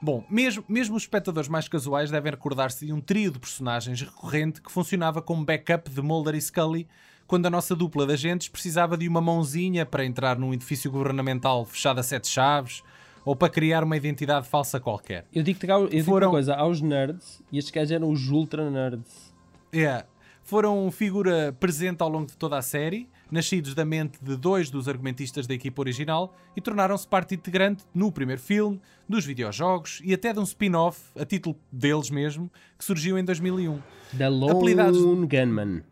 Bom, 0.00 0.24
mesmo, 0.30 0.62
mesmo 0.68 0.94
os 0.94 1.02
espectadores 1.02 1.48
mais 1.48 1.66
casuais 1.66 2.12
devem 2.12 2.30
recordar-se 2.30 2.86
de 2.86 2.92
um 2.92 3.00
trio 3.00 3.32
de 3.32 3.40
personagens 3.40 4.00
recorrente 4.00 4.62
que 4.62 4.70
funcionava 4.70 5.20
como 5.20 5.44
backup 5.44 5.90
de 5.90 6.00
Mulder 6.00 6.36
e 6.36 6.40
Scully 6.40 6.86
quando 7.26 7.44
a 7.46 7.50
nossa 7.50 7.74
dupla 7.74 8.06
de 8.06 8.12
agentes 8.12 8.46
precisava 8.46 8.96
de 8.96 9.08
uma 9.08 9.20
mãozinha 9.20 9.84
para 9.84 10.04
entrar 10.04 10.38
num 10.38 10.54
edifício 10.54 10.92
governamental 10.92 11.64
fechado 11.66 11.98
a 11.98 12.04
sete 12.04 12.28
chaves 12.28 12.84
ou 13.28 13.36
para 13.36 13.50
criar 13.50 13.84
uma 13.84 13.94
identidade 13.94 14.48
falsa 14.48 14.80
qualquer. 14.80 15.26
Eu 15.34 15.42
digo-te 15.42 15.68
eu 15.68 15.86
digo 15.88 16.04
Foram- 16.04 16.28
uma 16.28 16.32
coisa, 16.32 16.54
aos 16.54 16.80
nerds, 16.80 17.42
e 17.52 17.58
estes 17.58 17.70
gajos 17.70 17.90
eram 17.92 18.10
os 18.10 18.30
ultra 18.30 18.70
nerds. 18.70 19.34
É. 19.70 20.06
Foram 20.42 20.90
figura 20.90 21.54
presente 21.60 22.00
ao 22.00 22.08
longo 22.08 22.24
de 22.26 22.36
toda 22.38 22.56
a 22.56 22.62
série, 22.62 23.06
nascidos 23.30 23.74
da 23.74 23.84
mente 23.84 24.18
de 24.22 24.34
dois 24.34 24.70
dos 24.70 24.88
argumentistas 24.88 25.46
da 25.46 25.52
equipa 25.52 25.82
original 25.82 26.34
e 26.56 26.60
tornaram-se 26.62 27.06
parte 27.06 27.34
integrante 27.34 27.84
no 27.94 28.10
primeiro 28.10 28.40
filme, 28.40 28.80
dos 29.06 29.26
videojogos 29.26 30.00
e 30.02 30.14
até 30.14 30.32
de 30.32 30.40
um 30.40 30.44
spin-off, 30.44 30.98
a 31.14 31.26
título 31.26 31.54
deles 31.70 32.08
mesmo, 32.08 32.50
que 32.78 32.84
surgiu 32.84 33.18
em 33.18 33.24
2001. 33.26 33.78
Da 34.14 34.28
Lone 34.30 34.52
Apelidados- 34.52 35.02
Gunman. 35.02 35.82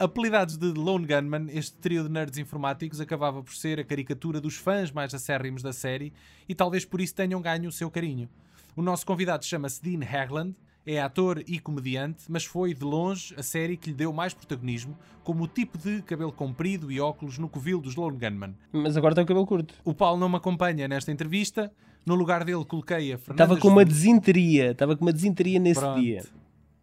Apelidados 0.00 0.56
de 0.56 0.66
Lone 0.68 1.04
Gunman, 1.04 1.48
este 1.50 1.76
trio 1.76 2.04
de 2.04 2.08
nerds 2.08 2.38
informáticos 2.38 3.02
acabava 3.02 3.42
por 3.42 3.54
ser 3.54 3.78
a 3.78 3.84
caricatura 3.84 4.40
dos 4.40 4.56
fãs 4.56 4.90
mais 4.90 5.12
acérrimos 5.12 5.62
da 5.62 5.74
série 5.74 6.10
e 6.48 6.54
talvez 6.54 6.86
por 6.86 7.02
isso 7.02 7.14
tenham 7.14 7.42
ganho 7.42 7.68
o 7.68 7.72
seu 7.72 7.90
carinho. 7.90 8.26
O 8.74 8.80
nosso 8.80 9.04
convidado 9.04 9.44
chama-se 9.44 9.82
Dean 9.82 10.00
Hagland 10.02 10.56
É 10.86 11.02
ator 11.02 11.44
e 11.46 11.58
comediante, 11.58 12.24
mas 12.30 12.46
foi, 12.46 12.72
de 12.72 12.82
longe, 12.82 13.34
a 13.36 13.42
série 13.42 13.76
que 13.76 13.90
lhe 13.90 13.94
deu 13.94 14.10
mais 14.10 14.32
protagonismo, 14.32 14.96
como 15.22 15.44
o 15.44 15.46
tipo 15.46 15.76
de 15.76 16.00
cabelo 16.00 16.32
comprido 16.32 16.90
e 16.90 16.98
óculos 16.98 17.36
no 17.36 17.50
covil 17.50 17.78
dos 17.78 17.94
Lone 17.94 18.16
Gunman. 18.16 18.54
Mas 18.72 18.96
agora 18.96 19.14
tem 19.14 19.22
o 19.22 19.26
cabelo 19.26 19.46
curto. 19.46 19.74
O 19.84 19.92
Paulo 19.92 20.18
não 20.18 20.30
me 20.30 20.36
acompanha 20.36 20.88
nesta 20.88 21.12
entrevista. 21.12 21.70
No 22.06 22.14
lugar 22.14 22.42
dele 22.42 22.64
coloquei 22.64 23.12
a 23.12 23.18
Fernanda 23.18 23.42
Estava 23.42 23.60
com 23.60 23.68
uma 23.68 23.84
desinteria. 23.84 24.70
Estava 24.70 24.96
com 24.96 25.04
uma 25.04 25.12
desinteria 25.12 25.60
nesse 25.60 25.78
Pronto. 25.78 26.00
dia. 26.00 26.24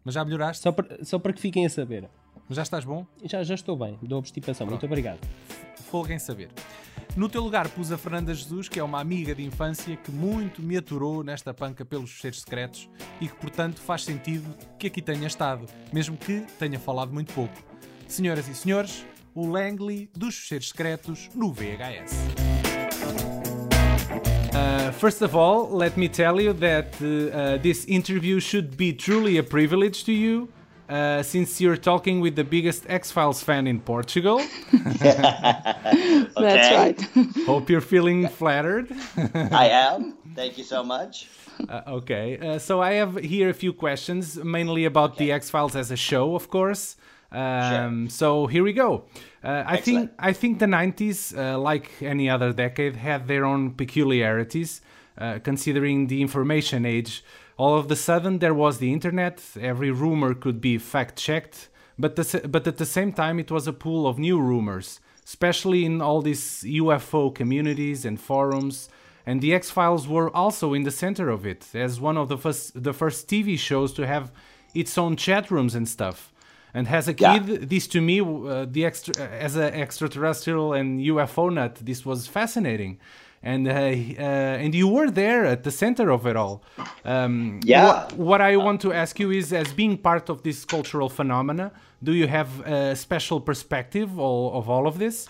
Mas 0.06 0.14
já 0.14 0.24
melhoraste? 0.24 0.62
Só 0.62 0.72
para, 0.72 1.04
só 1.04 1.18
para 1.18 1.34
que 1.34 1.42
fiquem 1.42 1.66
a 1.66 1.70
saber. 1.70 2.08
Mas 2.48 2.56
já 2.56 2.64
estás 2.64 2.86
bom? 2.86 3.06
Já, 3.24 3.44
já 3.44 3.56
estou 3.56 3.76
bem. 3.76 3.98
Dou 4.02 4.20
obstipação. 4.20 4.66
Muito 4.68 4.86
obrigado. 4.86 5.20
Folga 5.90 6.14
em 6.14 6.20
saber. 6.20 6.50
No 7.16 7.28
teu 7.28 7.42
lugar 7.42 7.68
pus 7.70 7.92
a 7.92 7.98
Fernanda 7.98 8.34
Jesus, 8.34 8.70
que 8.70 8.80
é 8.80 8.84
uma 8.84 9.02
amiga 9.02 9.34
de 9.34 9.44
infância 9.44 9.96
que 9.98 10.12
muito 10.12 10.62
me 10.62 10.78
aturou 10.78 11.24
nesta 11.24 11.54
panca 11.54 11.84
pelos 11.84 12.12
fecheiros 12.12 12.42
secretos 12.42 12.90
e 13.20 13.28
que, 13.28 13.36
portanto, 13.36 13.82
faz 13.82 14.04
sentido 14.04 14.46
que 14.78 14.88
aqui 14.88 15.02
tenha 15.02 15.26
estado, 15.26 15.66
mesmo 15.92 16.16
que 16.16 16.42
tenha 16.60 16.80
falado 16.80 17.12
muito 17.12 17.34
pouco. 17.34 17.56
Senhoras 18.08 18.48
e 18.48 18.54
senhores, 18.54 19.04
o 19.34 19.48
Langley 19.48 20.10
dos 20.16 20.36
fecheiros 20.36 20.70
secretos 20.70 21.30
no 21.34 21.52
VHS. 21.52 22.14
Uh, 24.54 24.92
first 24.94 25.22
of 25.22 25.36
all, 25.36 25.76
let 25.76 25.98
me 25.98 26.08
tell 26.08 26.40
you 26.40 26.54
that 26.54 26.90
uh, 27.02 27.62
this 27.62 27.86
interview 27.88 28.40
should 28.40 28.76
be 28.78 28.94
truly 28.94 29.38
a 29.38 29.44
privilege 29.44 30.04
to 30.04 30.12
you, 30.12 30.48
uh, 30.90 31.22
since 31.24 31.60
you're 31.62 31.78
talking 31.78 32.20
with 32.22 32.36
the 32.36 32.44
biggest 32.44 32.86
X 32.90 33.12
Files 33.12 33.44
fan 33.44 33.68
in 33.68 33.80
Portugal. 33.80 34.42
That's 35.04 36.36
right. 36.36 37.02
Hope 37.46 37.70
you're 37.70 37.82
feeling 37.82 38.28
flattered. 38.28 38.92
I 39.34 39.70
am. 39.70 40.18
Thank 40.36 40.58
you 40.58 40.64
so 40.64 40.84
much. 40.84 41.28
Uh, 41.70 41.82
okay, 41.88 42.38
uh, 42.38 42.60
so 42.60 42.82
I 42.84 42.94
have 42.94 43.18
here 43.18 43.50
a 43.50 43.54
few 43.54 43.74
questions, 43.74 44.38
mainly 44.38 44.86
about 44.86 45.18
the 45.18 45.32
X 45.32 45.50
Files 45.50 45.76
as 45.76 45.90
a 45.90 45.96
show, 45.96 46.36
of 46.36 46.52
course. 46.52 46.98
Um, 47.32 48.10
So 48.10 48.46
here 48.46 48.64
we 48.64 48.74
go. 48.74 49.06
Uh, 49.44 49.64
I 49.66 49.78
think 49.78 50.12
I 50.20 50.34
think 50.34 50.60
the 50.60 50.68
'90s, 50.68 51.34
uh, 51.36 51.58
like 51.58 51.90
any 52.00 52.30
other 52.30 52.54
decade, 52.54 52.96
had 52.96 53.28
their 53.28 53.44
own 53.44 53.72
peculiarities. 53.72 54.82
Uh, 55.18 55.40
considering 55.44 56.06
the 56.08 56.22
information 56.22 56.86
age, 56.86 57.24
all 57.58 57.78
of 57.78 57.90
a 57.92 57.96
sudden 57.96 58.40
there 58.40 58.54
was 58.54 58.78
the 58.78 58.94
internet. 58.94 59.42
Every 59.60 59.92
rumor 59.92 60.34
could 60.34 60.62
be 60.62 60.78
fact 60.78 61.18
checked, 61.18 61.70
but 61.98 62.16
the, 62.16 62.48
but 62.48 62.68
at 62.68 62.78
the 62.78 62.86
same 62.86 63.12
time 63.12 63.40
it 63.40 63.52
was 63.52 63.68
a 63.68 63.74
pool 63.74 64.08
of 64.08 64.20
new 64.20 64.40
rumors, 64.40 65.00
especially 65.26 65.84
in 65.86 66.02
all 66.02 66.22
these 66.22 66.64
UFO 66.64 67.34
communities 67.34 68.06
and 68.06 68.20
forums. 68.20 68.90
And 69.26 69.42
the 69.42 69.54
X 69.54 69.70
Files 69.70 70.08
were 70.08 70.34
also 70.34 70.74
in 70.74 70.84
the 70.84 70.92
center 70.92 71.30
of 71.30 71.46
it, 71.46 71.68
as 71.74 72.00
one 72.00 72.16
of 72.16 72.30
the 72.30 72.38
first 72.38 72.82
the 72.82 72.94
first 72.94 73.28
TV 73.28 73.58
shows 73.60 73.92
to 73.94 74.08
have 74.08 74.32
its 74.74 74.98
own 74.98 75.16
chat 75.18 75.52
rooms 75.52 75.76
and 75.76 75.88
stuff. 75.88 76.32
And 76.74 76.88
as 76.88 77.08
a 77.08 77.14
Yeah. 77.14 77.40
kid, 77.40 77.70
this 77.70 77.88
to 77.88 78.00
me, 78.02 78.20
uh, 78.22 78.66
the 78.70 78.86
extra, 78.86 79.16
as 79.28 79.56
an 79.56 79.74
extraterrestrial 79.74 80.74
and 80.74 81.02
UFO 81.02 81.50
nut, 81.50 81.76
this 81.84 82.06
was 82.06 82.28
fascinating. 82.28 83.00
And 83.44 83.68
uh, 83.68 83.72
uh, 83.72 84.64
and 84.64 84.74
you 84.74 84.88
were 84.88 85.12
there 85.12 85.46
at 85.46 85.64
the 85.64 85.72
center 85.72 86.10
of 86.10 86.26
it 86.26 86.36
all. 86.36 86.64
Um, 87.06 87.60
Yeah. 87.64 87.86
What, 87.86 88.14
what 88.14 88.42
I 88.42 88.58
want 88.58 88.82
to 88.82 88.94
ask 88.94 89.20
you 89.20 89.32
is, 89.32 89.54
as 89.54 89.72
being 89.74 89.98
part 89.98 90.30
of 90.30 90.42
this 90.42 90.66
cultural 90.66 91.10
phenomena, 91.10 91.72
do 92.04 92.14
you 92.14 92.28
have 92.28 92.50
a 92.62 92.96
special 92.96 93.40
perspective 93.40 94.12
of, 94.20 94.54
of 94.56 94.70
all 94.70 94.88
of 94.88 94.98
this? 94.98 95.30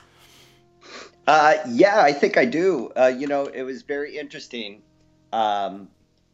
Uh, 1.28 1.56
yeah, 1.68 2.02
I 2.02 2.14
think 2.14 2.38
I 2.38 2.46
do. 2.46 2.92
Uh, 2.96 3.08
you 3.08 3.28
know, 3.28 3.48
it 3.48 3.64
was 3.64 3.82
very 3.82 4.18
interesting 4.18 4.82
um, 5.34 5.90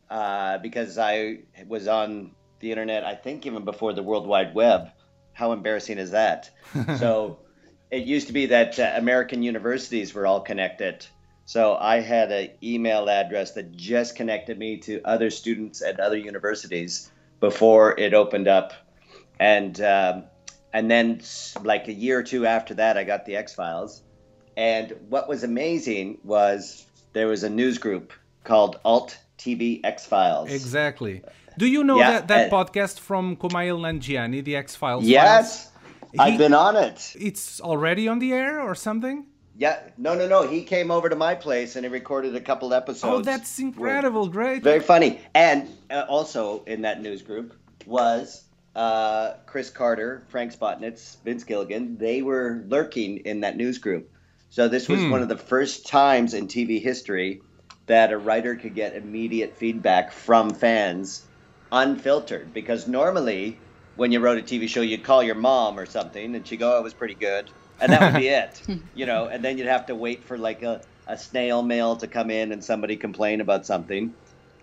uh, 0.09 0.59
because 0.59 0.99
I 0.99 1.39
was 1.67 1.87
on 1.87 2.31
the 2.59 2.69
internet, 2.71 3.03
I 3.03 3.15
think 3.15 3.45
even 3.45 3.65
before 3.65 3.93
the 3.93 4.03
World 4.03 4.27
Wide 4.27 4.53
Web. 4.53 4.89
How 5.33 5.51
embarrassing 5.51 5.97
is 5.97 6.11
that? 6.11 6.51
so 6.99 7.39
it 7.89 8.03
used 8.03 8.27
to 8.27 8.33
be 8.33 8.45
that 8.47 8.79
uh, 8.79 8.93
American 8.95 9.41
universities 9.41 10.13
were 10.13 10.27
all 10.27 10.41
connected. 10.41 11.05
So 11.45 11.75
I 11.75 11.99
had 11.99 12.31
an 12.31 12.49
email 12.63 13.09
address 13.09 13.51
that 13.53 13.75
just 13.75 14.15
connected 14.15 14.57
me 14.57 14.77
to 14.77 15.01
other 15.03 15.29
students 15.29 15.81
at 15.81 15.99
other 15.99 16.17
universities 16.17 17.11
before 17.39 17.99
it 17.99 18.13
opened 18.13 18.47
up. 18.47 18.73
And 19.39 19.79
um, 19.81 20.23
and 20.71 20.89
then 20.89 21.21
like 21.63 21.87
a 21.87 21.93
year 21.93 22.19
or 22.19 22.23
two 22.23 22.45
after 22.45 22.73
that, 22.75 22.97
I 22.97 23.03
got 23.03 23.25
the 23.25 23.35
X 23.35 23.53
Files. 23.53 24.01
And 24.55 24.93
what 25.09 25.27
was 25.27 25.43
amazing 25.43 26.19
was 26.23 26.85
there 27.13 27.27
was 27.27 27.43
a 27.43 27.49
news 27.49 27.77
group 27.77 28.13
called 28.43 28.79
Alt 28.85 29.17
TV 29.37 29.81
X 29.83 30.05
Files. 30.05 30.51
Exactly. 30.51 31.23
Do 31.57 31.67
you 31.67 31.83
know 31.83 31.97
Yeah, 31.97 32.11
that, 32.11 32.27
that 32.29 32.41
and- 32.43 32.51
podcast 32.51 32.99
from 32.99 33.35
Kumail 33.35 33.79
Nanjiani, 33.79 34.43
the 34.43 34.55
X 34.55 34.75
Files? 34.75 35.03
Yes, 35.03 35.69
He- 36.13 36.19
I've 36.19 36.37
been 36.37 36.53
on 36.53 36.75
it. 36.75 37.13
It's 37.19 37.59
already 37.61 38.07
on 38.07 38.19
the 38.19 38.31
air 38.33 38.61
or 38.61 38.75
something? 38.75 39.25
Yeah, 39.57 39.79
no, 39.97 40.15
no, 40.15 40.27
no. 40.27 40.47
He 40.47 40.63
came 40.63 40.89
over 40.89 41.09
to 41.09 41.15
my 41.15 41.35
place 41.35 41.75
and 41.75 41.85
he 41.85 41.91
recorded 41.91 42.35
a 42.35 42.41
couple 42.41 42.73
episodes. 42.73 43.03
Oh, 43.03 43.21
that's 43.21 43.59
incredible! 43.59 44.27
Great. 44.27 44.63
Very 44.63 44.79
funny. 44.79 45.19
And 45.35 45.69
uh, 45.91 46.05
also 46.09 46.63
in 46.65 46.81
that 46.81 47.01
news 47.01 47.21
group 47.21 47.53
was 47.85 48.43
uh, 48.75 49.33
Chris 49.45 49.69
Carter, 49.69 50.25
Frank 50.29 50.57
Spotnitz, 50.57 51.17
Vince 51.23 51.43
Gilligan. 51.43 51.97
They 51.97 52.21
were 52.23 52.63
lurking 52.67 53.17
in 53.19 53.41
that 53.41 53.55
news 53.55 53.77
group. 53.77 54.09
So 54.49 54.67
this 54.67 54.87
was 54.89 55.01
Hmm. 55.01 55.11
one 55.11 55.21
of 55.21 55.29
the 55.29 55.37
first 55.37 55.85
times 55.87 56.33
in 56.33 56.47
TV 56.47 56.81
history 56.81 57.41
that 57.85 58.11
a 58.11 58.17
writer 58.17 58.55
could 58.55 58.73
get 58.75 58.95
immediate 58.95 59.55
feedback 59.57 60.11
from 60.11 60.49
fans 60.51 61.25
unfiltered. 61.71 62.53
Because 62.53 62.87
normally, 62.87 63.59
when 63.95 64.11
you 64.11 64.19
wrote 64.19 64.37
a 64.37 64.41
TV 64.41 64.67
show, 64.67 64.81
you'd 64.81 65.03
call 65.03 65.21
your 65.23 65.35
mom 65.35 65.77
or 65.77 65.85
something 65.85 66.35
and 66.35 66.47
she'd 66.47 66.57
go, 66.57 66.75
oh, 66.75 66.79
it 66.79 66.83
was 66.83 66.93
pretty 66.93 67.15
good. 67.15 67.49
And 67.79 67.91
that 67.91 68.13
would 68.13 68.19
be 68.19 68.27
it, 68.29 68.61
you 68.95 69.05
know, 69.05 69.27
and 69.27 69.43
then 69.43 69.57
you'd 69.57 69.67
have 69.67 69.87
to 69.87 69.95
wait 69.95 70.23
for 70.23 70.37
like 70.37 70.63
a, 70.63 70.81
a 71.07 71.17
snail 71.17 71.61
mail 71.61 71.95
to 71.97 72.07
come 72.07 72.29
in 72.29 72.51
and 72.51 72.63
somebody 72.63 72.95
complain 72.95 73.41
about 73.41 73.65
something. 73.65 74.13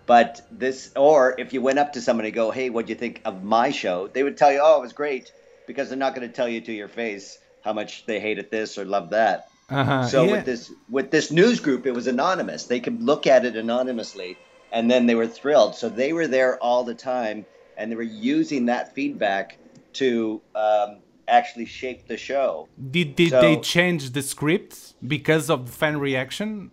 But 0.05 0.41
this, 0.51 0.91
or 0.95 1.35
if 1.37 1.53
you 1.53 1.61
went 1.61 1.79
up 1.79 1.93
to 1.93 2.01
somebody 2.01 2.29
and 2.29 2.35
go, 2.35 2.51
hey, 2.51 2.69
what'd 2.69 2.89
you 2.89 2.95
think 2.95 3.21
of 3.23 3.43
my 3.43 3.71
show? 3.71 4.07
They 4.07 4.23
would 4.23 4.37
tell 4.37 4.51
you, 4.51 4.59
oh, 4.61 4.79
it 4.79 4.81
was 4.81 4.93
great, 4.93 5.31
because 5.67 5.89
they're 5.89 5.97
not 5.97 6.15
going 6.15 6.27
to 6.27 6.33
tell 6.33 6.49
you 6.49 6.61
to 6.61 6.73
your 6.73 6.87
face 6.87 7.37
how 7.63 7.73
much 7.73 8.05
they 8.05 8.19
hated 8.19 8.51
this 8.51 8.77
or 8.77 8.85
loved 8.85 9.11
that. 9.11 9.47
Uh-huh, 9.69 10.05
so 10.05 10.23
yeah. 10.23 10.31
with 10.33 10.45
this 10.45 10.71
with 10.89 11.11
this 11.11 11.31
news 11.31 11.61
group, 11.61 11.85
it 11.85 11.93
was 11.93 12.07
anonymous. 12.07 12.65
They 12.65 12.81
could 12.81 13.01
look 13.01 13.25
at 13.25 13.45
it 13.45 13.55
anonymously, 13.55 14.37
and 14.69 14.91
then 14.91 15.05
they 15.05 15.15
were 15.15 15.27
thrilled. 15.27 15.75
So 15.75 15.87
they 15.87 16.11
were 16.11 16.27
there 16.27 16.57
all 16.57 16.83
the 16.83 16.95
time, 16.95 17.45
and 17.77 17.89
they 17.89 17.95
were 17.95 18.01
using 18.01 18.65
that 18.65 18.93
feedback 18.93 19.57
to 19.93 20.41
um, 20.55 20.97
actually 21.27 21.65
shape 21.65 22.07
the 22.07 22.17
show. 22.17 22.67
Did, 22.89 23.15
did 23.15 23.31
So- 23.31 23.41
they 23.41 23.57
change 23.57 24.11
the 24.11 24.21
script 24.21 24.93
because 25.07 25.49
of 25.49 25.65
the 25.67 25.71
fan 25.71 25.99
reaction? 25.99 26.71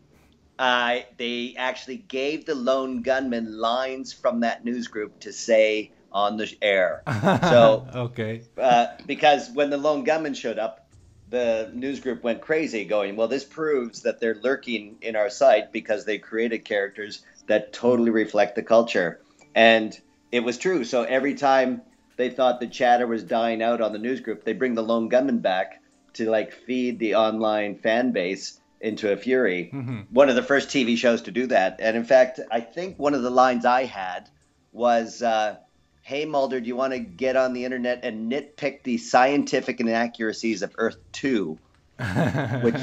Uh, 0.58 1.00
they 1.18 1.54
actually 1.56 1.98
gave 1.98 2.44
the 2.44 2.54
lone 2.54 3.02
gunmen 3.02 3.58
lines 3.58 4.12
from 4.12 4.40
that 4.40 4.64
news 4.64 4.88
group 4.88 5.20
to 5.20 5.32
say 5.32 5.92
on 6.10 6.36
the 6.36 6.52
air. 6.60 7.02
So 7.42 7.86
okay. 7.94 8.42
uh, 8.56 8.86
because 9.06 9.50
when 9.50 9.70
the 9.70 9.76
lone 9.76 10.02
gunmen 10.04 10.34
showed 10.34 10.58
up, 10.58 10.88
the 11.30 11.70
news 11.74 12.00
group 12.00 12.24
went 12.24 12.40
crazy, 12.40 12.84
going, 12.84 13.14
"Well, 13.14 13.28
this 13.28 13.44
proves 13.44 14.02
that 14.02 14.18
they're 14.18 14.40
lurking 14.42 14.96
in 15.02 15.14
our 15.14 15.30
site 15.30 15.72
because 15.72 16.06
they 16.06 16.18
created 16.18 16.64
characters 16.64 17.22
that 17.46 17.72
totally 17.72 18.10
reflect 18.10 18.56
the 18.56 18.62
culture." 18.62 19.20
And 19.54 19.96
it 20.32 20.40
was 20.40 20.58
true. 20.58 20.84
So 20.84 21.02
every 21.04 21.34
time 21.34 21.82
they 22.18 22.28
thought 22.28 22.60
the 22.60 22.66
chatter 22.66 23.06
was 23.06 23.22
dying 23.22 23.62
out 23.62 23.80
on 23.80 23.92
the 23.92 23.98
news 23.98 24.20
group, 24.20 24.44
they 24.44 24.52
bring 24.52 24.74
the 24.74 24.82
lone 24.82 25.08
gunmen 25.08 25.38
back 25.38 25.80
to 26.14 26.28
like 26.28 26.52
feed 26.52 26.98
the 26.98 27.14
online 27.14 27.76
fan 27.76 28.12
base 28.12 28.60
into 28.80 29.10
a 29.10 29.16
fury. 29.16 29.70
One 30.10 30.28
of 30.28 30.34
the 30.34 30.42
first 30.42 30.68
TV 30.68 30.96
shows 30.98 31.22
to 31.22 31.30
do 31.30 31.46
that, 31.46 31.80
and 31.80 31.96
in 31.96 32.04
fact, 32.04 32.40
I 32.50 32.60
think 32.60 32.98
one 32.98 33.14
of 33.14 33.22
the 33.22 33.30
lines 33.30 33.64
I 33.64 33.84
had 33.84 34.28
was. 34.72 35.22
Uh, 35.22 35.56
Hey 36.00 36.24
Mulder, 36.24 36.58
do 36.58 36.66
you 36.66 36.74
want 36.74 36.94
to 36.94 37.00
get 37.00 37.36
on 37.36 37.52
the 37.52 37.66
internet 37.66 38.02
and 38.02 38.32
nitpick 38.32 38.82
the 38.82 38.96
scientific 38.96 39.78
inaccuracies 39.78 40.62
of 40.62 40.74
Earth 40.78 40.96
2? 41.12 41.58
Which 42.62 42.74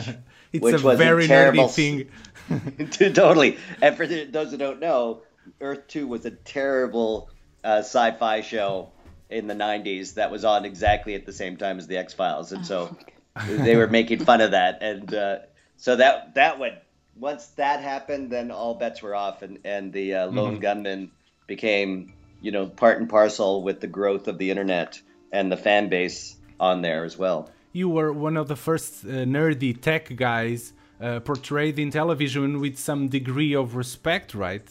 It's 0.54 0.62
which 0.62 0.82
a 0.82 0.86
was 0.86 1.00
very 1.00 1.26
a 1.26 1.28
terrible 1.28 1.68
thing. 1.68 2.10
totally. 2.92 3.58
And 3.82 3.98
for 3.98 4.06
those 4.06 4.52
who 4.52 4.58
don't 4.58 4.80
know, 4.80 5.24
Earth 5.60 5.88
2 5.88 6.06
was 6.08 6.26
a 6.26 6.32
terrible 6.32 7.30
uh, 7.64 7.80
sci-fi 7.80 8.42
show 8.42 8.92
in 9.30 9.48
the 9.48 9.54
90s 9.56 10.16
that 10.16 10.32
was 10.32 10.46
on 10.46 10.66
exactly 10.66 11.16
at 11.16 11.26
the 11.26 11.34
same 11.34 11.58
time 11.58 11.78
as 11.78 11.88
the 11.88 11.98
X-Files. 11.98 12.52
And 12.52 12.66
so 12.66 12.96
they 13.48 13.76
were 13.76 13.88
making 13.88 14.20
fun 14.20 14.42
of 14.42 14.52
that. 14.52 14.80
And 14.82 15.14
uh, 15.14 15.38
so 15.78 15.96
that 15.96 16.36
that 16.36 16.60
went 16.60 16.76
once 17.18 17.46
that 17.58 17.82
happened, 17.82 18.30
then 18.32 18.52
all 18.52 18.76
bets 18.76 19.02
were 19.02 19.16
off 19.16 19.42
and 19.42 19.60
and 19.64 19.92
the 19.94 20.14
uh, 20.16 20.28
lone 20.28 20.58
Mhm. 20.58 20.62
gunman 20.62 21.12
became, 21.48 22.14
you 22.42 22.52
know, 22.52 22.66
part 22.68 23.00
and 23.00 23.10
parcel 23.10 23.64
with 23.64 23.80
the 23.82 23.88
growth 23.88 24.28
of 24.28 24.38
the 24.38 24.50
internet 24.52 25.00
and 25.32 25.52
the 25.52 25.58
fan 25.58 25.90
base 25.90 26.36
on 26.60 26.82
there 26.82 27.04
as 27.06 27.18
well. 27.18 27.50
You 27.74 27.90
were 27.90 28.12
one 28.14 28.38
of 28.38 28.48
the 28.48 28.56
first 28.56 29.04
uh, 29.04 29.10
nerdy 29.26 29.80
tech 29.80 30.16
guys 30.16 30.74
uh, 31.02 31.20
portrayed 31.20 31.78
in 31.78 31.92
television 31.92 32.62
with 32.62 32.78
some 32.78 33.10
degree 33.10 33.54
of 33.54 33.76
respect, 33.76 34.34
right? 34.34 34.66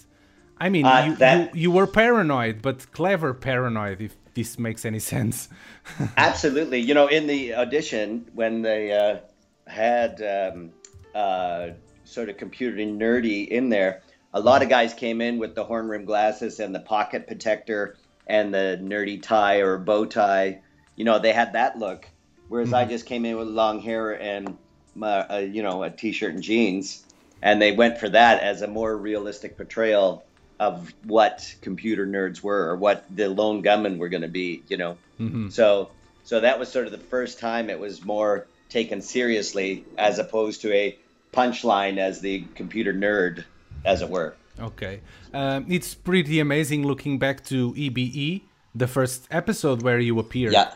I 0.59 0.69
mean, 0.71 0.87
Uh, 0.87 1.05
you, 1.07 1.15
that- 1.17 1.55
you 1.55 1.63
you 1.65 1.71
were 1.71 1.87
paranoid, 1.87 2.63
but 2.63 2.91
clever 2.93 3.35
paranoid. 3.35 4.01
If 4.01 4.17
this 4.35 4.59
makes 4.59 4.85
any 4.85 4.99
sense. 4.99 5.49
Absolutely. 6.17 6.81
You 6.81 6.95
know, 6.95 7.07
in 7.07 7.27
the 7.27 7.55
audition, 7.55 8.29
when 8.35 8.63
they 8.63 8.93
uh, 8.93 9.19
had 9.67 10.21
um, 10.23 10.73
uh, 11.15 11.71
sort 12.05 12.29
of 12.29 12.37
computer 12.37 12.77
nerdy 12.77 13.49
in 13.49 13.69
there, 13.69 14.03
a 14.33 14.41
lot 14.41 14.63
of 14.63 14.69
guys 14.69 14.93
came 14.95 15.21
in 15.21 15.39
with 15.39 15.55
the 15.55 15.65
horn 15.65 15.89
rim 15.89 16.05
glasses 16.05 16.61
and 16.61 16.75
the 16.75 16.81
pocket 16.81 17.27
protector 17.27 17.97
and 18.27 18.53
the 18.53 18.79
nerdy 18.83 19.23
tie 19.23 19.59
or 19.59 19.79
bow 19.79 20.05
tie. 20.05 20.61
You 20.97 21.05
know, 21.05 21.19
they 21.19 21.33
had 21.33 21.53
that 21.53 21.79
look. 21.79 22.07
Whereas 22.49 22.73
I 22.73 22.85
just 22.85 23.07
came 23.07 23.25
in 23.25 23.37
with 23.37 23.49
long 23.49 23.81
hair 23.81 24.21
and, 24.21 24.59
my, 24.95 25.21
uh, 25.21 25.39
you 25.39 25.63
know, 25.63 25.83
a 25.83 25.91
t 25.91 26.13
shirt 26.13 26.35
and 26.35 26.43
jeans. 26.43 27.05
And 27.41 27.61
they 27.61 27.73
went 27.73 27.99
for 27.99 28.09
that 28.09 28.43
as 28.43 28.63
a 28.63 28.67
more 28.67 28.97
realistic 28.97 29.57
portrayal 29.57 30.25
of 30.61 30.95
what 31.05 31.55
computer 31.61 32.07
nerds 32.07 32.43
were 32.43 32.71
or 32.71 32.77
what 32.77 33.05
the 33.15 33.29
lone 33.29 33.61
gunmen 33.63 33.99
were 33.99 34.09
going 34.09 34.23
to 34.23 34.29
be, 34.29 34.63
you 34.69 34.77
know. 34.77 34.97
Mhm. 35.21 35.53
So 35.53 35.91
so 36.25 36.41
that 36.41 36.59
was 36.59 36.71
sort 36.71 36.87
of 36.87 36.93
the 36.93 36.99
first 36.99 37.39
time 37.39 37.69
it 37.69 37.79
was 37.79 38.05
more 38.05 38.47
taken 38.69 39.03
seriously 39.03 39.85
as 39.99 40.19
opposed 40.19 40.63
to 40.63 40.73
a 40.73 40.97
punchline 41.33 41.99
as 41.99 42.21
the 42.21 42.45
computer 42.55 42.93
nerd, 42.95 43.45
as 43.85 44.01
it 44.01 44.09
were. 44.09 44.35
Okay. 44.59 45.01
Um, 45.33 45.67
it's 45.69 45.95
pretty 45.95 46.41
amazing 46.41 46.87
looking 46.87 47.19
back 47.19 47.45
to 47.47 47.75
EBE, 47.77 48.43
the 48.75 48.87
first 48.87 49.27
episode 49.31 49.83
where 49.83 49.99
you 49.99 50.19
appeared. 50.19 50.53
Yeah. 50.53 50.73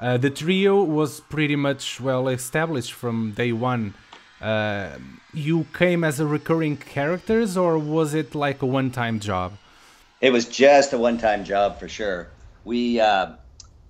Uh, 0.00 0.16
the 0.16 0.30
trio 0.30 0.82
was 0.82 1.20
pretty 1.20 1.56
much 1.56 2.00
well 2.00 2.28
established 2.28 2.92
from 2.92 3.32
day 3.32 3.52
one. 3.52 3.94
Uh, 4.40 4.90
you 5.32 5.66
came 5.74 6.02
as 6.02 6.18
a 6.18 6.26
recurring 6.26 6.76
characters, 6.76 7.56
or 7.56 7.78
was 7.78 8.14
it 8.14 8.34
like 8.34 8.62
a 8.62 8.66
one-time 8.66 9.20
job? 9.20 9.52
It 10.20 10.32
was 10.32 10.46
just 10.46 10.92
a 10.92 10.98
one-time 10.98 11.44
job 11.44 11.78
for 11.78 11.88
sure. 11.88 12.28
We 12.64 13.00
uh, 13.00 13.32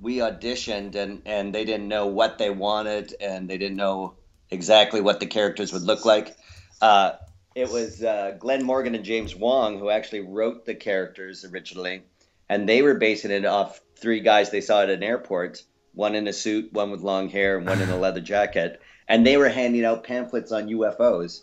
we 0.00 0.18
auditioned 0.18 0.94
and 0.94 1.22
and 1.26 1.54
they 1.54 1.64
didn't 1.64 1.88
know 1.88 2.06
what 2.06 2.38
they 2.38 2.50
wanted 2.50 3.14
and 3.20 3.48
they 3.48 3.58
didn't 3.58 3.76
know 3.76 4.14
exactly 4.50 5.00
what 5.00 5.20
the 5.20 5.26
characters 5.26 5.72
would 5.72 5.82
look 5.82 6.04
like. 6.04 6.36
Uh, 6.80 7.12
it 7.54 7.68
was 7.68 8.02
uh, 8.02 8.36
Glen 8.38 8.64
Morgan 8.64 8.94
and 8.94 9.04
James 9.04 9.34
Wong 9.34 9.78
who 9.78 9.90
actually 9.90 10.20
wrote 10.20 10.66
the 10.66 10.74
characters 10.74 11.44
originally, 11.44 12.02
and 12.48 12.68
they 12.68 12.82
were 12.82 12.94
basing 12.94 13.30
it 13.30 13.44
off 13.44 13.80
three 13.96 14.20
guys 14.20 14.50
they 14.50 14.60
saw 14.60 14.82
at 14.82 14.90
an 14.90 15.02
airport. 15.02 15.62
One 15.92 16.14
in 16.14 16.28
a 16.28 16.32
suit, 16.32 16.72
one 16.72 16.92
with 16.92 17.00
long 17.00 17.28
hair, 17.28 17.58
and 17.58 17.66
one 17.66 17.82
in 17.82 17.90
a 17.90 17.96
leather 17.96 18.20
jacket. 18.20 18.80
And 19.10 19.26
they 19.26 19.36
were 19.36 19.48
handing 19.50 19.84
out 19.84 20.04
pamphlets 20.04 20.52
on 20.52 20.68
UFOs, 20.68 21.40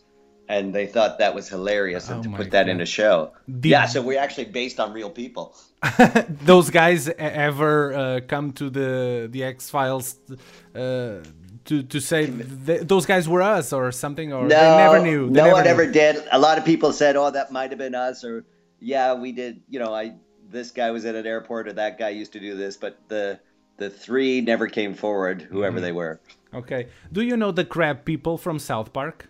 and 0.48 0.74
they 0.74 0.88
thought 0.88 1.20
that 1.20 1.36
was 1.36 1.50
hilarious 1.50 2.10
and 2.10 2.20
Oh 2.20 2.24
to 2.32 2.38
put 2.38 2.52
that 2.52 2.70
in 2.70 2.80
a 2.82 2.86
show. 2.86 3.34
Did- 3.60 3.70
yeah, 3.72 3.86
so 3.86 4.02
we're 4.02 4.20
actually 4.26 4.46
based 4.46 4.80
on 4.80 4.94
real 4.94 5.10
people. 5.12 5.54
Those 6.52 6.70
guys 6.72 7.10
e- 7.10 7.14
ever 7.18 7.94
uh, 7.94 8.20
come 8.28 8.52
to 8.54 8.70
the 8.70 9.28
the 9.30 9.44
X 9.44 9.70
Files 9.70 10.16
uh, 10.74 10.80
to 11.66 11.84
to 11.94 12.00
say 12.00 12.26
th- 12.66 12.82
those 12.88 13.06
guys 13.06 13.28
were 13.28 13.42
us 13.58 13.74
or 13.74 13.92
something, 13.92 14.32
or 14.34 14.44
no, 14.48 14.50
they 14.64 14.78
never 14.84 15.00
knew? 15.04 15.28
They 15.28 15.34
no 15.34 15.44
never 15.44 15.52
one 15.54 15.64
knew. 15.66 15.70
ever 15.70 15.86
did. 15.92 16.24
A 16.32 16.40
lot 16.40 16.58
of 16.58 16.64
people 16.66 16.94
said, 16.94 17.16
"Oh, 17.16 17.30
that 17.30 17.52
might 17.52 17.70
have 17.72 17.78
been 17.80 17.94
us," 17.96 18.24
or 18.24 18.46
"Yeah, 18.80 19.14
we 19.14 19.32
did." 19.34 19.62
You 19.70 19.80
know, 19.80 19.94
I 19.94 20.16
this 20.50 20.72
guy 20.72 20.90
was 20.92 21.06
at 21.06 21.16
an 21.16 21.28
airport, 21.28 21.68
or 21.68 21.74
that 21.74 22.00
guy 22.00 22.10
used 22.10 22.34
to 22.34 22.40
do 22.40 22.56
this, 22.56 22.78
but 22.78 22.98
the 23.10 23.40
the 23.78 23.90
three 23.90 24.42
never 24.42 24.68
came 24.68 24.94
forward, 24.96 25.42
whoever 25.44 25.78
Mhm. 25.78 25.82
they 25.82 25.92
were. 25.92 26.20
Okay. 26.54 26.88
Do 27.12 27.22
you 27.22 27.38
know 27.38 27.52
the 27.52 27.66
crab 27.66 28.06
people 28.06 28.38
from 28.38 28.60
South 28.60 28.94
Park? 28.94 29.30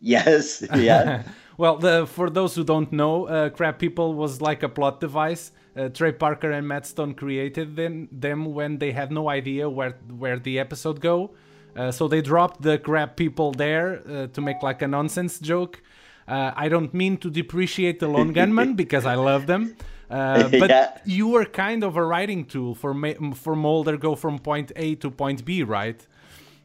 Yes, 0.00 0.64
yeah. 0.74 1.24
well, 1.58 1.76
the, 1.76 2.06
for 2.06 2.30
those 2.30 2.54
who 2.54 2.64
don't 2.64 2.90
know, 2.92 3.26
uh, 3.26 3.50
Crab 3.50 3.78
People 3.78 4.14
was 4.14 4.40
like 4.40 4.62
a 4.62 4.68
plot 4.68 5.00
device. 5.00 5.52
Uh, 5.76 5.88
Trey 5.88 6.12
Parker 6.12 6.50
and 6.50 6.66
Matt 6.66 6.86
Stone 6.86 7.14
created 7.14 7.76
them, 7.76 8.08
them 8.10 8.54
when 8.54 8.78
they 8.78 8.92
had 8.92 9.12
no 9.12 9.28
idea 9.28 9.68
where 9.68 9.96
where 10.08 10.38
the 10.38 10.58
episode 10.58 11.00
go. 11.00 11.30
Uh, 11.76 11.92
so 11.92 12.08
they 12.08 12.20
dropped 12.20 12.62
the 12.62 12.78
Crab 12.78 13.14
People 13.14 13.52
there 13.52 14.02
uh, 14.08 14.26
to 14.28 14.40
make 14.40 14.62
like 14.62 14.82
a 14.82 14.88
nonsense 14.88 15.38
joke. 15.38 15.80
Uh, 16.26 16.52
I 16.56 16.68
don't 16.68 16.92
mean 16.92 17.16
to 17.18 17.30
depreciate 17.30 18.00
the 18.00 18.08
Lone 18.08 18.32
Gunmen 18.32 18.74
because 18.82 19.06
I 19.06 19.14
love 19.14 19.46
them. 19.46 19.76
Uh, 20.10 20.48
but 20.58 20.70
Yeah. 20.70 20.98
you 21.04 21.28
were 21.28 21.44
kind 21.44 21.84
of 21.84 21.96
a 21.96 22.04
writing 22.04 22.44
tool 22.44 22.74
for 22.74 22.92
ma- 22.92 23.34
for 23.34 23.54
Mulder 23.54 23.96
go 23.96 24.14
from 24.16 24.38
point 24.38 24.72
A 24.76 24.94
to 24.96 25.10
point 25.10 25.44
B, 25.44 25.62
right? 25.62 26.04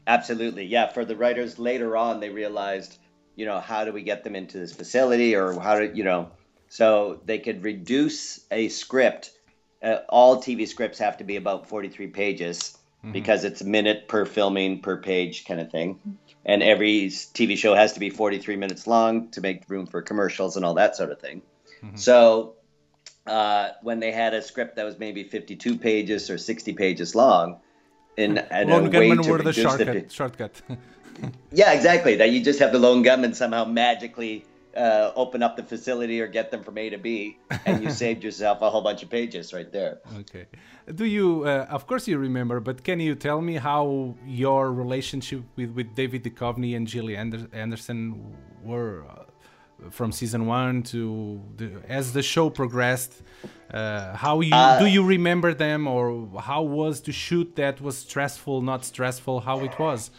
Absolutely, 0.07 0.65
yeah. 0.65 0.87
For 0.87 1.05
the 1.05 1.15
writers 1.15 1.57
later 1.59 1.95
on, 1.97 2.19
they 2.19 2.29
realized, 2.29 2.97
you 3.35 3.45
know, 3.45 3.59
how 3.59 3.85
do 3.85 3.91
we 3.91 4.03
get 4.03 4.23
them 4.23 4.35
into 4.35 4.57
this 4.57 4.73
facility, 4.73 5.35
or 5.35 5.59
how 5.59 5.79
do 5.79 5.91
you 5.93 6.03
know, 6.03 6.29
so 6.69 7.19
they 7.25 7.39
could 7.39 7.63
reduce 7.63 8.39
a 8.51 8.67
script. 8.69 9.31
Uh, 9.81 9.97
all 10.09 10.37
TV 10.37 10.67
scripts 10.67 10.99
have 10.99 11.17
to 11.17 11.23
be 11.23 11.35
about 11.35 11.67
forty-three 11.67 12.07
pages 12.07 12.77
because 13.11 13.43
it's 13.43 13.61
a 13.61 13.65
minute 13.65 14.07
per 14.07 14.25
filming 14.25 14.81
per 14.81 14.97
page 14.97 15.45
kind 15.45 15.59
of 15.61 15.69
thing, 15.71 15.99
and 16.43 16.63
every 16.63 17.07
TV 17.09 17.55
show 17.55 17.75
has 17.75 17.93
to 17.93 17.99
be 17.99 18.09
forty-three 18.09 18.55
minutes 18.55 18.87
long 18.87 19.29
to 19.31 19.41
make 19.41 19.63
room 19.69 19.85
for 19.85 20.01
commercials 20.01 20.55
and 20.55 20.65
all 20.65 20.73
that 20.75 20.95
sort 20.95 21.11
of 21.11 21.19
thing. 21.19 21.41
So 21.95 22.55
uh, 23.27 23.69
when 23.81 23.99
they 23.99 24.11
had 24.11 24.33
a 24.33 24.41
script 24.41 24.75
that 24.75 24.85
was 24.85 24.99
maybe 24.99 25.23
52 25.23 25.77
pages 25.77 26.29
or 26.29 26.37
60 26.37 26.73
pages 26.73 27.15
long, 27.15 27.59
in, 28.17 28.37
in 28.51 28.71
a 28.71 28.89
way 28.89 29.15
to 29.15 29.31
were 29.31 29.41
the 29.41 29.53
shortcut. 29.53 30.11
shortcut. 30.11 30.61
yeah, 31.51 31.73
exactly. 31.73 32.15
That 32.15 32.31
you 32.31 32.43
just 32.43 32.59
have 32.59 32.71
the 32.71 32.79
lone 32.79 33.01
gunmen 33.01 33.33
somehow 33.33 33.65
magically 33.65 34.45
uh, 34.75 35.11
open 35.15 35.41
up 35.41 35.55
the 35.55 35.63
facility 35.63 36.19
or 36.21 36.27
get 36.27 36.51
them 36.51 36.61
from 36.63 36.77
A 36.77 36.89
to 36.89 36.97
B, 36.97 37.37
and 37.65 37.83
you 37.83 37.89
saved 38.03 38.23
yourself 38.23 38.61
a 38.61 38.69
whole 38.69 38.81
bunch 38.81 39.03
of 39.03 39.09
pages 39.09 39.53
right 39.53 39.71
there. 39.71 39.99
Okay. 40.19 40.45
Do 40.93 41.05
you, 41.05 41.45
uh, 41.45 41.65
of 41.69 41.87
course 41.87 42.07
you 42.07 42.17
remember, 42.17 42.59
but 42.59 42.83
can 42.83 42.99
you 42.99 43.15
tell 43.15 43.41
me 43.41 43.55
how 43.55 44.15
your 44.25 44.71
relationship 44.71 45.43
with, 45.55 45.71
with 45.71 45.95
David 45.95 46.23
Duchovny 46.23 46.75
and 46.75 46.87
Gillian 46.87 47.33
Ander- 47.33 47.47
Anderson 47.53 48.35
were 48.63 49.05
from 49.91 50.11
season 50.11 50.45
one 50.45 50.83
to 50.83 51.41
the, 51.57 51.71
as 51.87 52.13
the 52.13 52.23
show 52.23 52.49
progressed? 52.49 53.13
Uh, 53.71 54.15
how 54.15 54.41
you 54.41 54.53
Uh, 54.53 54.79
do 54.79 54.85
you 54.85 55.03
remember 55.03 55.53
them, 55.53 55.87
or 55.87 56.29
how 56.39 56.61
was 56.63 57.01
to 57.01 57.11
shoot 57.11 57.55
that? 57.55 57.81
Was 57.81 57.97
stressful, 57.97 58.61
not 58.61 58.85
stressful? 58.85 59.41
How 59.41 59.59
it 59.61 59.77
was? 59.79 60.11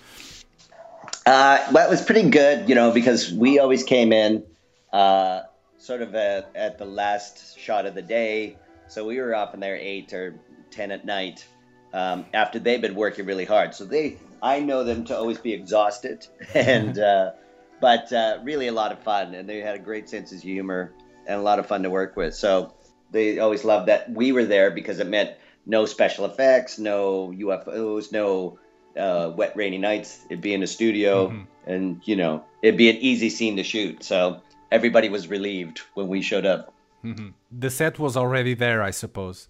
Uh, 1.24 1.58
well, 1.72 1.86
it 1.86 1.90
was 1.90 2.02
pretty 2.02 2.28
good, 2.30 2.68
you 2.68 2.74
know, 2.74 2.90
because 2.92 3.32
we 3.32 3.58
always 3.58 3.82
came 3.82 4.12
in 4.12 4.44
uh, 4.92 5.42
sort 5.78 6.02
of 6.02 6.14
at, 6.14 6.50
at 6.54 6.78
the 6.78 6.84
last 6.84 7.58
shot 7.58 7.86
of 7.86 7.94
the 7.94 8.02
day. 8.02 8.56
So 8.88 9.04
we 9.06 9.18
were 9.20 9.34
often 9.34 9.60
there 9.60 9.76
eight 9.76 10.12
or 10.12 10.34
ten 10.70 10.90
at 10.90 11.04
night 11.04 11.46
um, 11.92 12.26
after 12.32 12.58
they've 12.58 12.80
been 12.80 12.94
working 12.94 13.26
really 13.26 13.44
hard. 13.44 13.74
So 13.74 13.84
they, 13.84 14.18
I 14.42 14.60
know 14.60 14.84
them 14.84 15.04
to 15.06 15.16
always 15.16 15.38
be 15.38 15.52
exhausted, 15.52 16.26
and 16.54 16.98
uh, 17.10 17.32
but 17.80 18.12
uh, 18.12 18.38
really 18.42 18.68
a 18.68 18.72
lot 18.72 18.92
of 18.92 18.98
fun, 19.00 19.34
and 19.34 19.48
they 19.48 19.60
had 19.60 19.74
a 19.74 19.78
great 19.78 20.08
sense 20.08 20.32
of 20.32 20.40
humor 20.40 20.92
and 21.26 21.38
a 21.38 21.42
lot 21.42 21.58
of 21.58 21.66
fun 21.66 21.82
to 21.82 21.90
work 21.90 22.16
with. 22.16 22.34
So 22.34 22.72
they 23.10 23.38
always 23.38 23.64
loved 23.64 23.88
that 23.88 24.10
we 24.10 24.32
were 24.32 24.44
there 24.44 24.70
because 24.70 24.98
it 24.98 25.06
meant 25.06 25.32
no 25.66 25.86
special 25.86 26.24
effects, 26.24 26.78
no 26.78 27.32
UFOs, 27.36 28.12
no 28.12 28.58
uh, 28.96 29.32
wet 29.36 29.56
rainy 29.56 29.78
nights. 29.78 30.24
It'd 30.30 30.40
be 30.40 30.54
in 30.54 30.62
a 30.62 30.66
studio, 30.66 31.44
and 31.66 32.00
you 32.04 32.16
know 32.16 32.44
it'd 32.62 32.78
be 32.78 32.90
an 32.90 32.96
easy 32.96 33.30
scene 33.30 33.56
to 33.56 33.62
shoot. 33.62 34.02
So 34.02 34.40
everybody 34.70 35.08
was 35.08 35.28
relieved 35.28 35.80
when 35.94 36.08
we 36.08 36.22
showed 36.22 36.46
up. 36.46 36.72
Mhm. 37.04 37.34
The 37.50 37.70
set 37.70 37.98
was 37.98 38.16
already 38.16 38.54
there, 38.54 38.82
I 38.82 38.90
suppose. 38.90 39.48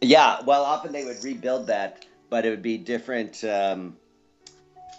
Yeah, 0.00 0.40
well, 0.44 0.62
often 0.64 0.92
they 0.92 1.04
would 1.04 1.22
rebuild 1.22 1.66
that, 1.68 2.04
but 2.30 2.44
it 2.44 2.50
would 2.50 2.62
be 2.62 2.78
different. 2.78 3.44
Um, 3.44 3.96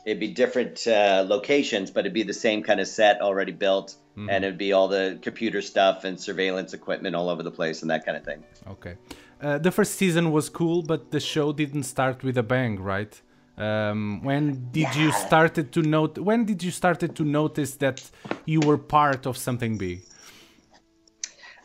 it'd 0.05 0.19
be 0.19 0.27
different 0.29 0.85
uh, 0.87 1.25
locations, 1.27 1.91
but 1.91 2.01
it'd 2.01 2.13
be 2.13 2.23
the 2.23 2.33
same 2.33 2.61
kind 2.63 2.79
of 2.79 2.87
set 2.87 3.21
already 3.21 3.51
built, 3.51 3.95
Mhm. 4.15 4.29
and 4.31 4.45
it'd 4.45 4.57
be 4.57 4.71
all 4.71 4.87
the 4.87 5.17
computer 5.21 5.61
stuff 5.61 6.03
and 6.05 6.19
surveillance 6.19 6.73
equipment 6.73 7.15
all 7.15 7.27
over 7.29 7.43
the 7.43 7.51
place 7.51 7.81
and 7.81 7.89
that 7.91 8.05
kind 8.05 8.17
of 8.17 8.23
thing. 8.23 8.43
Okay. 8.69 8.95
Uh, 9.41 9.57
the 9.57 9.71
first 9.71 9.95
season 9.95 10.31
was 10.31 10.47
cool, 10.49 10.81
but 10.83 11.11
the 11.11 11.19
show 11.19 11.51
didn't 11.51 11.83
start 11.83 12.23
with 12.23 12.37
a 12.37 12.43
bang, 12.43 12.79
right? 12.79 13.21
Um, 13.57 14.21
when 14.23 14.69
did 14.71 14.95
you 14.95 15.11
started 15.11 15.71
to 15.73 15.81
note? 15.81 16.17
When 16.17 16.45
did 16.45 16.61
you 16.63 16.71
started 16.71 17.15
to 17.15 17.23
notice 17.23 17.75
that 17.75 17.97
you 18.45 18.59
were 18.59 18.77
part 18.77 19.25
of 19.25 19.37
something 19.37 19.77
big? 19.77 20.03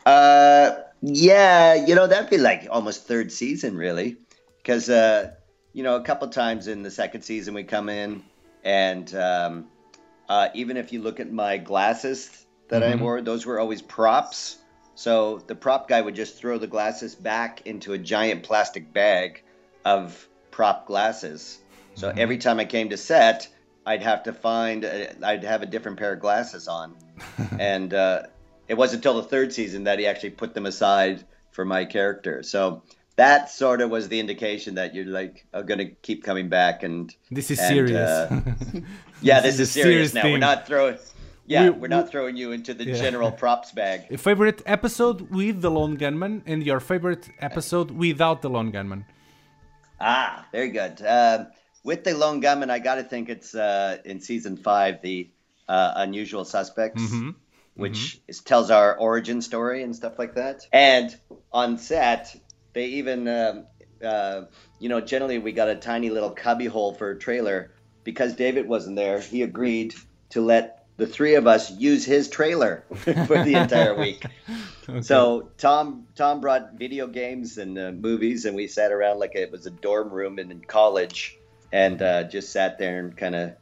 Uh, 0.05 0.71
yeah, 1.01 1.73
you 1.75 1.93
know 1.95 2.07
that'd 2.07 2.29
be 2.29 2.37
like 2.37 2.67
almost 2.71 3.07
third 3.07 3.31
season, 3.31 3.75
really, 3.77 4.17
because 4.57 4.89
uh, 4.89 5.31
you 5.73 5.83
know 5.83 5.95
a 5.95 6.01
couple 6.01 6.27
times 6.29 6.67
in 6.67 6.81
the 6.83 6.91
second 6.91 7.21
season 7.23 7.53
we 7.53 7.63
come 7.63 7.89
in, 7.89 8.23
and 8.63 9.13
um, 9.15 9.67
uh, 10.29 10.49
even 10.53 10.77
if 10.77 10.93
you 10.93 11.01
look 11.01 11.19
at 11.19 11.31
my 11.31 11.57
glasses 11.57 12.45
that 12.69 12.83
I 12.83 12.93
Mhm. 12.93 12.99
wore, 12.99 13.21
those 13.21 13.45
were 13.45 13.59
always 13.59 13.81
props. 13.81 14.57
So 14.95 15.39
the 15.47 15.55
prop 15.55 15.87
guy 15.87 16.01
would 16.01 16.15
just 16.15 16.37
throw 16.37 16.57
the 16.57 16.67
glasses 16.67 17.15
back 17.15 17.65
into 17.65 17.93
a 17.93 17.97
giant 17.97 18.43
plastic 18.43 18.93
bag 18.93 19.43
of 19.83 20.27
prop 20.51 20.85
glasses. 20.85 21.59
So 21.95 22.13
every 22.15 22.37
time 22.37 22.59
I 22.59 22.65
came 22.65 22.89
to 22.89 22.97
set, 22.97 23.47
I'd 23.85 24.03
have 24.03 24.23
to 24.23 24.33
find, 24.33 24.83
a, 24.85 25.25
I'd 25.25 25.43
have 25.43 25.63
a 25.63 25.65
different 25.65 25.97
pair 25.97 26.13
of 26.13 26.19
glasses 26.19 26.67
on, 26.67 26.95
and 27.59 27.93
uh, 27.93 28.23
it 28.67 28.75
wasn't 28.75 28.99
until 28.99 29.21
the 29.21 29.27
third 29.27 29.53
season 29.53 29.85
that 29.85 29.99
he 29.99 30.07
actually 30.07 30.31
put 30.31 30.53
them 30.53 30.65
aside 30.65 31.25
for 31.51 31.65
my 31.65 31.85
character. 31.85 32.43
So 32.43 32.83
that 33.17 33.49
sort 33.49 33.81
of 33.81 33.89
was 33.89 34.07
the 34.09 34.19
indication 34.19 34.75
that 34.75 34.95
you're 34.95 35.05
like 35.05 35.45
are 35.53 35.63
going 35.63 35.77
to 35.79 35.85
keep 35.85 36.23
coming 36.23 36.49
back 36.49 36.83
and 36.83 37.13
this 37.29 37.51
is 37.51 37.59
and, 37.59 37.69
serious. 37.69 38.09
uh, 38.09 38.41
yeah, 39.21 39.41
this, 39.41 39.55
is 39.55 39.61
is, 39.61 39.71
serious, 39.71 40.11
serious 40.11 40.13
now. 40.13 40.23
We're 40.23 40.37
not 40.37 40.65
throwing. 40.67 40.97
Yeah, 41.45 41.69
We- 41.69 41.85
are 41.85 41.89
not 41.89 42.09
throwing 42.09 42.37
you 42.37 42.51
into 42.53 42.73
the 42.73 42.85
Yeah. 42.85 42.95
general 42.95 43.31
props 43.31 43.71
bag. 43.71 44.05
A 44.11 44.17
favorite 44.29 44.61
episode 44.65 45.29
with 45.31 45.61
the 45.61 45.69
lone 45.71 45.95
gunmen 45.95 46.43
and 46.45 46.63
your 46.63 46.79
favorite 46.79 47.29
episode 47.39 47.91
without 47.91 48.41
the 48.41 48.49
lone 48.49 48.71
gunmen. 48.71 49.05
Ah, 49.99 50.45
very 50.51 50.69
good. 50.69 51.01
Um 51.05 51.47
with 51.83 52.03
the 52.03 52.13
lone 52.13 52.39
gunmen, 52.41 52.69
I 52.69 52.77
got 52.77 52.95
to 52.95 53.03
think 53.03 53.27
it's 53.27 53.55
uh, 53.55 53.97
in 54.05 54.21
season 54.21 54.55
five, 54.55 55.01
the 55.01 55.31
uh, 55.67 55.93
unusual 55.95 56.45
suspects, 56.45 57.01
Mhm. 57.01 57.33
which 57.73 58.21
is, 58.27 58.39
tells 58.41 58.69
our 58.69 58.95
origin 58.97 59.41
story 59.41 59.81
and 59.81 59.95
stuff 59.95 60.19
like 60.19 60.35
that. 60.35 60.67
And 60.71 61.15
on 61.51 61.79
set, 61.79 62.35
they 62.73 62.85
even, 62.85 63.27
um, 63.27 63.65
uh, 64.03 64.43
you 64.79 64.89
know, 64.89 65.01
generally 65.01 65.39
we 65.39 65.51
got 65.51 65.69
a 65.69 65.75
tiny 65.75 66.09
little 66.09 66.31
cubby 66.31 66.65
hole 66.65 66.93
for 66.93 67.11
a 67.11 67.19
trailer 67.19 67.71
because 68.03 68.33
David 68.33 68.67
wasn't 68.67 68.95
there. 68.95 69.19
He 69.19 69.41
agreed 69.41 69.95
to 70.29 70.41
let 70.41 70.85
the 70.97 71.07
three 71.07 71.35
of 71.35 71.47
us 71.47 71.71
use 71.71 72.05
his 72.05 72.29
trailer 72.29 72.83
for 72.95 73.43
the 73.43 73.55
entire 73.55 73.97
week. 73.97 74.23
So 75.01 75.49
Tom 75.57 76.07
Tom 76.15 76.41
brought 76.41 76.73
video 76.73 77.07
games 77.07 77.57
and 77.57 77.77
uh, 77.77 77.91
movies, 77.91 78.45
and 78.45 78.55
we 78.55 78.67
sat 78.67 78.91
around 78.91 79.19
like 79.19 79.35
it 79.35 79.51
was 79.51 79.65
a 79.65 79.71
dorm 79.71 80.09
room 80.09 80.37
in, 80.37 80.51
in 80.51 80.61
college, 80.61 81.37
and 81.71 82.01
uh, 82.01 82.23
just 82.23 82.51
sat 82.51 82.77
there 82.77 82.99
and 82.99 83.15
kind 83.15 83.35
of 83.35 83.53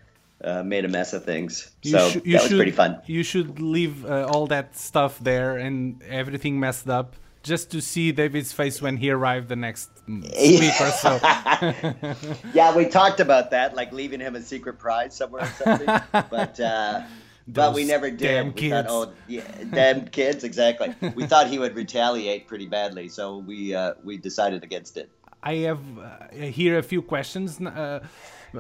uh, 0.44 0.64
made 0.64 0.86
a 0.86 0.88
mess 0.88 1.14
of 1.14 1.26
things. 1.26 1.72
You 1.84 1.92
so 1.92 2.10
that 2.10 2.44
was 2.44 2.48
pretty 2.48 2.72
fun. 2.72 3.02
You 3.06 3.24
should 3.24 3.60
leave 3.60 4.06
uh, 4.06 4.28
all 4.32 4.48
that 4.48 4.78
stuff 4.78 5.20
there 5.20 5.58
and 5.58 6.02
everything 6.04 6.60
messed 6.60 6.90
up 6.90 7.16
just 7.44 7.72
to 7.72 7.82
see 7.82 8.12
David's 8.12 8.52
face 8.52 8.82
when 8.82 8.98
he 8.98 9.10
arrived 9.10 9.50
the 9.50 9.56
next 9.56 9.90
week 10.08 10.82
or 10.82 10.92
so. 10.92 11.20
yeah, 12.54 12.76
we 12.76 12.86
talked 12.86 13.20
about 13.20 13.52
that, 13.52 13.76
like 13.76 13.92
leaving 13.92 14.20
him 14.20 14.36
a 14.36 14.42
secret 14.42 14.78
prize 14.78 15.16
somewhere 15.16 15.44
or 15.44 15.48
something. 15.48 15.88
but 16.30 16.60
uh, 16.60 17.04
but 17.48 17.74
we 17.74 17.84
never 17.84 18.12
did. 18.12 18.20
damn 18.20 18.54
we 18.54 18.70
thought, 18.70 18.84
kids. 18.84 18.88
oh, 18.90 19.14
yeah, 19.28 19.42
damn 19.72 20.08
kids, 20.08 20.44
exactly. 20.44 20.94
We 21.16 21.26
thought 21.26 21.48
he 21.48 21.58
would 21.58 21.76
retaliate 21.76 22.48
pretty 22.48 22.68
badly, 22.68 23.10
so 23.10 23.38
we 23.38 23.74
uh, 23.74 23.94
we 24.04 24.18
decided 24.18 24.64
against 24.64 24.98
it. 24.98 25.10
I 25.42 25.56
have 25.56 25.80
uh, 25.98 26.36
here 26.36 26.78
a 26.78 26.84
few 26.84 27.02
questions 27.02 27.62
uh, 27.62 28.06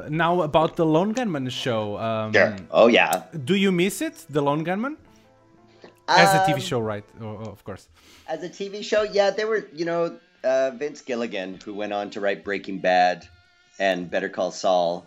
now 0.08 0.42
about 0.42 0.76
the 0.78 0.86
Lone 0.86 1.12
Gunmen 1.12 1.50
show. 1.50 1.98
Um, 1.98 2.34
Sure. 2.34 2.56
Oh 2.72 2.88
yeah. 2.88 3.24
Do 3.44 3.56
you 3.56 3.72
miss 3.72 4.02
it, 4.02 4.26
the 4.30 4.42
Lone 4.42 4.64
Gunmen? 4.64 4.98
As 6.10 6.34
a 6.34 6.40
TV 6.52 6.56
Um, 6.56 6.60
show, 6.62 6.80
right? 6.80 7.04
Oh, 7.22 7.26
oh, 7.46 7.50
of 7.52 7.64
course. 7.64 7.88
As 8.28 8.44
a 8.44 8.50
TV 8.50 8.84
show, 8.84 9.04
yeah, 9.04 9.30
there 9.30 9.48
were, 9.48 9.68
you 9.74 9.86
know, 9.86 10.18
uh, 10.44 10.72
Vince 10.72 11.02
Gilligan, 11.02 11.60
who 11.64 11.74
went 11.74 11.94
on 11.94 12.10
to 12.12 12.22
write 12.22 12.44
Breaking 12.44 12.80
Bad 12.80 13.28
and 13.78 14.10
Better 14.10 14.30
Call 14.30 14.52
Saul. 14.52 15.06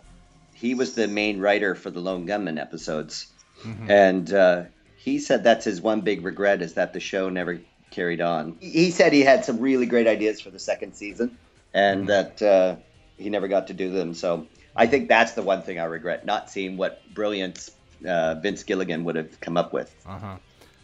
He 0.53 0.75
was 0.75 0.93
the 0.95 1.07
main 1.07 1.39
writer 1.39 1.75
for 1.75 1.89
the 1.89 1.99
Lone 1.99 2.25
Gunmen 2.25 2.57
episodes, 2.57 3.27
Mhm. 3.63 3.89
and 3.89 4.33
uh, 4.33 4.63
he 4.97 5.19
said 5.19 5.43
that's 5.43 5.65
his 5.65 5.81
one 5.81 6.01
big 6.01 6.23
regret 6.23 6.61
is 6.61 6.75
that 6.75 6.93
the 6.93 6.99
show 6.99 7.29
never 7.29 7.59
carried 7.91 8.21
on. 8.21 8.55
He 8.61 8.91
said 8.91 9.11
he 9.13 9.21
had 9.21 9.43
some 9.45 9.59
really 9.59 9.85
great 9.85 10.07
ideas 10.07 10.39
for 10.41 10.49
the 10.51 10.59
second 10.59 10.93
season, 10.93 11.37
and 11.73 12.07
that 12.07 12.41
uh, 12.41 12.75
he 13.17 13.29
never 13.29 13.47
got 13.47 13.67
to 13.67 13.73
do 13.73 13.91
them. 13.91 14.13
So 14.13 14.47
I 14.75 14.87
think 14.87 15.09
that's 15.09 15.33
the 15.33 15.41
one 15.43 15.61
thing 15.63 15.79
I 15.79 15.85
regret, 15.85 16.25
not 16.25 16.49
seeing 16.49 16.77
what 16.77 17.01
brilliance 17.13 17.71
uh, 18.07 18.35
Vince 18.35 18.63
Gilligan 18.63 19.03
would 19.05 19.15
have 19.15 19.39
come 19.39 19.57
up 19.57 19.73
with. 19.73 19.93
Uh-huh. 20.07 20.35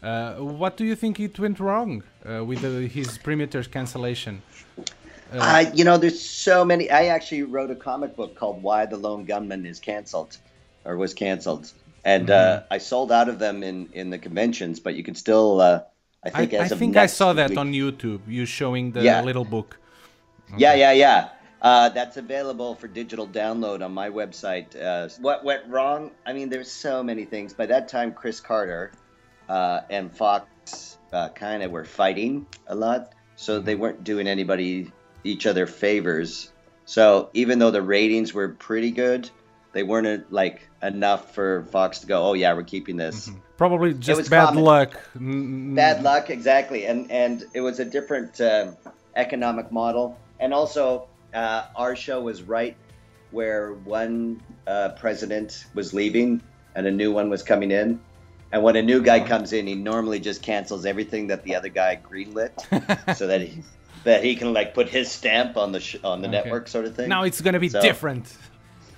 Uh, 0.02 0.36
what 0.36 0.78
do 0.78 0.86
you 0.86 0.96
think 0.96 1.20
it 1.20 1.38
went 1.40 1.60
wrong 1.60 2.04
uh, 2.26 2.44
with 2.46 2.62
the, 2.62 2.88
his 2.88 3.18
Prometheus 3.18 3.68
cancellation? 3.68 4.42
Uh, 5.32 5.66
you 5.74 5.84
know, 5.84 5.98
there's 5.98 6.20
so 6.20 6.64
many. 6.66 6.90
I 6.90 7.06
actually 7.08 7.44
wrote 7.44 7.70
a 7.70 7.76
comic 7.76 8.16
book 8.16 8.36
called 8.36 8.64
"Why 8.64 8.86
the 8.86 8.98
Lone 8.98 9.26
Gunmen 9.26 9.66
Is 9.66 9.80
Cancelled," 9.80 10.38
or 10.86 10.98
was 10.98 11.14
canceled, 11.14 11.72
and 12.04 12.32
uh, 12.32 12.64
I 12.72 12.80
sold 12.80 13.12
out 13.12 13.30
of 13.30 13.38
them 13.38 13.62
in 13.62 13.90
in 13.94 14.10
the 14.10 14.18
conventions. 14.18 14.80
But 14.80 14.96
you 14.96 15.04
can 15.04 15.14
still, 15.14 15.62
uh, 15.62 15.82
I 16.24 16.28
I, 16.28 16.32
think, 16.32 16.54
I 16.54 16.58
as 16.58 16.72
of 16.72 16.80
think 16.80 16.98
I 16.98 17.06
saw 17.06 17.34
that 17.34 17.50
week- 17.52 17.60
on 17.60 17.74
YouTube. 17.74 18.22
You 18.28 18.46
showing 18.46 18.92
the 18.94 19.04
Yeah. 19.04 19.22
little 19.22 19.46
book. 19.46 19.78
Yeah, 20.58 20.74
yeah, 20.74 20.94
yeah. 20.94 21.30
Uh, 21.62 21.90
that's 21.90 22.18
available 22.18 22.74
for 22.74 22.88
digital 22.88 23.28
download 23.28 23.84
on 23.86 23.94
my 23.94 24.10
website. 24.10 24.68
Uh, 24.82 25.10
what 25.22 25.44
went 25.44 25.68
wrong? 25.68 26.10
I 26.26 26.34
mean, 26.34 26.50
there's 26.50 26.72
so 26.72 27.04
many 27.04 27.26
things. 27.26 27.54
By 27.54 27.68
that 27.68 27.88
time, 27.90 28.14
Chris 28.14 28.40
Carter 28.40 28.92
uh, 29.50 29.82
and 29.90 30.16
Fox 30.16 30.98
uh, 31.12 31.30
kind 31.30 31.64
of 31.64 31.72
were 31.72 31.86
fighting 31.86 32.46
a 32.68 32.76
lot, 32.76 33.14
so 33.36 33.60
they 33.60 33.76
weren't 33.76 34.04
doing 34.04 34.28
anybody 34.28 34.92
each 35.24 35.46
other 35.46 35.66
favors. 35.66 36.54
So 36.86 37.30
even 37.34 37.60
though 37.60 37.72
the 37.72 37.82
ratings 37.82 38.34
were 38.34 38.50
pretty 38.50 38.92
good, 38.92 39.30
they 39.74 39.84
weren't 39.84 40.08
uh, 40.08 40.26
like 40.30 40.70
enough 40.82 41.34
for 41.34 41.64
Fox 41.66 42.00
to 42.00 42.08
go, 42.08 42.24
"Oh 42.24 42.34
yeah, 42.34 42.54
we're 42.54 42.64
keeping 42.64 42.96
this." 42.98 43.30
Probably 43.58 43.94
just 43.94 44.30
bad 44.30 44.50
common. 44.50 44.64
luck. 44.64 44.94
Bad 45.16 46.02
luck 46.02 46.30
exactly 46.30 46.86
and 46.86 47.12
and 47.12 47.44
it 47.54 47.60
was 47.60 47.80
a 47.80 47.86
different 47.86 48.40
um 48.40 48.78
economic 49.16 49.70
model 49.72 50.18
and 50.40 50.54
also 50.54 51.08
uh, 51.34 51.66
our 51.76 51.96
show 51.96 52.22
was 52.22 52.42
right 52.42 52.78
where 53.32 53.74
one 53.74 54.42
uh, 54.66 54.90
president 54.90 55.66
was 55.74 55.94
leaving 55.94 56.42
and 56.76 56.88
a 56.88 56.92
new 56.92 57.12
one 57.12 57.30
was 57.30 57.44
coming 57.44 57.72
in 57.72 58.00
and 58.52 58.64
when 58.64 58.76
a 58.76 58.82
new 58.82 59.02
guy 59.02 59.20
comes 59.20 59.54
in 59.54 59.68
he 59.68 59.76
normally 59.76 60.20
just 60.20 60.42
cancels 60.42 60.86
everything 60.86 61.28
that 61.28 61.44
the 61.44 61.56
other 61.56 61.70
guy 61.70 61.98
greenlit 62.10 62.54
so 63.16 63.28
that 63.28 63.42
he 63.42 63.62
that 64.04 64.24
he 64.24 64.36
can 64.36 64.54
like 64.54 64.74
put 64.74 64.88
his 64.90 65.12
stamp 65.12 65.58
on 65.58 65.72
the 65.72 65.80
sh- 65.80 65.98
on 66.04 66.22
the 66.22 66.28
Okay. 66.28 66.38
network 66.38 66.68
sort 66.68 66.86
of 66.86 66.96
thing 66.96 67.10
Now 67.10 67.24
it's 67.24 67.42
gonna 67.42 67.60
be 67.60 67.70
So- 67.70 67.82
different. 67.82 68.26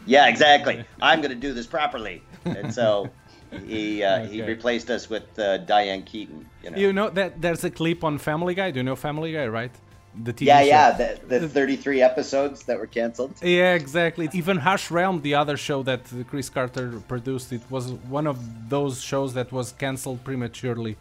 yeah 0.06 0.28
exactly 0.28 0.84
i'm 1.02 1.22
gonna 1.22 1.36
do 1.36 1.54
this 1.54 1.68
properly 1.68 2.22
and 2.46 2.74
so 2.74 3.10
he 3.68 4.04
uh, 4.04 4.26
he 4.26 4.42
replaced 4.42 4.90
us 4.90 5.10
with 5.10 5.28
uh, 5.38 5.58
diane 5.58 6.04
keaton 6.04 6.46
you 6.64 6.70
know 6.72 6.78
You 6.78 6.94
know 6.94 7.10
that 7.10 7.42
there's 7.42 7.64
a 7.64 7.70
clip 7.70 8.04
on 8.04 8.18
Family 8.18 8.54
Guy. 8.56 8.72
Do 8.72 8.80
you 8.80 8.84
know 8.84 8.96
Family 8.96 9.32
Guy, 9.34 9.48
right? 9.48 9.72
The 10.14 10.34
TV 10.34 10.42
yeah, 10.48 10.60
show. 10.62 10.66
yeah, 10.68 10.92
the, 11.28 11.40
the 11.40 11.48
33 11.50 12.02
episodes 12.02 12.64
that 12.64 12.78
were 12.78 12.88
canceled. 12.88 13.34
Yeah, 13.42 13.74
exactly. 13.76 14.28
Even 14.34 14.58
Harsh 14.58 14.92
Realm, 14.92 15.22
the 15.22 15.36
other 15.36 15.56
show 15.56 15.84
that 15.84 16.02
Chris 16.30 16.50
Carter 16.50 17.00
produced, 17.08 17.54
it 17.54 17.62
was 17.70 17.92
one 18.10 18.28
of 18.28 18.38
those 18.70 19.02
shows 19.02 19.34
that 19.36 19.52
was 19.52 19.72
cancelled 19.72 20.24
prematurely. 20.26 20.98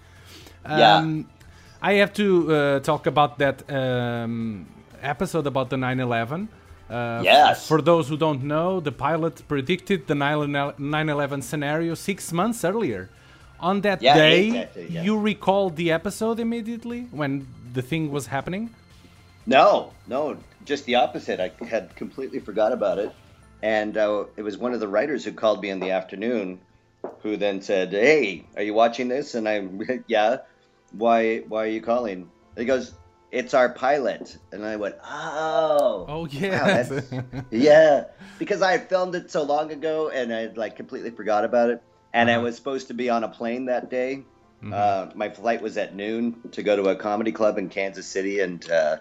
Yeah. 0.64 0.96
Um, 0.96 1.28
I 1.82 1.94
have 1.94 2.12
to 2.14 2.54
uh, 2.54 2.80
talk 2.80 3.06
about 3.06 3.38
that 3.38 3.62
um, 3.72 4.66
episode 5.02 5.46
about 5.46 5.70
the 5.70 5.76
9/11. 5.76 6.48
Uh, 6.88 7.20
Yes. 7.24 7.66
For 7.66 7.80
those 7.82 8.08
who 8.08 8.16
don't 8.16 8.42
know, 8.44 8.80
the 8.80 8.92
pilot 8.92 9.42
predicted 9.48 10.06
the 10.06 10.14
9/11 10.14 11.42
scenario 11.42 11.94
six 11.94 12.32
months 12.32 12.64
earlier. 12.64 13.08
On 13.60 13.80
that 13.82 14.00
Yeah, 14.02 14.14
day, 14.14 14.46
exactly, 14.46 14.86
yeah. 14.90 15.02
you 15.02 15.18
recalled 15.18 15.76
the 15.76 15.90
episode 15.92 16.40
immediately 16.40 17.08
when 17.10 17.46
the 17.74 17.82
thing 17.82 18.10
was 18.10 18.26
happening. 18.26 18.70
No, 19.50 19.92
no, 20.06 20.38
just 20.64 20.84
the 20.86 20.94
opposite. 20.94 21.40
I 21.40 21.50
had 21.66 21.96
completely 21.96 22.38
forgot 22.38 22.72
about 22.72 22.98
it. 23.00 23.12
And 23.62 23.96
uh, 23.96 24.26
it 24.36 24.42
was 24.42 24.56
one 24.56 24.74
of 24.74 24.80
the 24.80 24.86
writers 24.86 25.24
who 25.24 25.32
called 25.32 25.60
me 25.60 25.70
in 25.70 25.80
the 25.80 25.90
afternoon 25.90 26.60
who 27.22 27.36
then 27.36 27.60
said, 27.60 27.90
Hey, 27.90 28.46
are 28.56 28.62
you 28.62 28.74
watching 28.74 29.08
this? 29.08 29.34
And 29.34 29.48
I'm, 29.48 29.80
Yeah. 30.06 30.38
Why, 30.92 31.38
why 31.40 31.64
are 31.64 31.68
you 31.68 31.82
calling? 31.82 32.30
He 32.56 32.64
goes, 32.64 32.94
It's 33.32 33.52
our 33.52 33.68
pilot. 33.70 34.38
And 34.52 34.64
I 34.64 34.76
went, 34.76 34.94
Oh. 35.04 36.06
Oh 36.08 36.26
yeah. 36.26 36.82
that's- 36.82 37.12
yeah. 37.50 38.04
Because 38.38 38.62
I 38.62 38.70
had 38.70 38.88
filmed 38.88 39.16
it 39.16 39.32
so 39.32 39.42
long 39.42 39.72
ago 39.72 40.10
and 40.10 40.32
I 40.32 40.46
like 40.54 40.76
completely 40.76 41.10
forgot 41.10 41.44
about 41.44 41.70
it. 41.70 41.82
And 42.14 42.30
I 42.30 42.34
Uh-huh. 42.34 42.44
was 42.44 42.56
supposed 42.56 42.86
to 42.88 42.94
be 42.94 43.10
on 43.10 43.24
a 43.24 43.28
plane 43.28 43.64
that 43.66 43.90
day. 43.90 44.22
Mhm. 44.62 44.72
Uh, 44.74 45.10
my 45.16 45.28
flight 45.30 45.60
was 45.60 45.76
at 45.76 45.94
noon 45.96 46.36
to 46.52 46.62
go 46.62 46.76
to 46.76 46.88
a 46.90 46.94
comedy 46.96 47.32
club 47.32 47.56
in 47.58 47.68
Kansas 47.70 48.06
City, 48.06 48.40
and 48.40 48.70
uh, 48.70 48.98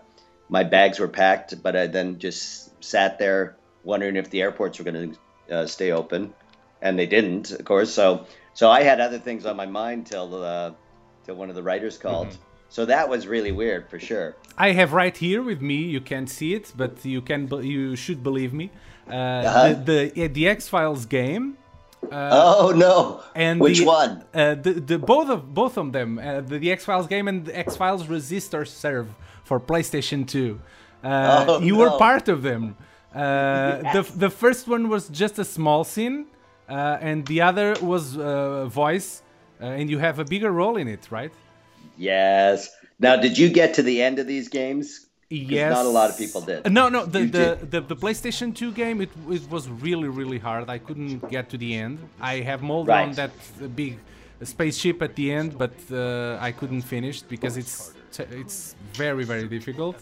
my 0.50 0.64
bags 0.64 1.00
were 1.00 1.08
packed. 1.08 1.62
But 1.64 1.76
I 1.76 1.88
then 1.88 2.20
just 2.20 2.84
sat 2.84 3.20
there 3.20 3.56
wondering 3.84 4.16
if 4.16 4.30
the 4.30 4.42
airports 4.42 4.80
were 4.80 4.86
going 4.86 5.16
to 5.48 5.56
uh, 5.56 5.66
stay 5.68 5.92
open, 5.92 6.34
and 6.82 6.98
they 7.00 7.06
didn't, 7.06 7.52
of 7.52 7.66
course. 7.66 7.94
So, 7.94 8.26
so 8.54 8.70
I 8.70 8.84
had 8.84 9.00
other 9.00 9.20
things 9.20 9.46
on 9.46 9.56
my 9.56 9.66
mind 9.66 10.08
till 10.08 10.44
uh, 10.44 10.72
till 11.26 11.36
one 11.36 11.50
of 11.50 11.56
the 11.56 11.64
writers 11.64 11.98
called. 11.98 12.38
So 12.72 12.86
that 12.86 13.10
was 13.10 13.26
really 13.26 13.52
weird 13.52 13.90
for 13.90 14.00
sure. 14.00 14.36
I 14.56 14.74
have 14.74 14.94
right 14.94 15.16
here 15.16 15.42
with 15.42 15.62
me. 15.62 15.76
You 15.76 16.02
can't 16.02 16.30
see 16.30 16.54
it, 16.54 16.72
but 16.76 17.04
you 17.04 17.22
can. 17.22 17.48
You 17.64 17.96
should 17.96 18.22
believe 18.24 18.54
me. 18.54 18.70
Uh, 19.08 19.14
Uh-huh. 19.14 19.74
The 19.74 20.12
the, 20.16 20.28
the 20.28 20.48
X 20.48 20.68
Files 20.68 21.06
game. 21.06 21.58
Uh, 22.12 22.30
oh 22.32 22.72
no! 22.72 23.24
And 23.36 23.60
Which 23.60 23.80
the, 23.80 23.86
one? 23.86 24.24
Uh, 24.34 24.56
the 24.56 24.74
the 24.74 24.98
both 25.00 25.30
of 25.30 25.54
both 25.54 25.78
of 25.78 25.92
them. 25.92 26.20
Uh, 26.20 26.42
the, 26.42 26.60
the 26.60 26.72
X 26.72 26.86
Files 26.86 27.08
game 27.08 27.28
and 27.28 27.46
the 27.46 27.58
X 27.58 27.76
Files 27.76 28.08
Resist 28.08 28.54
or 28.54 28.66
Serve 28.66 29.08
for 29.50 29.58
PlayStation 29.72 30.22
Two. 30.34 30.52
Uh, 31.04 31.46
Oh, 31.48 31.60
you 31.70 31.76
were 31.82 31.92
part 32.08 32.26
of 32.36 32.40
them. 32.50 32.64
Uh, 32.74 33.20
the 33.96 34.02
the 34.26 34.32
first 34.44 34.64
one 34.76 34.84
was 34.94 35.04
just 35.24 35.36
a 35.46 35.48
small 35.58 35.82
scene, 35.94 36.18
uh, 36.78 37.08
and 37.10 37.18
the 37.32 37.40
other 37.50 37.68
was 37.94 38.04
uh, 38.18 38.22
voice, 38.84 39.10
uh, 39.62 39.78
and 39.80 39.86
you 39.94 39.98
have 40.08 40.16
a 40.26 40.28
bigger 40.34 40.52
role 40.62 40.76
in 40.82 40.88
it, 40.96 41.04
right? 41.18 41.34
Yes. 41.98 42.58
Now, 43.06 43.16
did 43.26 43.34
you 43.42 43.50
get 43.62 43.70
to 43.78 43.84
the 43.92 43.98
end 44.08 44.16
of 44.22 44.28
these 44.34 44.48
games? 44.62 44.88
Yes. 45.30 45.72
Not 45.78 45.86
a 45.86 45.94
lot 46.00 46.10
of 46.12 46.18
people 46.24 46.42
did. 46.42 46.60
No, 46.80 46.90
no, 46.96 47.02
the, 47.16 47.22
the, 47.38 47.48
the, 47.74 47.82
the 47.92 47.98
PlayStation 48.04 48.50
2 48.54 48.72
game, 48.82 48.98
it, 49.06 49.12
it 49.38 49.46
was 49.56 49.64
really, 49.86 50.10
really 50.10 50.40
hard. 50.48 50.70
I 50.78 50.80
couldn't 50.80 51.20
get 51.36 51.50
to 51.52 51.58
the 51.58 51.72
end. 51.86 51.96
I 52.20 52.36
have 52.50 52.60
Mulder 52.64 52.92
on 52.92 53.12
that 53.22 53.32
uh, 53.64 53.68
big 53.68 53.94
spaceship 54.44 54.98
at 55.08 55.14
the 55.20 55.32
end, 55.40 55.50
but 55.64 55.76
uh, 55.92 56.48
I 56.48 56.52
couldn't 56.52 56.82
finish 56.96 57.22
because 57.34 57.58
it's 57.58 57.94
it's 58.20 58.76
very, 58.94 59.24
very 59.24 59.48
difficult. 59.48 59.98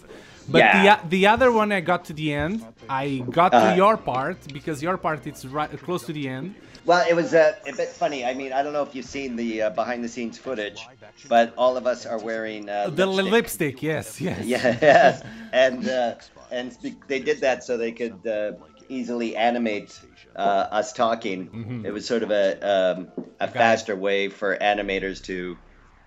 But 0.54 0.60
Yeah. 0.60 1.00
the, 1.02 1.08
the 1.16 1.26
other 1.26 1.50
one 1.52 1.68
I 1.72 1.80
got 1.80 2.04
to 2.06 2.12
the 2.20 2.28
end, 2.32 2.56
I 2.88 3.06
got 3.40 3.52
Uh-huh. 3.52 3.70
to 3.70 3.76
your 3.82 3.96
part 4.12 4.38
because 4.56 4.82
your 4.82 4.96
part 4.96 5.26
it's 5.26 5.44
right 5.44 5.70
close 5.86 6.02
to 6.08 6.12
the 6.18 6.26
end. 6.36 6.54
Well, 6.90 7.04
it 7.10 7.14
was 7.14 7.34
uh, 7.34 7.52
a 7.66 7.72
bit 7.82 7.90
funny. 8.02 8.20
I 8.24 8.32
mean, 8.40 8.50
I 8.58 8.62
don't 8.62 8.72
know 8.72 8.82
if 8.88 8.94
you've 8.94 9.12
seen 9.18 9.36
the 9.36 9.50
uh, 9.62 9.70
behind-the-scenes 9.80 10.38
footage, 10.38 10.80
but 11.28 11.46
all 11.62 11.74
of 11.76 11.84
us 11.92 12.06
are 12.06 12.18
wearing 12.30 12.62
uh, 12.70 12.88
The 12.88 13.06
lipstick. 13.06 13.32
lipstick, 13.32 13.76
yes, 13.82 14.06
yes. 14.28 14.38
yes, 14.46 15.22
and 15.52 15.86
uh, 15.86 16.14
and 16.50 16.66
they 17.10 17.20
did 17.20 17.38
that 17.42 17.58
so 17.66 17.76
they 17.76 17.92
could 18.00 18.26
uh, 18.26 18.52
easily 18.88 19.36
animate 19.36 19.90
uh, 20.34 20.78
us 20.80 20.94
talking. 20.94 21.40
Mhm. 21.50 21.84
It 21.84 21.92
was 21.92 22.06
sort 22.06 22.22
of 22.22 22.30
a 22.30 22.46
um, 22.74 22.98
a 23.38 23.48
faster 23.48 23.94
way 23.94 24.28
for 24.30 24.56
animators 24.56 25.22
to 25.24 25.36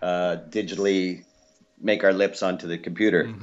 uh, 0.01 0.37
digitally 0.49 1.25
make 1.81 2.03
our 2.03 2.13
lips 2.13 2.43
onto 2.43 2.67
the 2.67 2.77
computer. 2.77 3.33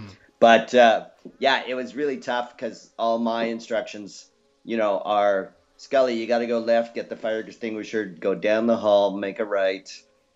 But 0.41 0.75
uh, 0.75 1.07
yeah, 1.39 1.63
it 1.67 1.75
was 1.75 1.97
really 1.97 2.19
tough 2.19 2.57
because 2.57 2.91
all 2.99 3.19
my 3.19 3.45
instructions, 3.45 4.27
you 4.65 4.77
know, 4.77 4.99
are 4.99 5.55
Scully, 5.77 6.15
you 6.15 6.27
got 6.27 6.39
to 6.39 6.47
go 6.47 6.59
left, 6.59 6.95
get 6.95 7.09
the 7.09 7.17
fire 7.17 7.41
extinguisher, 7.41 8.05
go 8.05 8.35
down 8.35 8.67
the 8.67 8.77
hall, 8.77 9.17
make 9.17 9.39
a 9.39 9.45
right, 9.45 9.89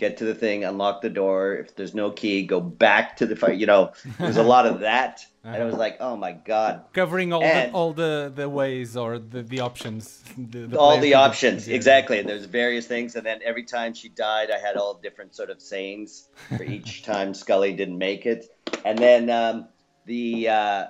get 0.02 0.16
to 0.18 0.24
the 0.24 0.34
thing, 0.34 0.64
unlock 0.64 1.00
the 1.00 1.08
door. 1.08 1.54
If 1.54 1.76
there's 1.76 1.94
no 1.94 2.10
key, 2.10 2.44
go 2.44 2.60
back 2.60 3.16
to 3.18 3.26
the 3.26 3.36
fire. 3.36 3.52
You 3.52 3.66
know, 3.66 3.92
there's 4.18 4.36
a 4.36 4.42
lot 4.42 4.66
of 4.66 4.80
that, 4.80 5.24
and 5.44 5.62
it 5.62 5.64
was 5.64 5.76
like, 5.76 5.96
oh 6.00 6.16
my 6.16 6.32
god, 6.32 6.84
Covering 6.92 7.32
all 7.32 7.42
And- 7.42 7.72
the 7.72 7.76
all 7.76 7.92
the, 7.92 8.32
the 8.34 8.48
ways 8.48 8.96
or 8.96 9.18
the, 9.18 9.42
the 9.42 9.60
options. 9.60 10.22
The, 10.36 10.66
the 10.66 10.78
all 10.78 10.98
the 10.98 11.14
options 11.14 11.68
yeah. 11.68 11.76
exactly. 11.76 12.20
There's 12.22 12.44
various 12.44 12.86
things, 12.86 13.14
and 13.16 13.24
then 13.24 13.40
every 13.44 13.62
time 13.62 13.94
she 13.94 14.08
died, 14.08 14.50
I 14.50 14.58
had 14.58 14.76
all 14.76 14.94
different 14.94 15.34
sort 15.34 15.50
of 15.50 15.62
sayings 15.62 16.28
for 16.56 16.64
each 16.64 17.02
time 17.10 17.32
Scully 17.32 17.72
didn't 17.72 17.98
make 17.98 18.26
it, 18.26 18.46
and 18.84 18.98
then 18.98 19.30
um, 19.30 19.68
the 20.06 20.48
uh, 20.48 20.86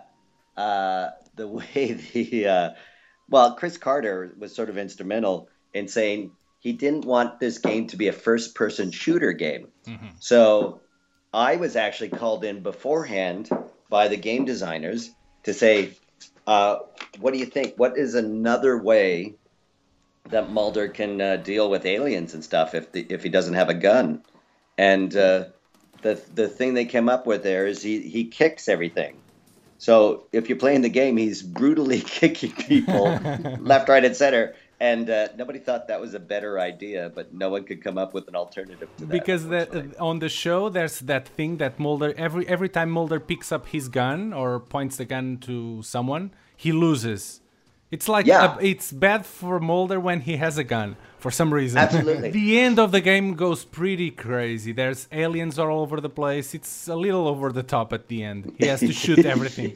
uh, 0.57 1.11
the 1.37 1.49
way 1.59 1.93
the 2.13 2.47
uh, 2.47 2.71
well, 3.29 3.55
Chris 3.57 3.77
Carter 3.79 4.35
was 4.39 4.55
sort 4.55 4.71
of 4.71 4.79
instrumental 4.79 5.49
in 5.75 5.89
saying 5.89 6.33
he 6.63 6.73
didn't 6.73 7.05
want 7.05 7.41
this 7.41 7.59
game 7.59 7.89
to 7.89 7.97
be 7.97 8.07
a 8.07 8.13
first-person 8.13 8.93
shooter 8.93 9.33
game. 9.33 9.67
So 10.21 10.81
I 11.35 11.57
was 11.57 11.75
actually 11.75 12.11
called 12.11 12.45
in 12.45 12.63
beforehand 12.63 13.51
by 13.91 14.07
the 14.07 14.17
game 14.17 14.45
designers 14.45 15.11
to 15.43 15.55
say, 15.55 15.99
uh, 16.47 16.77
what 17.19 17.35
do 17.35 17.41
you 17.41 17.47
think? 17.47 17.75
What 17.77 17.99
is 17.99 18.15
another 18.15 18.79
way 18.79 19.35
that 20.31 20.53
Mulder 20.53 20.87
can 20.87 21.21
uh, 21.21 21.37
deal 21.37 21.69
with 21.69 21.85
aliens 21.85 22.33
and 22.33 22.45
stuff 22.45 22.77
if 22.77 22.93
the, 22.93 23.05
if 23.11 23.25
he 23.25 23.29
doesn't 23.29 23.55
have 23.55 23.69
a 23.69 23.75
gun? 23.75 24.23
And 24.79 25.15
uh, 25.17 25.47
the 26.03 26.23
the 26.33 26.47
thing 26.47 26.75
they 26.75 26.85
came 26.85 27.09
up 27.09 27.27
with 27.27 27.43
there 27.43 27.67
is 27.67 27.83
he, 27.83 28.03
he 28.09 28.27
kicks 28.27 28.69
everything. 28.69 29.17
So 29.79 30.29
if 30.31 30.49
you're 30.49 30.59
playing 30.59 30.83
the 30.83 30.89
game, 30.89 31.17
he's 31.17 31.43
brutally 31.43 32.01
kicking 32.07 32.53
people 32.53 33.19
left, 33.59 33.89
right, 33.89 34.05
and 34.05 34.15
center. 34.15 34.55
And 34.91 35.09
uh, 35.09 35.29
nobody 35.39 35.61
thought 35.67 35.83
that 35.91 36.01
was 36.01 36.13
a 36.15 36.19
better 36.35 36.53
idea, 36.59 37.01
but 37.15 37.27
no 37.33 37.49
one 37.55 37.63
could 37.69 37.81
come 37.87 37.97
up 38.05 38.11
with 38.17 38.27
an 38.27 38.35
alternative 38.35 38.89
to 38.97 39.05
that. 39.07 39.13
because 39.19 39.43
the, 39.47 39.95
on 40.01 40.19
the 40.19 40.29
show 40.29 40.69
there's 40.77 40.99
that 41.13 41.25
thing 41.39 41.59
that 41.63 41.79
Mulder 41.79 42.11
every 42.27 42.45
every 42.55 42.69
time 42.77 42.89
Mulder 42.99 43.21
picks 43.21 43.49
up 43.57 43.65
his 43.69 43.85
gun 44.01 44.33
or 44.41 44.49
points 44.59 44.95
the 44.97 45.05
gun 45.15 45.27
to 45.49 45.83
someone, 45.95 46.25
he 46.65 46.71
loses. 46.73 47.23
It's 47.95 48.09
like 48.09 48.27
Yeah. 48.27 48.57
a- 48.59 48.65
it's 48.73 48.89
bad 49.07 49.21
for 49.39 49.61
Mulder 49.61 49.99
when 50.09 50.19
he 50.29 50.35
has 50.45 50.55
a 50.59 50.65
gun 50.65 50.97
for 51.23 51.31
some 51.31 51.51
reason. 51.55 51.79
Absolutely. 51.79 52.31
the 52.43 52.59
end 52.67 52.79
of 52.85 52.91
the 52.97 53.01
game 53.01 53.35
goes 53.45 53.65
pretty 53.65 54.11
crazy. 54.11 54.73
There's 54.73 55.07
aliens 55.13 55.57
all 55.59 55.79
over 55.85 56.01
the 56.01 56.11
place. 56.21 56.53
It's 56.59 56.89
a 56.89 56.97
little 56.97 57.27
over 57.33 57.53
the 57.53 57.63
top 57.63 57.93
at 57.93 58.09
the 58.09 58.19
end. 58.31 58.41
He 58.59 58.67
has 58.73 58.81
to 58.81 58.93
shoot 58.93 59.25
everything. 59.35 59.73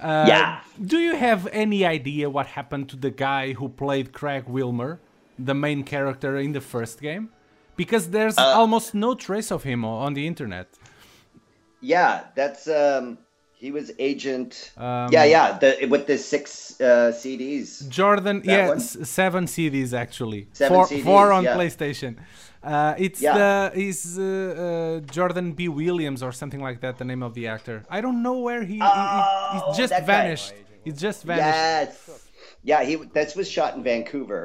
Uh, 0.00 0.24
Yeah. 0.32 0.60
Do 0.92 0.98
you 0.98 1.14
have 1.26 1.46
any 1.52 1.80
idea 1.98 2.24
what 2.36 2.46
happened 2.58 2.88
to 2.92 2.96
the 2.96 3.10
guy 3.28 3.52
who 3.58 3.68
played 3.68 4.06
Craig 4.12 4.44
Willmore, 4.54 4.98
the 5.38 5.54
main 5.54 5.80
character 5.84 6.32
in 6.38 6.52
the 6.52 6.60
first 6.74 6.96
game? 7.08 7.28
Because 7.76 8.04
there's 8.16 8.38
Uh, 8.38 8.60
almost 8.60 8.94
no 8.94 9.14
trace 9.14 9.50
of 9.56 9.62
him 9.64 9.84
on 9.84 10.14
the 10.14 10.24
internet. 10.26 10.66
Yeah, 11.82 12.12
that's 12.34 12.66
um, 12.68 13.18
he 13.60 13.70
was 13.78 13.86
agent. 14.10 14.50
Um, 14.86 15.08
yeah, 15.14 15.24
yeah, 15.34 15.46
the 15.62 15.70
with 15.92 16.04
the 16.10 16.16
six 16.32 16.40
uh, 16.80 17.12
CDs. 17.22 17.68
Jordan, 17.98 18.36
That 18.40 18.46
yeah, 18.46 18.74
s- 18.86 18.96
seven 19.20 19.44
CDs 19.54 19.90
actually. 20.04 20.42
Seven 20.52 20.74
four, 20.76 20.86
CDs, 20.86 21.04
four 21.04 21.26
on 21.36 21.44
yeah. 21.44 21.56
PlayStation. 21.58 22.12
Uh, 22.62 22.94
it's 23.06 23.20
Yeah. 23.20 23.38
the 23.40 23.52
is 23.88 24.18
uh, 24.18 24.22
uh, 24.22 25.00
Jordan 25.16 25.52
B. 25.58 25.60
Williams 25.68 26.20
or 26.26 26.32
something 26.32 26.62
like 26.68 26.78
that. 26.84 26.94
The 26.98 27.04
name 27.12 27.22
of 27.28 27.32
the 27.34 27.44
actor. 27.48 27.76
I 27.96 28.00
don't 28.04 28.20
know 28.26 28.38
where 28.46 28.62
he. 28.70 28.74
he- 28.74 28.94
he, 29.54 29.58
Oh, 29.66 29.74
just 29.82 29.92
guy. 29.92 30.00
vanished. 30.14 30.52
He's 30.84 30.98
just 31.06 31.20
vanished. 31.24 31.46
Yes. 31.46 32.26
Yeah, 32.70 32.80
he 32.88 32.94
that 33.16 33.28
was 33.36 33.46
shot 33.56 33.70
in 33.76 33.82
Vancouver, 33.82 34.42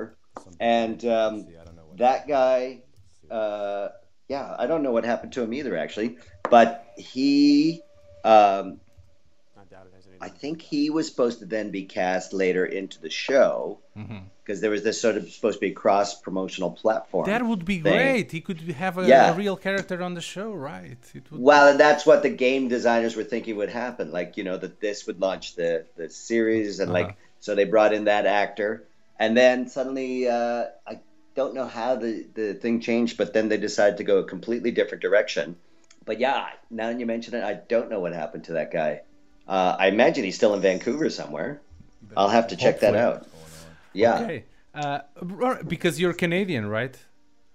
and 0.59 0.99
um, 1.05 1.33
that 2.03 2.27
guy. 2.27 2.59
Uh, 3.39 3.87
yeah, 4.27 4.45
I 4.61 4.65
don't 4.69 4.83
know 4.85 4.91
what 4.97 5.03
happened 5.05 5.31
to 5.33 5.41
him 5.43 5.53
either, 5.53 5.73
actually. 5.77 6.17
But 6.55 6.69
he, 6.97 7.81
um, 8.23 8.79
I 10.21 10.29
think 10.29 10.61
he 10.61 10.89
was 10.89 11.07
supposed 11.07 11.39
to 11.39 11.45
then 11.45 11.71
be 11.71 11.83
cast 11.85 12.33
later 12.33 12.65
into 12.65 13.01
the 13.01 13.09
show 13.09 13.79
because 14.43 14.61
there 14.61 14.69
was 14.71 14.83
this 14.83 14.99
sort 15.01 15.15
of 15.17 15.29
supposed 15.29 15.57
to 15.57 15.61
be 15.61 15.71
cross 15.71 16.19
promotional 16.19 16.71
platform. 16.71 17.25
That 17.27 17.43
would 17.45 17.65
be 17.65 17.79
thing. 17.79 17.93
great. 17.93 18.31
He 18.31 18.41
could 18.41 18.59
have 18.61 18.97
a, 18.97 19.07
Yeah. 19.07 19.31
a 19.31 19.35
real 19.35 19.55
character 19.57 20.01
on 20.03 20.13
the 20.13 20.21
show, 20.21 20.51
right? 20.53 20.97
It 21.13 21.31
would. 21.31 21.41
Well, 21.41 21.69
and 21.69 21.79
that's 21.79 22.05
what 22.05 22.21
the 22.23 22.29
game 22.29 22.67
designers 22.67 23.15
were 23.15 23.23
thinking 23.23 23.55
would 23.57 23.69
happen. 23.69 24.11
Like, 24.11 24.37
you 24.37 24.43
know, 24.43 24.57
that 24.57 24.79
this 24.79 25.07
would 25.07 25.19
launch 25.19 25.55
the 25.55 25.85
the 25.95 26.09
series, 26.09 26.79
and 26.79 26.91
Uh-huh. 26.91 26.99
like, 27.07 27.15
so 27.39 27.55
they 27.55 27.65
brought 27.65 27.93
in 27.93 28.05
that 28.05 28.25
actor, 28.25 28.83
and 29.17 29.35
then 29.37 29.67
suddenly, 29.69 30.27
uh, 30.27 30.65
I 30.85 30.99
don't 31.35 31.53
know 31.53 31.65
how 31.67 31.95
the 31.95 32.25
the 32.33 32.53
thing 32.53 32.81
changed, 32.81 33.17
but 33.17 33.33
then 33.33 33.49
they 33.49 33.57
decided 33.57 33.97
to 33.97 34.03
go 34.03 34.17
a 34.19 34.23
completely 34.23 34.71
different 34.71 35.01
direction. 35.01 35.55
But 36.05 36.19
yeah, 36.19 36.45
now 36.69 36.87
that 36.91 36.99
you 36.99 37.05
mention 37.07 37.33
it, 37.33 37.43
I 37.43 37.53
don't 37.55 37.89
know 37.89 37.99
what 37.99 38.13
happened 38.13 38.43
to 38.45 38.53
that 38.53 38.71
guy. 38.71 39.01
Uh, 39.47 39.75
I 39.77 39.87
imagine 39.87 40.23
he's 40.23 40.35
still 40.35 40.53
in 40.53 40.61
Vancouver 40.61 41.09
somewhere. 41.09 41.61
I'll 42.17 42.29
have 42.29 42.47
to 42.49 42.55
check 42.55 42.79
that 42.79 42.95
out. 42.95 43.27
Yeah. 43.93 44.19
Okay. 44.19 44.43
Uh, 44.73 44.99
because 45.67 45.99
you're 45.99 46.13
Canadian, 46.13 46.67
right? 46.67 46.97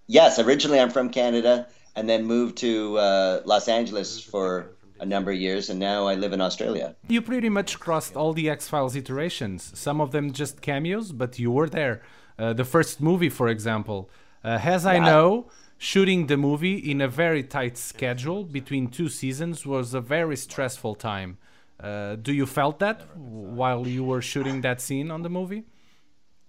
Yes, 0.06 0.38
originally 0.38 0.80
I'm 0.80 0.90
from 0.90 1.10
Canada, 1.10 1.66
and 1.94 2.08
then 2.08 2.24
moved 2.24 2.58
to 2.58 2.96
uh, 2.98 3.42
Los 3.44 3.68
Angeles 3.68 4.20
for 4.22 4.70
a 4.98 5.06
number 5.06 5.30
of 5.30 5.38
years, 5.38 5.70
and 5.70 5.78
now 5.78 6.06
I 6.06 6.14
live 6.14 6.32
in 6.32 6.40
Australia. 6.40 6.94
You 7.08 7.22
pretty 7.22 7.48
much 7.48 7.78
crossed 7.78 8.16
all 8.16 8.32
the 8.32 8.48
X 8.50 8.68
Files 8.68 8.96
iterations. 8.96 9.70
Some 9.78 10.00
of 10.00 10.12
them 10.12 10.32
just 10.32 10.60
cameos, 10.62 11.12
but 11.12 11.38
you 11.38 11.50
were 11.50 11.68
there. 11.68 12.02
Uh, 12.38 12.52
the 12.52 12.64
first 12.64 13.00
movie, 13.00 13.28
for 13.28 13.48
example, 13.48 14.10
uh, 14.44 14.58
as 14.62 14.86
I 14.86 14.94
Yeah. 14.96 15.04
know, 15.04 15.50
shooting 15.78 16.26
the 16.26 16.36
movie 16.36 16.76
in 16.76 17.00
a 17.00 17.08
very 17.08 17.42
tight 17.42 17.76
schedule 17.78 18.44
between 18.44 18.88
two 18.88 19.08
seasons 19.08 19.64
was 19.66 19.94
a 19.94 20.00
very 20.00 20.36
stressful 20.36 20.94
time. 20.96 21.38
Uh, 21.82 22.16
do 22.16 22.32
you 22.32 22.46
felt 22.46 22.78
that 22.80 23.16
while 23.16 23.86
you 23.86 24.04
were 24.04 24.20
shooting 24.20 24.60
that 24.60 24.80
scene 24.80 25.10
on 25.10 25.22
the 25.22 25.30
movie? 25.30 25.64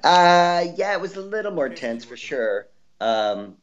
Uh, 0.03 0.65
yeah, 0.75 0.93
it 0.93 1.01
was 1.01 1.15
a 1.15 1.21
little 1.21 1.51
more 1.51 1.69
tense 1.69 2.03
for 2.03 2.17
sure. 2.17 2.67
Um, 2.99 3.55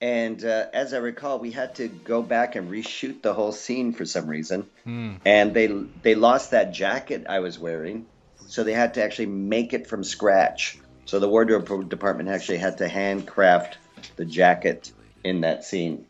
and 0.00 0.44
uh, 0.44 0.66
as 0.72 0.94
I 0.94 0.98
recall, 0.98 1.38
we 1.40 1.50
had 1.50 1.74
to 1.76 1.88
go 1.88 2.22
back 2.22 2.54
and 2.54 2.70
reshoot 2.70 3.22
the 3.22 3.34
whole 3.34 3.52
scene 3.52 3.92
for 3.92 4.04
some 4.04 4.28
reason, 4.28 4.66
Hmm. 4.84 5.14
and 5.24 5.52
they 5.54 5.66
they 6.02 6.14
lost 6.14 6.52
that 6.52 6.72
jacket 6.72 7.26
I 7.28 7.40
was 7.40 7.58
wearing, 7.58 8.06
so 8.46 8.62
they 8.62 8.74
had 8.74 8.94
to 8.94 9.02
actually 9.02 9.26
make 9.26 9.72
it 9.72 9.88
from 9.88 10.04
scratch. 10.04 10.78
So 11.04 11.18
the 11.18 11.28
wardrobe 11.28 11.88
department 11.88 12.28
actually 12.28 12.58
had 12.58 12.78
to 12.78 12.86
handcraft 12.88 13.78
the 14.16 14.24
jacket 14.24 14.92
in 15.24 15.40
that 15.40 15.64
scene. 15.64 16.04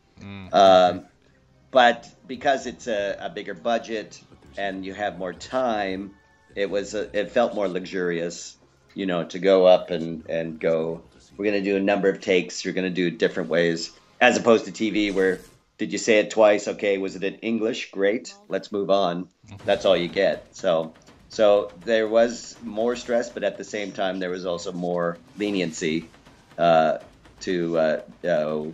Um, 0.52 1.06
but 1.70 2.08
because 2.26 2.66
it's 2.66 2.88
a, 2.88 3.16
a 3.20 3.30
bigger 3.30 3.54
budget 3.54 4.20
and 4.58 4.84
you 4.84 4.92
have 4.92 5.18
more 5.18 5.32
time, 5.32 6.10
it 6.54 6.68
was 6.68 6.94
a, 6.94 7.16
it 7.18 7.30
felt 7.30 7.54
more 7.54 7.68
luxurious, 7.68 8.56
you 8.94 9.06
know, 9.06 9.24
to 9.24 9.38
go 9.38 9.66
up 9.66 9.90
and 9.90 10.26
and 10.28 10.58
go. 10.60 11.02
We're 11.36 11.44
gonna 11.44 11.62
do 11.62 11.76
a 11.76 11.80
number 11.80 12.08
of 12.08 12.20
takes. 12.20 12.64
You're 12.64 12.74
gonna 12.74 12.90
do 12.90 13.10
different 13.10 13.48
ways, 13.48 13.96
as 14.20 14.36
opposed 14.36 14.64
to 14.64 14.72
TV 14.72 15.14
where 15.14 15.40
did 15.78 15.92
you 15.92 15.98
say 15.98 16.18
it 16.18 16.30
twice? 16.30 16.66
Okay, 16.66 16.98
was 16.98 17.14
it 17.14 17.22
in 17.22 17.34
English? 17.36 17.92
Great, 17.92 18.34
let's 18.48 18.72
move 18.72 18.90
on. 18.90 19.28
That's 19.64 19.84
all 19.84 19.96
you 19.96 20.08
get. 20.08 20.56
So. 20.56 20.94
So 21.30 21.72
there 21.84 22.08
was 22.08 22.56
more 22.62 22.96
stress, 22.96 23.28
but 23.28 23.44
at 23.44 23.58
the 23.58 23.64
same 23.64 23.92
time, 23.92 24.18
there 24.18 24.30
was 24.30 24.46
also 24.46 24.72
more 24.72 25.18
leniency 25.36 26.08
uh, 26.56 26.98
to 27.40 27.78
uh, 27.78 28.00
uh, 28.26 28.64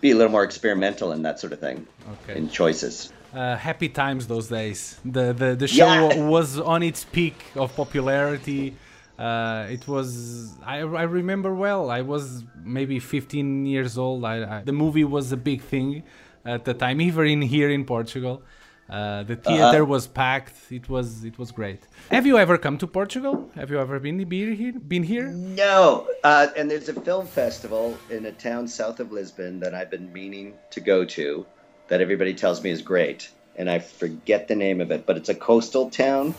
be 0.00 0.12
a 0.12 0.16
little 0.16 0.32
more 0.32 0.44
experimental 0.44 1.12
in 1.12 1.22
that 1.22 1.40
sort 1.40 1.52
of 1.52 1.60
thing 1.60 1.86
Okay. 2.08 2.38
in 2.38 2.48
choices. 2.48 3.12
Uh, 3.34 3.56
happy 3.56 3.88
times 3.88 4.26
those 4.28 4.48
days. 4.48 4.98
The 5.04 5.32
the, 5.32 5.56
the 5.56 5.66
show 5.68 5.92
Yeah. 6.08 6.28
was 6.34 6.58
on 6.60 6.82
its 6.82 7.04
peak 7.04 7.34
of 7.56 7.74
popularity. 7.74 8.76
Uh, 9.18 9.66
it 9.76 9.86
was 9.88 10.54
I, 10.64 10.78
I 10.78 11.02
remember 11.20 11.52
well. 11.54 11.90
I 11.90 12.02
was 12.02 12.44
maybe 12.78 12.98
15 13.00 13.66
years 13.66 13.98
old. 13.98 14.24
I, 14.24 14.36
I, 14.58 14.62
the 14.64 14.72
movie 14.72 15.04
was 15.04 15.32
a 15.32 15.36
big 15.36 15.60
thing 15.62 16.02
at 16.44 16.64
the 16.64 16.74
time, 16.74 17.00
even 17.00 17.26
in 17.26 17.42
here 17.42 17.70
in 17.70 17.84
Portugal. 17.84 18.42
Uh, 18.88 19.22
the 19.22 19.36
theater 19.36 19.82
Uh-huh. 19.82 19.94
was 19.94 20.06
packed. 20.06 20.56
It 20.70 20.88
was 20.88 21.24
it 21.24 21.36
was 21.38 21.50
great. 21.52 21.80
Have 22.10 22.26
you 22.26 22.36
ever 22.38 22.56
come 22.58 22.76
to 22.78 22.86
Portugal? 22.86 23.34
Have 23.54 23.70
you 23.70 23.78
ever 23.80 23.98
been 23.98 24.22
be 24.28 24.54
here? 24.54 24.72
Been 24.94 25.02
here? 25.02 25.28
No, 25.64 26.06
uh, 26.22 26.48
and 26.56 26.70
there's 26.70 26.88
a 26.90 26.94
film 27.08 27.26
festival 27.26 27.96
in 28.10 28.26
a 28.26 28.32
town 28.32 28.68
south 28.68 29.00
of 29.00 29.10
Lisbon 29.10 29.60
that 29.60 29.72
I've 29.74 29.90
been 29.90 30.12
meaning 30.12 30.46
to 30.74 30.80
go 30.80 31.04
to, 31.16 31.46
that 31.88 32.00
everybody 32.00 32.34
tells 32.34 32.62
me 32.62 32.70
is 32.70 32.82
great, 32.82 33.30
and 33.56 33.68
I 33.70 33.78
forget 33.78 34.48
the 34.48 34.54
name 34.56 34.80
of 34.80 34.90
it, 34.90 35.06
but 35.06 35.16
it's 35.16 35.28
a 35.28 35.34
coastal 35.34 35.90
town. 35.90 36.34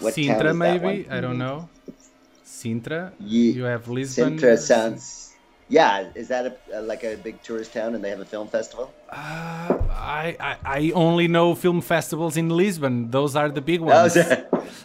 What 0.00 0.14
town 0.14 0.24
Sintra, 0.24 0.42
that 0.44 0.54
maybe. 0.54 1.08
I 1.10 1.20
don't 1.20 1.38
know. 1.38 1.68
Sintra. 2.44 3.12
Ye- 3.20 3.52
You 3.52 3.64
have 3.64 3.88
Lisbon. 3.88 4.38
Sintra 4.38 4.58
sounds. 4.58 5.26
Yeah, 5.68 6.08
is 6.16 6.26
that 6.28 6.46
a, 6.72 6.80
a, 6.80 6.82
like 6.82 7.04
a 7.04 7.14
big 7.16 7.40
tourist 7.44 7.72
town 7.72 7.94
and 7.94 8.02
they 8.02 8.10
have 8.10 8.18
a 8.18 8.24
film 8.24 8.48
festival? 8.48 8.92
Uh, 9.08 9.78
I, 9.92 10.36
I 10.40 10.56
I 10.64 10.92
only 10.96 11.28
know 11.28 11.54
film 11.54 11.80
festivals 11.80 12.36
in 12.36 12.48
Lisbon. 12.48 13.10
Those 13.12 13.36
are 13.36 13.48
the 13.50 13.60
big 13.60 13.80
Oh, 13.80 13.84
ones. 13.84 14.16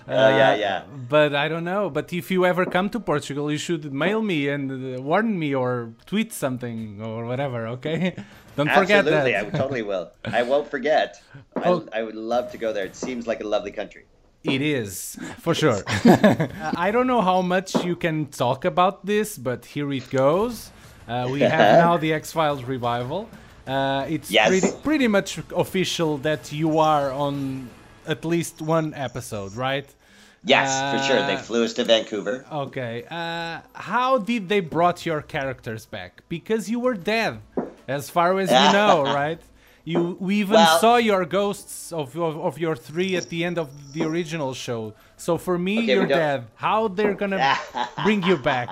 Oh, 0.08 0.14
yeah, 0.38 0.52
Uh, 0.52 0.56
yeah. 0.56 0.84
But 1.10 1.34
I 1.34 1.48
don't 1.48 1.64
know. 1.64 1.90
But 1.90 2.14
if 2.14 2.30
you 2.30 2.46
ever 2.46 2.66
come 2.66 2.90
to 2.92 3.00
Portugal, 3.00 3.52
you 3.52 3.58
should 3.58 3.92
mail 3.92 4.22
me 4.22 4.48
and 4.50 4.72
uh, 4.72 5.02
warn 5.02 5.38
me 5.40 5.56
or 5.56 5.94
tweet 6.06 6.32
something 6.34 7.02
or 7.02 7.26
whatever. 7.26 7.66
Okay, 7.68 8.16
don't 8.56 8.70
forget 8.72 9.00
Absolutely, 9.06 9.32
that. 9.34 9.48
I 9.48 9.58
totally 9.58 9.82
will. 9.82 10.12
I 10.24 10.44
won't 10.44 10.70
forget. 10.70 11.22
I, 11.56 11.70
Oh. 11.70 11.88
I 11.94 12.04
would 12.04 12.16
love 12.16 12.52
to 12.52 12.58
go 12.58 12.74
there. 12.74 12.86
It 12.86 12.96
seems 12.96 13.28
like 13.28 13.42
a 13.42 13.48
lovely 13.48 13.72
country. 13.72 14.06
It 14.44 14.62
is, 14.62 15.18
for 15.40 15.54
sure. 15.56 15.82
Uh, 16.06 16.72
I 16.78 16.92
don't 16.92 17.08
know 17.08 17.22
how 17.22 17.42
much 17.42 17.74
you 17.84 17.96
can 17.96 18.28
talk 18.28 18.64
about 18.64 19.06
this, 19.06 19.38
but 19.38 19.66
here 19.66 19.92
it 19.92 20.08
goes. 20.10 20.70
Uh, 21.08 21.28
we 21.32 21.40
have 21.42 21.80
now 21.86 21.98
the 21.98 22.14
X 22.14 22.32
Files 22.32 22.64
revival. 22.64 23.28
Uh, 23.68 24.06
it's 24.08 24.30
Yes. 24.30 24.50
pretty, 24.50 24.72
pretty 24.84 25.08
much 25.08 25.40
official 25.56 26.18
that 26.20 26.52
you 26.52 26.78
are 26.78 27.12
on 27.12 27.70
at 28.08 28.24
least 28.24 28.62
one 28.62 28.94
episode, 28.94 29.56
right? 29.56 29.88
Yes, 30.46 30.70
for 30.92 31.00
sure. 31.08 31.26
They 31.26 31.34
Uh, 31.36 31.40
flew 31.50 31.64
us 31.66 31.74
to 31.74 31.84
Vancouver. 31.84 32.46
Okay. 32.52 33.04
Uh, 33.10 33.62
how 33.74 34.20
did 34.20 34.48
they 34.48 34.60
brought 34.60 35.06
your 35.06 35.22
characters 35.22 35.86
back? 35.86 36.22
Because 36.30 36.70
you 36.70 36.80
were 36.80 36.94
dead, 36.94 37.40
as 37.88 38.10
far 38.10 38.38
as 38.40 38.50
you 38.52 38.68
know, 38.80 39.04
right? 39.22 39.42
You 39.84 40.18
we 40.20 40.36
even 40.46 40.56
Well- 40.56 40.80
saw 40.80 40.96
your 40.98 41.26
ghosts 41.26 41.92
of, 41.92 42.16
of 42.18 42.38
of 42.48 42.58
your 42.60 42.76
three 42.76 43.16
at 43.16 43.30
the 43.30 43.44
end 43.44 43.58
of 43.58 43.70
the 43.94 44.04
original 44.04 44.54
show. 44.54 44.94
So 45.18 45.38
for 45.38 45.58
me, 45.58 45.76
Okay, 45.80 45.94
you're 45.94 46.08
dead. 46.08 46.40
How 46.56 46.88
they're 46.90 47.14
gonna 47.14 47.58
bring 48.04 48.22
you 48.24 48.38
back? 48.38 48.70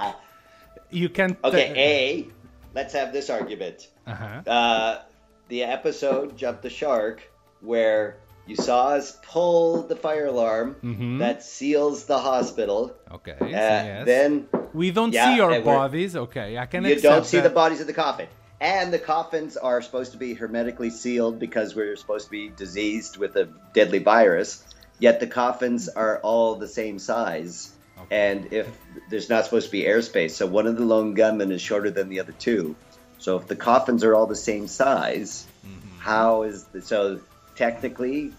You 0.89 1.09
can't. 1.09 1.37
Okay, 1.43 1.67
A, 1.91 2.27
let's 2.75 2.93
have 2.93 3.13
this 3.13 3.29
argument. 3.29 3.89
Uh-huh. 4.07 4.41
Uh, 4.49 5.01
the 5.49 5.63
episode 5.63 6.35
Jump 6.37 6.61
the 6.61 6.69
Shark, 6.69 7.21
where 7.61 8.17
you 8.45 8.55
saw 8.55 8.89
us 8.89 9.17
pull 9.23 9.83
the 9.83 9.95
fire 9.95 10.25
alarm 10.27 10.75
Mhm. 10.83 11.19
that 11.19 11.43
seals 11.43 12.05
the 12.05 12.17
hospital. 12.19 12.95
Okay. 13.11 13.37
Uh, 13.39 13.47
yes. 13.47 14.05
Then 14.05 14.47
we 14.73 14.91
don't 14.91 15.13
yeah, 15.13 15.33
see 15.35 15.41
our 15.41 15.61
bodies. 15.61 16.15
Okay, 16.15 16.57
I 16.57 16.65
can. 16.65 16.83
You 16.85 16.99
don't 16.99 17.25
see 17.25 17.37
that. 17.37 17.43
the 17.49 17.53
bodies 17.53 17.81
of 17.81 17.87
the 17.87 17.93
coffin. 17.93 18.27
And 18.61 18.93
the 18.93 18.99
coffins 18.99 19.57
are 19.57 19.81
supposed 19.81 20.13
to 20.13 20.17
be 20.17 20.33
hermetically 20.35 20.89
sealed 20.89 21.37
because 21.37 21.75
we're 21.75 21.95
supposed 21.97 22.25
to 22.25 22.31
be 22.31 22.49
diseased 22.49 23.17
with 23.17 23.35
a 23.35 23.49
deadly 23.73 23.99
virus. 23.99 24.63
Yet 24.99 25.19
the 25.19 25.27
coffins 25.27 25.89
are 25.89 26.19
all 26.19 26.55
the 26.55 26.67
same 26.67 26.97
size. 26.99 27.71
And 28.11 28.51
if 28.53 28.67
there's 29.09 29.29
not 29.29 29.45
supposed 29.45 29.65
to 29.67 29.71
be 29.71 29.83
airspace, 29.83 30.31
so 30.31 30.45
one 30.47 30.67
of 30.67 30.77
the 30.77 30.83
lone 30.85 31.13
gunmen 31.13 31.51
is 31.51 31.61
shorter 31.61 31.89
than 31.91 32.09
the 32.09 32.19
other 32.19 32.31
two. 32.33 32.75
So 33.17 33.37
if 33.37 33.47
the 33.47 33.55
coffins 33.55 34.03
are 34.03 34.13
all 34.15 34.27
the 34.27 34.35
same 34.35 34.67
size, 34.67 35.45
Mm-hmm. 35.65 35.99
how 35.99 36.43
is 36.43 36.63
the, 36.65 36.81
so 36.81 37.19
technically 37.55 38.31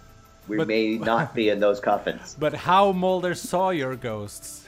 we 0.48 0.56
But- 0.58 0.68
may 0.68 0.96
not 0.98 1.34
be 1.34 1.48
in 1.48 1.60
those 1.60 1.80
coffins. 1.80 2.36
But 2.38 2.54
how 2.54 2.92
Mulder 2.92 3.34
saw 3.34 3.70
your 3.70 3.96
ghosts? 3.96 4.66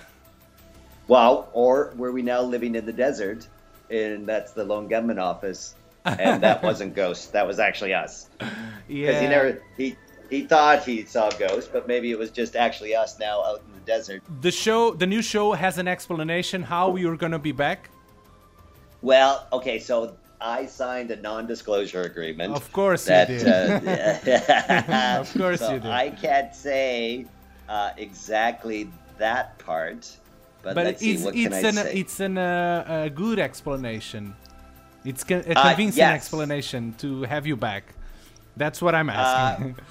Well, 1.08 1.48
or 1.52 1.92
were 1.96 2.10
we 2.12 2.22
now 2.22 2.40
living 2.42 2.74
in 2.74 2.84
the 2.86 2.92
desert, 2.92 3.46
and 3.90 4.26
that's 4.26 4.52
the 4.52 4.64
lone 4.64 4.88
gunmen 4.88 5.18
office, 5.18 5.74
and 6.04 6.42
that 6.42 6.62
wasn't 6.68 6.94
ghosts. 6.96 7.26
that 7.28 7.46
was 7.46 7.58
actually 7.60 7.94
us. 7.94 8.28
Yeah. 8.40 9.06
Because 9.06 9.20
he 9.20 9.28
never 9.28 9.62
he 9.76 9.96
he 10.30 10.42
thought 10.42 10.82
he 10.84 11.04
saw 11.04 11.30
ghosts, 11.30 11.70
but 11.72 11.86
maybe 11.86 12.10
it 12.10 12.18
was 12.18 12.30
just 12.32 12.56
actually 12.56 12.96
us 12.96 13.18
now 13.20 13.44
out 13.44 13.60
in 13.66 13.72
the 13.78 13.86
desert. 13.86 14.22
The 14.40 14.50
show, 14.50 14.92
the 14.92 15.06
new 15.06 15.22
show, 15.22 15.52
has 15.52 15.78
an 15.78 15.86
explanation 15.86 16.62
how 16.64 16.96
you're 16.96 17.16
gonna 17.16 17.38
be 17.38 17.52
back. 17.52 17.90
Well, 19.02 19.46
okay, 19.52 19.78
so 19.78 20.16
I 20.40 20.66
signed 20.66 21.10
a 21.10 21.16
non-disclosure 21.16 22.02
agreement. 22.02 22.54
Of 22.54 22.70
course 22.72 23.06
you 23.06 23.14
that, 23.14 23.28
did. 23.28 23.46
uh, 23.48 25.18
Of 25.20 25.32
course 25.34 25.60
so 25.60 25.72
you 25.74 25.80
did. 25.80 25.90
I 25.90 26.10
can't 26.10 26.54
say 26.54 27.26
uh, 27.68 27.90
exactly 27.96 28.90
that 29.18 29.58
part, 29.58 30.08
but, 30.62 30.74
but 30.74 30.84
let's 30.86 31.00
see 31.00 31.12
it's 31.14 31.24
it's 31.24 31.64
an 31.64 31.78
it's 31.86 32.20
an 32.20 32.36
uh, 32.38 33.04
a 33.06 33.10
good 33.10 33.38
explanation. 33.38 34.34
It's 35.04 35.24
co- 35.24 35.42
a 35.46 35.52
Uh, 35.54 35.68
convincing 35.68 35.98
yes. 35.98 36.14
explanation 36.14 36.94
to 36.98 37.22
have 37.22 37.46
you 37.46 37.56
back. 37.56 37.94
That's 38.56 38.82
what 38.82 38.94
I'm 38.94 39.08
Uh, 39.08 39.12
asking. 39.12 39.76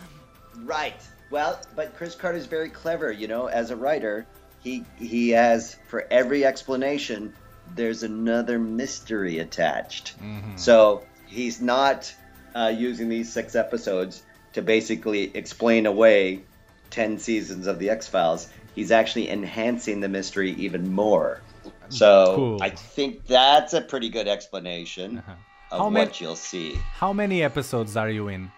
Right. 0.64 1.02
Well, 1.32 1.60
but 1.76 1.96
Chris 1.98 2.16
Carter 2.16 2.38
is 2.38 2.46
very 2.46 2.70
clever, 2.70 3.12
you 3.12 3.28
know, 3.28 3.48
as 3.48 3.72
a 3.72 3.76
writer. 3.76 4.26
He 4.64 4.84
he 4.98 5.30
has 5.32 5.76
for 5.90 6.08
every 6.12 6.46
explanation 6.46 7.34
there's 7.76 8.04
another 8.04 8.58
mystery 8.58 9.40
attached. 9.40 10.18
Mm-hmm. 10.22 10.56
So 10.58 11.04
he's 11.28 11.62
not 11.62 12.14
uh, 12.56 12.74
using 12.76 13.10
these 13.10 13.32
six 13.32 13.56
episodes 13.56 14.24
to 14.54 14.62
basically 14.62 15.36
explain 15.36 15.86
away 15.86 16.44
10 16.92 17.20
seasons 17.20 17.68
of 17.68 17.80
the 17.80 17.90
X-Files. 17.90 18.50
He's 18.74 18.92
actually 18.92 19.30
enhancing 19.30 20.00
the 20.00 20.08
mystery 20.10 20.52
even 20.54 20.92
more. 20.92 21.42
So 21.90 22.34
Cool. 22.36 22.64
I 22.64 22.70
think 22.70 23.26
that's 23.28 23.74
a 23.74 23.82
pretty 23.82 24.10
good 24.10 24.28
explanation 24.28 25.18
of 25.20 25.24
How 25.70 25.84
what 25.86 25.90
many- 25.92 26.12
you'll 26.20 26.36
see. 26.36 26.76
How 26.94 27.12
many 27.14 27.44
episodes 27.44 27.98
are 27.98 28.10
you 28.10 28.30
in? 28.30 28.52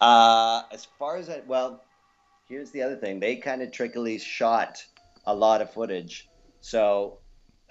Uh, 0.00 0.62
as 0.72 0.86
far 0.98 1.16
as 1.16 1.30
I, 1.30 1.42
well, 1.46 1.82
here's 2.48 2.70
the 2.72 2.82
other 2.82 2.96
thing. 2.96 3.20
They 3.20 3.36
kind 3.36 3.62
of 3.62 3.70
trickily 3.70 4.20
shot 4.20 4.84
a 5.24 5.34
lot 5.34 5.62
of 5.62 5.72
footage. 5.72 6.28
So, 6.60 7.18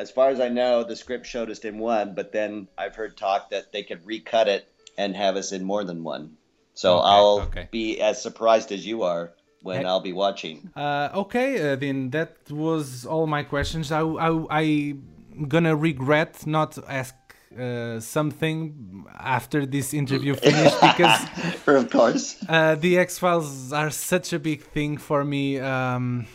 as 0.02 0.10
far 0.12 0.30
as 0.30 0.40
I 0.40 0.50
know, 0.50 0.84
the 0.84 0.96
script 0.96 1.26
showed 1.28 1.50
us 1.52 1.60
in 1.60 1.78
one, 1.78 2.16
but 2.16 2.32
then 2.32 2.68
I've 2.78 2.96
heard 2.96 3.16
talk 3.16 3.52
that 3.52 3.72
they 3.72 3.84
could 3.84 4.06
recut 4.06 4.48
it 4.48 4.64
and 4.98 5.16
have 5.16 5.36
us 5.36 5.52
in 5.52 5.64
more 5.64 5.84
than 5.84 6.04
one. 6.04 6.38
So 6.74 6.98
Okay, 6.98 7.08
I'll 7.08 7.40
okay. 7.48 7.68
be 7.72 8.02
as 8.02 8.22
surprised 8.22 8.72
as 8.72 8.86
you 8.86 9.04
are 9.04 9.34
when. 9.62 9.86
I'll 9.86 10.02
be 10.02 10.14
watching. 10.14 10.72
Uh, 10.76 11.10
okay, 11.24 11.50
uh, 11.74 11.76
then 11.76 12.10
that 12.12 12.38
was 12.50 13.06
all 13.06 13.28
my 13.28 13.44
questions. 13.44 13.92
I 13.92 14.02
I 14.02 14.30
I 14.50 14.64
gonna 15.48 15.76
regret 15.76 16.48
not 16.48 16.78
ask 16.88 17.16
uh, 17.60 18.00
something 18.00 19.06
after 19.20 19.66
this 19.66 19.94
interview 19.94 20.34
finished 20.50 20.80
because 20.82 21.20
of 21.68 21.90
course 21.90 22.26
uh, 22.48 22.76
the 22.76 22.98
X 22.98 23.20
Files 23.20 23.74
are 23.74 23.92
such 23.92 24.34
a 24.34 24.40
big 24.40 24.62
thing 24.64 24.98
for 24.98 25.24
me. 25.24 25.60
Um, 25.60 26.26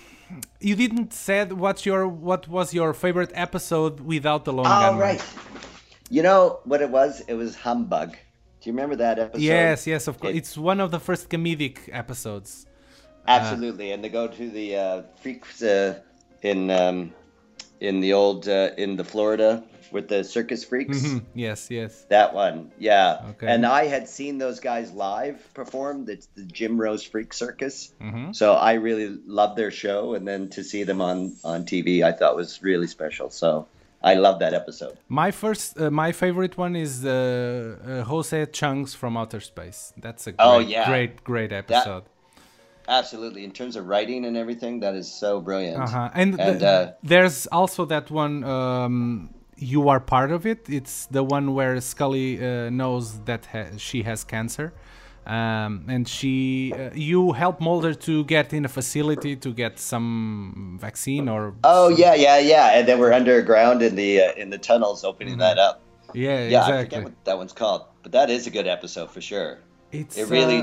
you 0.60 0.74
didn't 0.76 1.12
said 1.12 1.52
what's 1.52 1.84
your 1.86 2.06
what 2.08 2.48
was 2.48 2.72
your 2.74 2.92
favorite 2.94 3.30
episode 3.34 4.00
without 4.00 4.44
the 4.44 4.52
lone 4.52 4.66
Oh, 4.66 4.70
gunman. 4.70 5.00
right. 5.00 5.24
You 6.10 6.22
know 6.22 6.60
what 6.64 6.82
it 6.82 6.90
was? 6.90 7.20
It 7.28 7.34
was 7.34 7.56
Humbug. 7.56 8.10
Do 8.60 8.70
you 8.70 8.72
remember 8.72 8.96
that 8.96 9.18
episode? 9.18 9.42
Yes, 9.42 9.86
yes, 9.86 10.06
of 10.08 10.18
course. 10.20 10.34
It- 10.34 10.38
It's 10.38 10.56
one 10.58 10.80
of 10.80 10.90
the 10.90 11.00
first 11.00 11.28
comedic 11.28 11.88
episodes. 11.92 12.66
Absolutely, 13.28 13.90
and 13.92 14.02
they 14.04 14.08
go 14.08 14.28
to 14.28 14.50
the 14.50 14.76
uh, 14.76 15.02
freaks 15.20 15.60
uh, 15.62 15.98
in 16.42 16.70
um, 16.70 17.12
in 17.80 18.00
the 18.00 18.12
old 18.14 18.48
uh, 18.48 18.70
in 18.76 18.96
the 18.96 19.04
Florida 19.04 19.62
with 19.92 20.08
the 20.08 20.24
circus 20.24 20.64
freaks. 20.64 20.98
Mhm, 20.98 21.22
Yes, 21.34 21.70
yes. 21.70 22.04
That 22.08 22.34
one, 22.34 22.72
yeah. 22.78 23.20
Okay. 23.30 23.46
And 23.46 23.64
I 23.64 23.86
had 23.86 24.08
seen 24.08 24.38
those 24.38 24.58
guys 24.60 24.90
live 24.92 25.38
perform. 25.54 26.08
It's 26.08 26.26
the 26.34 26.42
Jim 26.42 26.76
Rose 26.80 27.04
Freak 27.04 27.32
Circus. 27.32 27.92
Mhm. 28.00 28.34
So 28.34 28.54
I 28.54 28.72
really 28.74 29.08
loved 29.26 29.56
their 29.56 29.70
show, 29.70 30.14
and 30.14 30.26
then 30.26 30.48
to 30.50 30.64
see 30.64 30.82
them 30.84 31.00
on 31.00 31.18
on 31.44 31.64
TV, 31.64 32.02
I 32.02 32.12
thought 32.12 32.34
was 32.36 32.60
really 32.62 32.86
special. 32.88 33.30
So 33.30 33.66
I 34.02 34.14
love 34.14 34.38
that 34.40 34.54
episode. 34.54 34.96
My 35.08 35.30
first, 35.30 35.80
uh, 35.80 35.90
my 35.90 36.12
favorite 36.12 36.56
one 36.58 36.74
is 36.76 37.04
uh, 37.04 37.12
uh, 37.12 38.04
Jose 38.04 38.46
Chung's 38.52 38.94
from 38.94 39.16
Outer 39.16 39.40
Space. 39.40 39.92
That's 39.96 40.26
a 40.26 40.32
great, 40.32 40.46
Oh, 40.46 40.58
yeah. 40.58 40.86
great, 40.88 41.12
great 41.24 41.52
episode. 41.52 42.04
Absolutely, 42.88 43.44
in 43.44 43.50
terms 43.50 43.76
of 43.76 43.86
writing 43.86 44.24
and 44.24 44.36
everything, 44.36 44.80
that 44.80 44.94
is 44.94 45.12
so 45.12 45.40
brilliant. 45.40 45.82
Uh-huh. 45.82 46.10
And, 46.14 46.40
and 46.40 46.60
the- 46.60 46.66
uh, 46.68 46.92
there's 47.02 47.46
also 47.48 47.84
that 47.86 48.10
one. 48.10 48.44
Um, 48.44 49.30
you 49.58 49.88
are 49.88 50.00
part 50.00 50.30
of 50.32 50.44
it. 50.46 50.68
It's 50.68 51.06
the 51.06 51.24
one 51.24 51.54
where 51.54 51.80
Scully 51.80 52.38
uh, 52.38 52.68
knows 52.70 53.20
that 53.24 53.46
ha- 53.46 53.70
she 53.78 54.02
has 54.02 54.22
cancer. 54.22 54.72
Um, 55.26 55.86
and 55.88 56.06
she, 56.06 56.72
uh, 56.72 56.90
you 56.94 57.32
help 57.32 57.60
Mulder 57.60 57.94
to 57.94 58.22
get 58.26 58.52
in 58.52 58.64
a 58.64 58.68
facility 58.68 59.34
to 59.34 59.52
get 59.52 59.78
some 59.80 60.78
vaccine 60.80 61.28
or. 61.28 61.54
Oh 61.64 61.88
yeah, 61.88 62.14
yeah, 62.14 62.38
yeah, 62.38 62.78
and 62.78 62.86
then 62.86 63.00
we're 63.00 63.12
underground 63.12 63.82
in 63.82 63.96
the 63.96 64.20
uh, 64.22 64.32
in 64.36 64.50
the 64.50 64.58
tunnels, 64.58 65.02
opening 65.02 65.34
Mhm. 65.34 65.38
that 65.40 65.58
up. 65.58 65.80
Yeah, 66.14 66.46
Yeah, 66.46 66.60
I 66.60 66.62
exactly. 66.62 66.84
forget 66.84 67.04
what 67.04 67.24
that 67.24 67.38
one's 67.38 67.52
called, 67.52 67.86
but 68.04 68.12
that 68.12 68.30
is 68.30 68.46
a 68.46 68.50
good 68.50 68.68
episode 68.68 69.10
for 69.10 69.20
sure. 69.20 69.58
It's, 69.90 70.16
it 70.16 70.28
really. 70.28 70.62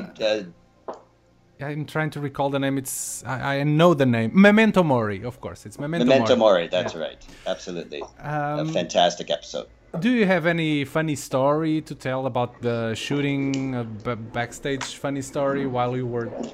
I'm 1.68 1.86
trying 1.86 2.10
to 2.12 2.20
recall 2.20 2.50
the 2.50 2.60
name. 2.60 2.78
It's 2.78 3.24
I, 3.26 3.58
I 3.60 3.64
know 3.64 3.94
the 3.94 4.06
name. 4.06 4.32
Memento 4.34 4.84
Mori, 4.84 5.24
of 5.24 5.40
course. 5.42 5.66
It's 5.66 5.78
Memento, 5.80 6.06
Memento 6.06 6.36
Mori. 6.36 6.40
Mori, 6.40 6.68
that's 6.68 6.94
Yeah. 6.94 7.02
right, 7.02 7.22
absolutely, 7.48 8.02
Um, 8.22 8.70
a 8.70 8.72
fantastic 8.82 9.30
episode. 9.30 9.68
Do 10.00 10.10
you 10.10 10.26
have 10.26 10.48
any 10.48 10.86
funny 10.86 11.16
story 11.16 11.80
to 11.82 11.94
tell 11.94 12.26
about 12.26 12.62
the 12.62 12.96
shooting, 12.96 13.76
uh, 13.76 13.84
backstage 14.40 14.86
funny 15.06 15.22
story 15.22 15.68
while 15.68 15.96
you 15.96 16.08
were? 16.08 16.28
th- 16.28 16.54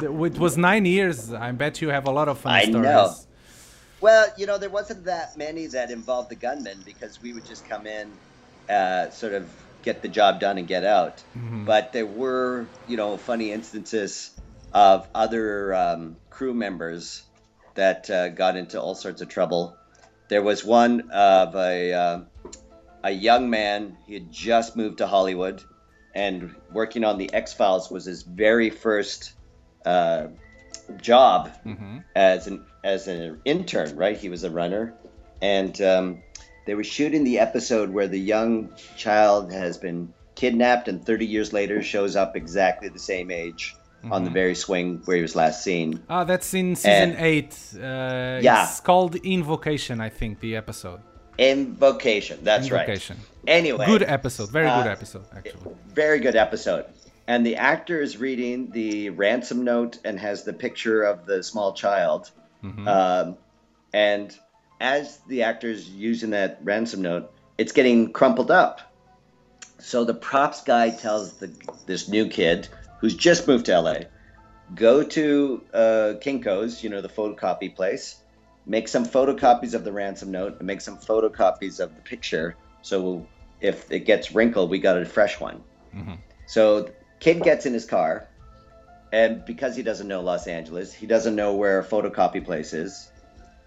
th- 0.00 0.32
It 0.34 0.38
was 0.38 0.56
nine 0.56 0.84
years. 0.84 1.32
I 1.32 1.52
bet 1.52 1.80
you 1.82 1.90
have 1.90 2.06
a 2.08 2.10
lot 2.10 2.28
of 2.28 2.38
funny 2.38 2.62
I 2.62 2.64
stories. 2.70 2.84
know. 2.84 3.14
Well, 4.00 4.26
you 4.36 4.46
know, 4.46 4.58
there 4.58 4.70
wasn't 4.80 5.04
that 5.04 5.36
many 5.38 5.66
that 5.68 5.90
involved 5.90 6.30
the 6.30 6.34
gunman 6.46 6.78
because 6.84 7.22
we 7.22 7.32
would 7.32 7.46
just 7.46 7.62
come 7.68 7.86
in, 7.86 8.10
uh, 8.68 9.08
sort 9.10 9.34
of 9.34 9.44
get 9.84 10.02
the 10.02 10.08
job 10.08 10.40
done 10.40 10.58
and 10.58 10.66
get 10.66 10.84
out. 10.84 11.22
Mhm. 11.38 11.64
But 11.66 11.92
there 11.92 12.06
were, 12.06 12.66
you 12.88 12.96
know, 12.96 13.16
funny 13.16 13.52
instances 13.52 14.30
of 14.74 15.08
other 15.14 15.72
um, 15.74 16.16
crew 16.30 16.52
members 16.52 17.22
that 17.74 18.10
uh, 18.10 18.28
got 18.28 18.56
into 18.56 18.80
all 18.80 18.94
sorts 18.94 19.22
of 19.22 19.28
trouble. 19.28 19.76
There 20.28 20.42
was 20.42 20.64
one 20.64 21.10
of 21.12 21.54
a 21.54 21.92
uh, 21.92 22.20
a 23.04 23.10
young 23.10 23.50
man. 23.50 23.96
He 24.06 24.14
had 24.14 24.32
just 24.32 24.76
moved 24.76 24.98
to 24.98 25.06
Hollywood, 25.06 25.62
and 26.14 26.54
working 26.72 27.04
on 27.04 27.18
the 27.18 27.32
X 27.32 27.52
Files 27.52 27.90
was 27.90 28.04
his 28.04 28.22
very 28.22 28.70
first 28.70 29.32
uh, 29.86 30.28
job 31.00 31.50
Mhm. 31.64 32.04
as 32.16 32.46
an 32.46 32.64
as 32.82 33.06
an 33.06 33.40
intern, 33.44 33.96
right? 33.96 34.16
He 34.16 34.28
was 34.28 34.44
a 34.44 34.50
runner, 34.50 34.94
and 35.40 35.80
um, 35.82 36.22
they 36.66 36.74
were 36.74 36.84
shooting 36.84 37.24
the 37.24 37.38
episode 37.38 37.90
where 37.90 38.08
the 38.08 38.18
young 38.18 38.74
child 38.96 39.52
has 39.52 39.76
been 39.78 40.12
kidnapped, 40.34 40.88
and 40.88 41.04
30 41.04 41.26
years 41.26 41.52
later 41.52 41.82
shows 41.82 42.16
up 42.16 42.34
exactly 42.34 42.88
the 42.88 42.98
same 42.98 43.30
age 43.30 43.76
on 44.10 44.24
the 44.24 44.30
Mhm. 44.30 44.34
very 44.34 44.54
swing 44.54 45.00
where 45.04 45.16
he 45.16 45.22
was 45.22 45.34
last 45.36 45.62
seen. 45.64 46.00
Ah, 46.08 46.24
that's 46.24 46.52
in 46.54 46.76
season 46.76 47.10
And- 47.10 47.16
eight. 47.18 47.56
Uh, 47.76 48.40
Yeah. 48.42 48.64
It's 48.64 48.80
called 48.80 49.16
Invocation, 49.16 50.00
I 50.00 50.08
think, 50.08 50.40
the 50.40 50.56
episode. 50.56 51.00
Invocation. 51.38 52.38
That's 52.42 52.70
right. 52.70 52.80
Invocation. 52.82 53.16
right. 53.16 53.54
Anyway, 53.54 53.86
Good 53.86 54.02
episode. 54.02 54.50
Very 54.50 54.66
good 54.68 54.86
uh, 54.86 54.90
episode, 54.96 55.24
actually. 55.36 55.74
very 55.94 56.18
good 56.20 56.36
episode. 56.36 56.84
And 57.26 57.44
the 57.46 57.56
actor 57.56 58.00
is 58.02 58.16
reading 58.18 58.70
the 58.70 59.10
ransom 59.10 59.64
note 59.64 59.98
and 60.04 60.18
has 60.20 60.44
the 60.44 60.52
picture 60.52 61.02
of 61.02 61.26
the 61.26 61.42
small 61.42 61.72
child. 61.72 62.30
Mhm. 62.62 62.86
Um, 62.88 63.36
and 63.92 64.36
as 64.80 65.18
the 65.28 65.42
actor 65.42 65.68
is 65.70 65.88
using 65.90 66.30
that 66.30 66.58
ransom 66.62 67.02
note, 67.02 67.30
it's 67.58 67.72
getting 67.72 68.12
crumpled 68.12 68.50
up. 68.50 68.80
So 69.78 70.04
the 70.04 70.14
props 70.14 70.62
guy 70.62 70.90
tells 70.90 71.34
the, 71.34 71.50
this 71.86 72.08
new 72.08 72.26
kid 72.28 72.68
who's 73.04 73.14
just 73.14 73.46
moved 73.46 73.66
to 73.66 73.78
LA, 73.78 73.96
go 74.74 75.02
to 75.02 75.62
uh, 75.74 76.14
Kinko's, 76.22 76.82
you 76.82 76.88
know, 76.88 77.02
the 77.02 77.08
photocopy 77.10 77.76
place, 77.76 78.16
make 78.64 78.88
some 78.88 79.04
photocopies 79.04 79.74
of 79.74 79.84
the 79.84 79.92
ransom 79.92 80.30
note, 80.30 80.56
and 80.58 80.66
make 80.66 80.80
some 80.80 80.96
photocopies 80.96 81.80
of 81.80 81.94
the 81.94 82.00
picture. 82.00 82.56
So 82.80 83.28
if 83.60 83.92
it 83.92 84.06
gets 84.06 84.34
wrinkled, 84.34 84.70
we 84.70 84.78
got 84.78 84.96
a 84.96 85.04
fresh 85.04 85.38
one. 85.38 85.62
Mhm. 85.94 86.16
So 86.46 86.88
kid 87.20 87.42
gets 87.42 87.66
in 87.66 87.74
his 87.74 87.84
car, 87.84 88.26
and 89.12 89.44
because 89.44 89.76
he 89.76 89.82
doesn't 89.82 90.08
know 90.08 90.22
Los 90.22 90.46
Angeles, 90.46 90.94
he 90.94 91.06
doesn't 91.06 91.36
know 91.36 91.56
where 91.56 91.80
a 91.80 91.84
photocopy 91.84 92.42
place 92.42 92.72
is. 92.72 93.10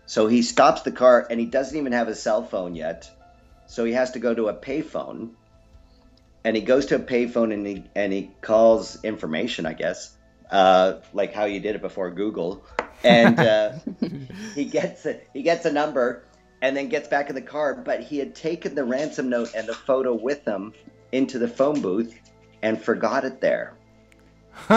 So 0.08 0.26
he 0.26 0.42
stops 0.42 0.82
the 0.82 0.92
car, 0.92 1.28
and 1.30 1.40
he 1.40 1.46
doesn't 1.46 1.78
even 1.78 1.92
have 1.92 2.08
a 2.08 2.16
cell 2.16 2.44
phone 2.44 2.74
yet. 2.74 3.08
So 3.68 3.86
he 3.86 3.94
has 3.94 4.10
to 4.14 4.20
go 4.20 4.34
to 4.34 4.48
a 4.48 4.56
payphone, 4.56 5.36
and 6.48 6.56
he 6.56 6.62
goes 6.62 6.86
to 6.86 6.96
a 6.96 7.00
payphone 7.00 7.54
and 7.54 7.68
he 7.68 7.84
and 7.94 8.14
he 8.14 8.32
calls 8.40 9.04
information, 9.04 9.66
I 9.66 9.74
guess, 9.74 10.16
uh, 10.50 11.00
like 11.12 11.34
how 11.34 11.44
you 11.44 11.60
did 11.60 11.76
it 11.76 11.82
before 11.82 12.10
Google, 12.10 12.66
and 13.04 13.38
uh, 13.38 13.74
he 14.56 14.64
gets 14.64 15.06
a, 15.06 15.20
he 15.34 15.42
gets 15.42 15.66
a 15.66 15.74
number, 15.74 16.24
and 16.62 16.78
then 16.78 16.88
gets 16.88 17.10
back 17.10 17.28
in 17.28 17.36
the 17.36 17.42
car. 17.42 17.76
But 17.76 18.00
he 18.00 18.18
had 18.18 18.34
taken 18.34 18.76
the 18.76 18.86
ransom 18.86 19.28
note 19.30 19.56
and 19.58 19.68
the 19.68 19.74
photo 19.74 20.14
with 20.14 20.46
him 20.46 20.72
into 21.12 21.38
the 21.38 21.50
phone 21.50 21.82
booth, 21.82 22.18
and 22.62 22.82
forgot 22.82 23.26
it 23.26 23.42
there. 23.42 23.76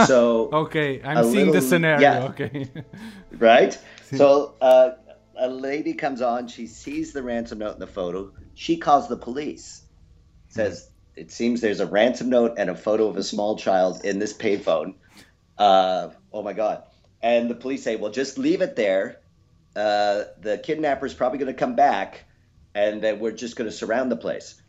So 0.09 0.51
Okay, 0.53 1.01
I'm 1.05 1.23
seeing 1.31 1.53
the 1.53 1.61
scenario. 1.63 2.01
yeah. 2.01 2.25
Okay. 2.31 2.69
right? 3.39 3.79
So 4.13 4.57
uh, 4.61 4.91
a 5.39 5.49
lady 5.49 5.95
comes 5.95 6.21
on. 6.21 6.49
She 6.49 6.67
sees 6.67 7.13
the 7.13 7.23
ransom 7.23 7.61
note 7.61 7.75
in 7.75 7.79
the 7.79 7.87
photo. 7.87 8.33
She 8.55 8.77
calls 8.77 9.07
the 9.07 9.17
police. 9.17 9.85
Says 10.49 10.91
it 11.17 11.31
seems 11.31 11.61
there's 11.61 11.81
a 11.81 11.87
ransom 11.87 12.31
note 12.31 12.55
and 12.57 12.71
a 12.71 12.75
photo 12.75 13.09
of 13.09 13.17
a 13.17 13.23
small 13.23 13.57
child 13.57 14.05
in 14.05 14.19
this 14.19 14.33
payphone. 14.33 14.95
Uh, 15.59 16.11
oh 16.33 16.43
my 16.43 16.53
god! 16.53 16.85
And 17.23 17.51
the 17.51 17.55
police 17.55 17.83
say, 17.83 17.97
"Well, 17.97 18.11
just 18.11 18.39
leave 18.39 18.63
it 18.63 18.77
there. 18.77 19.21
Uh, 19.77 20.25
the 20.41 20.61
kidnapper's 20.63 21.15
probably 21.15 21.39
going 21.39 21.53
to 21.53 21.59
come 21.59 21.77
back, 21.77 22.25
and 22.75 23.03
then 23.03 23.21
we're 23.21 23.33
just 23.33 23.57
going 23.57 23.69
to 23.69 23.77
surround 23.77 24.11
the 24.11 24.17
place." 24.17 24.61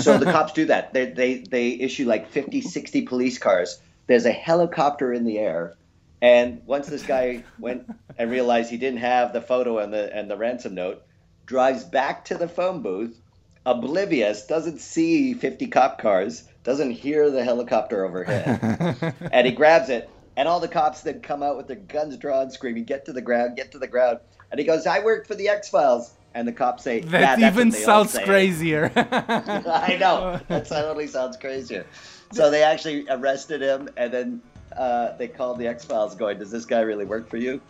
So 0.00 0.18
the 0.18 0.24
cops 0.32 0.52
do 0.52 0.66
that. 0.66 0.92
They, 0.92 1.10
they 1.10 1.38
they 1.38 1.68
issue 1.70 2.06
like 2.06 2.30
50, 2.30 2.60
60 2.60 3.02
police 3.02 3.38
cars. 3.38 3.80
There's 4.06 4.26
a 4.26 4.32
helicopter 4.32 5.12
in 5.12 5.24
the 5.24 5.38
air. 5.38 5.76
And 6.22 6.62
once 6.66 6.88
this 6.88 7.02
guy 7.02 7.44
went 7.58 7.90
and 8.18 8.30
realized 8.30 8.70
he 8.70 8.78
didn't 8.78 9.00
have 9.00 9.32
the 9.32 9.42
photo 9.42 9.78
and 9.78 9.92
the 9.92 10.14
and 10.14 10.30
the 10.30 10.36
ransom 10.36 10.74
note, 10.74 11.02
drives 11.44 11.84
back 11.84 12.24
to 12.26 12.36
the 12.36 12.48
phone 12.48 12.82
booth, 12.82 13.20
oblivious, 13.66 14.46
doesn't 14.46 14.80
see 14.80 15.34
50 15.34 15.66
cop 15.66 15.98
cars, 16.00 16.44
doesn't 16.64 16.92
hear 16.92 17.30
the 17.30 17.44
helicopter 17.44 18.06
overhead. 18.06 19.14
and 19.32 19.46
he 19.46 19.52
grabs 19.52 19.90
it, 19.90 20.08
and 20.36 20.48
all 20.48 20.60
the 20.60 20.68
cops 20.68 21.02
then 21.02 21.20
come 21.20 21.42
out 21.42 21.56
with 21.56 21.66
their 21.66 21.76
guns 21.76 22.16
drawn, 22.16 22.50
screaming, 22.50 22.84
"Get 22.84 23.04
to 23.06 23.12
the 23.12 23.20
ground! 23.20 23.56
Get 23.56 23.72
to 23.72 23.78
the 23.78 23.88
ground!" 23.88 24.20
And 24.50 24.58
he 24.58 24.64
goes, 24.64 24.86
"I 24.86 25.00
work 25.00 25.26
for 25.26 25.34
the 25.34 25.48
X 25.48 25.68
Files." 25.68 26.14
And 26.34 26.46
the 26.46 26.52
cops 26.52 26.84
say, 26.84 27.00
That 27.00 27.38
"Yeah, 27.38 27.48
even 27.48 27.68
what 27.68 27.78
they 27.78 27.84
all 27.84 28.04
sounds 28.04 28.12
say." 28.12 28.24
crazier. 28.24 28.92
I 28.96 29.96
know. 29.98 30.38
That 30.48 30.66
totally 30.66 31.06
sounds 31.06 31.36
crazier. 31.36 31.86
So 32.32 32.50
they 32.50 32.62
actually 32.62 33.06
arrested 33.08 33.62
him, 33.62 33.88
and 33.96 34.12
then 34.12 34.42
uh, 34.76 35.16
they 35.16 35.28
called 35.28 35.58
the 35.58 35.66
X 35.66 35.84
Files, 35.84 36.14
going, 36.14 36.38
"Does 36.38 36.50
this 36.50 36.66
guy 36.66 36.80
really 36.80 37.06
work 37.06 37.28
for 37.28 37.38
you?" 37.38 37.60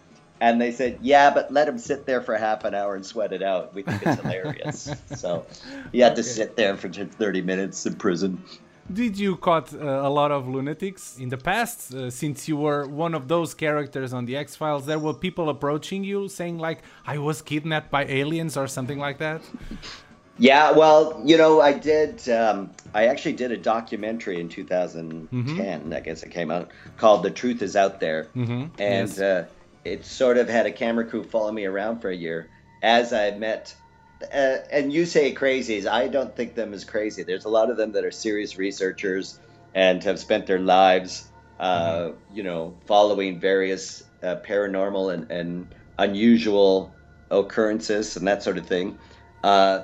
And 0.41 0.61
they 0.61 0.71
said, 0.73 0.99
"Yeah, 1.01 1.31
but 1.33 1.53
let 1.53 1.67
him 1.69 1.79
sit 1.79 2.05
there 2.07 2.21
for 2.21 2.37
half 2.37 2.65
an 2.65 2.75
hour 2.75 2.95
and 2.95 3.05
sweat 3.05 3.33
it 3.33 3.43
out. 3.43 3.75
We 3.75 3.83
think 3.83 4.03
it's 4.05 4.21
hilarious." 4.21 4.91
so 5.17 5.47
he 5.93 6.01
had 6.01 6.15
to 6.17 6.23
sit 6.23 6.57
there 6.57 6.77
for 6.77 6.89
thirty 6.89 7.43
minutes 7.43 7.87
in 7.87 7.95
prison. 7.95 8.43
Did 8.93 9.19
you 9.19 9.37
caught 9.37 9.75
uh, 9.75 9.79
a 9.81 10.09
lot 10.09 10.31
of 10.31 10.47
lunatics 10.47 11.19
in 11.19 11.29
the 11.29 11.37
past? 11.39 11.93
Uh, 11.93 12.09
since 12.09 12.47
you 12.47 12.57
were 12.57 12.87
one 12.87 13.15
of 13.15 13.27
those 13.27 13.53
characters 13.53 14.13
on 14.13 14.27
the 14.27 14.37
X 14.37 14.55
Files, 14.55 14.87
there 14.87 14.99
were 14.99 15.15
people 15.15 15.49
approaching 15.49 16.05
you 16.05 16.29
saying 16.29 16.59
like, 16.59 16.81
"I 17.07 17.19
was 17.19 17.43
kidnapped 17.43 17.91
by 17.91 18.05
aliens" 18.05 18.57
or 18.57 18.69
something 18.69 18.99
like 18.99 19.19
that. 19.19 19.41
Yeah, 20.39 20.71
well, 20.73 21.21
you 21.25 21.39
know, 21.39 21.63
I 21.63 21.73
did. 21.73 22.29
Um, 22.29 22.71
I 22.95 23.07
actually 23.07 23.33
did 23.33 23.51
a 23.53 23.57
documentary 23.57 24.39
in 24.39 24.49
2010. 24.51 25.93
I 25.93 26.01
guess 26.01 26.23
it 26.23 26.31
came 26.31 26.51
out 26.51 26.71
called 26.99 27.23
"The 27.23 27.31
Truth 27.31 27.63
Is 27.63 27.75
Out 27.75 28.01
There," 28.01 28.29
Mhm, 28.37 28.71
and 28.79 29.09
yes. 29.09 29.19
uh, 29.19 29.47
it 29.87 30.05
sort 30.05 30.39
of 30.39 30.49
had 30.49 30.67
a 30.67 30.73
camera 30.73 31.07
crew 31.07 31.23
follow 31.23 31.53
me 31.53 31.65
around 31.65 32.01
for 32.01 32.11
a 32.11 32.17
year 32.17 32.49
as 32.83 33.13
I 33.13 33.31
met. 33.33 33.75
Uh, 34.23 34.57
and 34.71 34.93
you 34.93 35.07
say 35.07 35.35
crazies. 35.35 35.87
I 35.87 36.09
don't 36.09 36.35
think 36.35 36.55
them 36.55 36.73
as 36.75 36.85
crazy. 36.85 37.23
There's 37.23 37.45
a 37.45 37.51
lot 37.51 37.71
of 37.71 37.77
them 37.77 37.93
that 37.93 38.05
are 38.05 38.11
serious 38.11 38.57
researchers 38.59 39.39
and 39.75 40.03
have 40.05 40.19
spent 40.19 40.47
their 40.47 40.59
lives, 40.59 41.29
uh, 41.61 42.11
you 42.33 42.43
know, 42.43 42.75
following 42.87 43.41
various 43.41 44.03
uh, 44.23 44.37
paranormal 44.37 45.13
and, 45.13 45.31
and 45.31 45.75
unusual 45.99 46.95
occurrences 47.31 48.17
and 48.17 48.27
that 48.27 48.43
sort 48.43 48.59
of 48.59 48.67
thing. 48.67 48.99
Uh, 49.45 49.83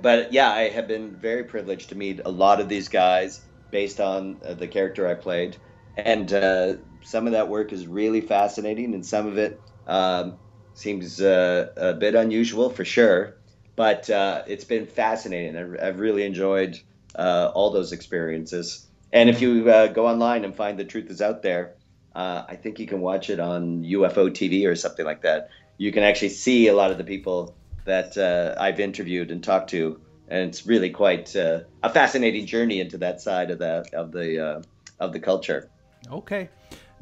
but 0.00 0.32
yeah, 0.32 0.50
I 0.50 0.68
have 0.68 0.88
been 0.88 1.16
very 1.16 1.44
privileged 1.44 1.90
to 1.90 1.96
meet 1.96 2.20
a 2.24 2.30
lot 2.30 2.60
of 2.60 2.68
these 2.68 2.88
guys 2.88 3.40
based 3.70 4.00
on 4.00 4.38
uh, 4.46 4.54
the 4.54 4.68
character 4.68 5.08
I 5.08 5.14
played, 5.14 5.56
and 5.96 6.32
uh, 6.32 6.74
some 7.04 7.26
of 7.26 7.32
that 7.32 7.48
work 7.48 7.72
is 7.72 7.86
really 7.86 8.20
fascinating, 8.20 8.94
and 8.94 9.04
some 9.04 9.26
of 9.26 9.38
it 9.38 9.62
um, 9.86 10.38
seems 10.74 11.20
uh, 11.20 11.68
a 11.76 11.94
bit 11.94 12.14
unusual 12.14 12.70
for 12.70 12.84
sure. 12.84 13.36
But 13.76 14.10
uh, 14.10 14.42
it's 14.46 14.64
been 14.64 14.86
fascinating. 14.86 15.56
I- 15.56 15.88
I've 15.88 15.98
really 15.98 16.24
enjoyed 16.24 16.78
uh, 17.14 17.50
all 17.54 17.70
those 17.70 17.92
experiences. 17.92 18.86
And 19.12 19.28
if 19.28 19.40
you 19.42 19.68
uh, 19.70 19.88
go 19.88 20.06
online 20.06 20.44
and 20.44 20.54
find 20.54 20.78
the 20.78 20.84
truth 20.84 21.10
is 21.10 21.20
out 21.22 21.42
there, 21.42 21.74
uh, 22.14 22.44
I 22.48 22.56
think 22.56 22.78
you 22.78 22.86
can 22.86 23.00
watch 23.00 23.30
it 23.30 23.40
on 23.40 23.84
UFO 23.84 24.28
TV 24.28 24.66
or 24.66 24.76
something 24.76 25.04
like 25.04 25.22
that. 25.22 25.48
You 25.78 25.92
can 25.92 26.02
actually 26.02 26.30
see 26.30 26.68
a 26.68 26.74
lot 26.74 26.90
of 26.90 26.98
the 26.98 27.04
people 27.04 27.56
that 27.84 28.16
I've 28.60 28.78
interviewed 28.80 29.30
and 29.30 29.42
talked 29.42 29.70
to, 29.70 30.00
and 30.28 30.48
it's 30.48 30.66
really 30.66 30.90
quite 30.90 31.34
uh, 31.34 31.60
a 31.82 31.90
fascinating 31.90 32.46
journey 32.46 32.80
into 32.80 32.98
that 32.98 33.20
side 33.20 33.50
of 33.50 33.58
the 33.58 33.84
of 33.92 34.12
the 34.12 34.46
uh, 34.46 34.62
of 35.00 35.12
the 35.12 35.20
culture. 35.20 35.70
Okay, 36.10 36.48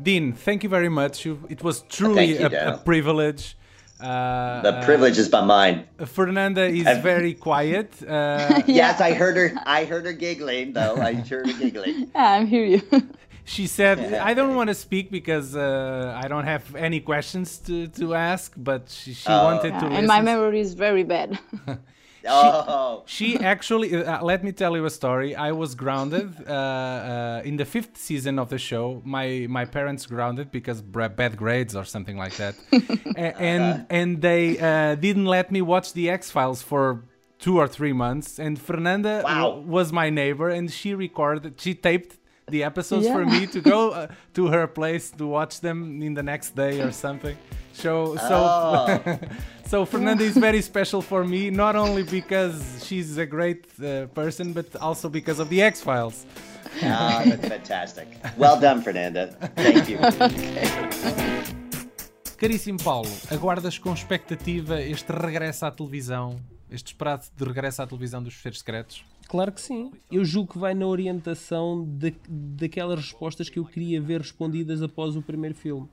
Dean, 0.02 0.32
thank 0.32 0.62
you 0.62 0.68
very 0.68 0.88
much. 0.88 1.24
You, 1.24 1.38
it 1.48 1.62
was 1.62 1.82
truly 1.88 2.38
you, 2.38 2.46
a, 2.46 2.74
a 2.74 2.78
privilege. 2.78 3.56
Uh, 4.00 4.62
The 4.62 4.80
privilege 4.84 5.18
is 5.18 5.28
by 5.28 5.42
mine. 5.44 5.84
uh, 5.98 6.06
Fernanda 6.06 6.64
is 6.64 6.86
I've- 6.86 7.02
very 7.02 7.34
quiet. 7.34 7.88
Uh, 8.02 8.62
Yes, 8.66 9.00
I 9.00 9.12
heard 9.12 9.36
her. 9.36 9.52
I 9.66 9.84
heard 9.84 10.04
her 10.06 10.12
giggling, 10.14 10.72
though. 10.72 10.96
I 10.96 11.12
heard 11.14 11.46
her 11.48 11.52
giggling. 11.58 12.10
I'm 12.14 12.46
hear 12.46 12.64
you. 12.64 12.82
She 13.44 13.66
said, 13.66 13.98
"I 14.30 14.32
don't 14.38 14.54
want 14.54 14.68
to 14.68 14.74
speak 14.74 15.10
because 15.10 15.56
uh, 15.56 16.22
I 16.24 16.28
don't 16.28 16.44
have 16.44 16.62
any 16.76 17.00
questions 17.00 17.58
to, 17.66 17.88
to 18.00 18.14
ask." 18.14 18.52
But 18.56 18.82
she, 18.90 19.12
she 19.12 19.26
Oh. 19.28 19.44
wanted 19.44 19.72
to. 19.80 19.86
and 19.86 20.06
my 20.06 20.20
memory 20.20 20.60
is 20.60 20.74
very 20.74 21.02
bad. 21.14 21.30
Oh, 22.28 23.02
She 23.06 23.38
actually, 23.40 23.94
uh, 23.94 24.22
let 24.22 24.44
me 24.44 24.52
tell 24.52 24.76
you 24.76 24.84
a 24.84 24.90
story. 24.90 25.34
I 25.34 25.52
was 25.52 25.74
grounded 25.74 26.28
uh, 26.46 26.52
uh, 26.52 27.42
in 27.44 27.56
the 27.56 27.64
fifth 27.64 27.96
season 27.96 28.38
of 28.38 28.48
the 28.50 28.58
show. 28.58 29.00
My 29.04 29.46
my 29.48 29.64
parents 29.64 30.06
grounded 30.06 30.50
because 30.50 30.82
bad 30.82 31.36
grades 31.36 31.74
or 31.74 31.84
something 31.84 32.16
like 32.16 32.36
that, 32.36 32.54
and 33.16 33.86
and 33.90 34.20
they 34.22 34.58
uh, 34.58 34.94
didn't 34.96 35.26
let 35.26 35.50
me 35.50 35.60
watch 35.62 35.92
the 35.92 36.10
X 36.10 36.30
Files 36.30 36.62
for 36.62 37.04
two 37.38 37.58
or 37.58 37.66
three 37.68 37.92
months. 37.94 38.38
And 38.38 38.58
Fernanda 38.58 39.22
Wow. 39.24 39.64
was 39.76 39.92
my 39.92 40.10
neighbor, 40.10 40.48
and 40.50 40.70
she 40.70 40.94
recorded, 40.94 41.60
she 41.60 41.74
taped 41.74 42.18
the 42.50 42.62
episodes 42.64 43.06
for 43.08 43.22
Yeah. 43.22 43.40
me 43.40 43.46
to 43.46 43.60
go 43.60 43.90
uh, 43.90 44.06
to 44.34 44.48
her 44.48 44.66
place 44.66 45.10
to 45.18 45.26
watch 45.26 45.60
them 45.60 46.02
in 46.02 46.14
the 46.14 46.22
next 46.22 46.54
day 46.56 46.80
or 46.82 46.92
something. 46.92 47.36
So 47.72 48.16
so. 48.16 48.36
Oh. 48.36 48.98
So 49.70 49.84
Fernanda 49.86 50.24
is 50.24 50.36
very 50.36 50.62
special 50.62 51.00
for 51.00 51.22
me, 51.22 51.48
not 51.48 51.76
only 51.76 52.02
because 52.02 52.84
she's 52.84 53.16
a 53.18 53.24
great 53.24 53.66
uh, 53.78 54.06
person, 54.14 54.52
but 54.52 54.66
also 54.80 55.08
because 55.08 55.38
of 55.38 55.48
the 55.48 55.62
X 55.62 55.80
Files. 55.80 56.26
Ah, 56.82 57.22
that's 57.24 57.46
fantastic. 57.46 58.08
Well 58.36 58.58
done, 58.58 58.82
Fernanda. 58.82 59.28
Thank 59.54 59.88
you. 59.88 59.98
Caríssimo 62.36 62.82
Paulo, 62.82 63.08
aguardas 63.30 63.78
com 63.78 63.92
expectativa 63.92 64.80
este 64.82 65.12
regresso 65.12 65.66
à 65.66 65.70
televisão, 65.70 66.40
este 66.70 66.88
esperado 66.88 67.24
de 67.36 67.44
regresso 67.44 67.82
à 67.82 67.86
televisão 67.86 68.22
dos 68.22 68.34
Fecheiros 68.34 68.58
Secretos? 68.58 69.04
Claro 69.30 69.52
que 69.52 69.60
sim. 69.60 69.92
Eu 70.10 70.24
julgo 70.24 70.54
que 70.54 70.58
vai 70.58 70.74
na 70.74 70.84
orientação 70.86 71.86
da 71.88 72.08
daquelas 72.28 72.98
respostas 72.98 73.48
que 73.48 73.60
eu 73.60 73.64
queria 73.64 74.00
ver 74.00 74.20
respondidas 74.20 74.82
após 74.82 75.14
o 75.14 75.22
primeiro 75.22 75.54
filme. 75.54 75.88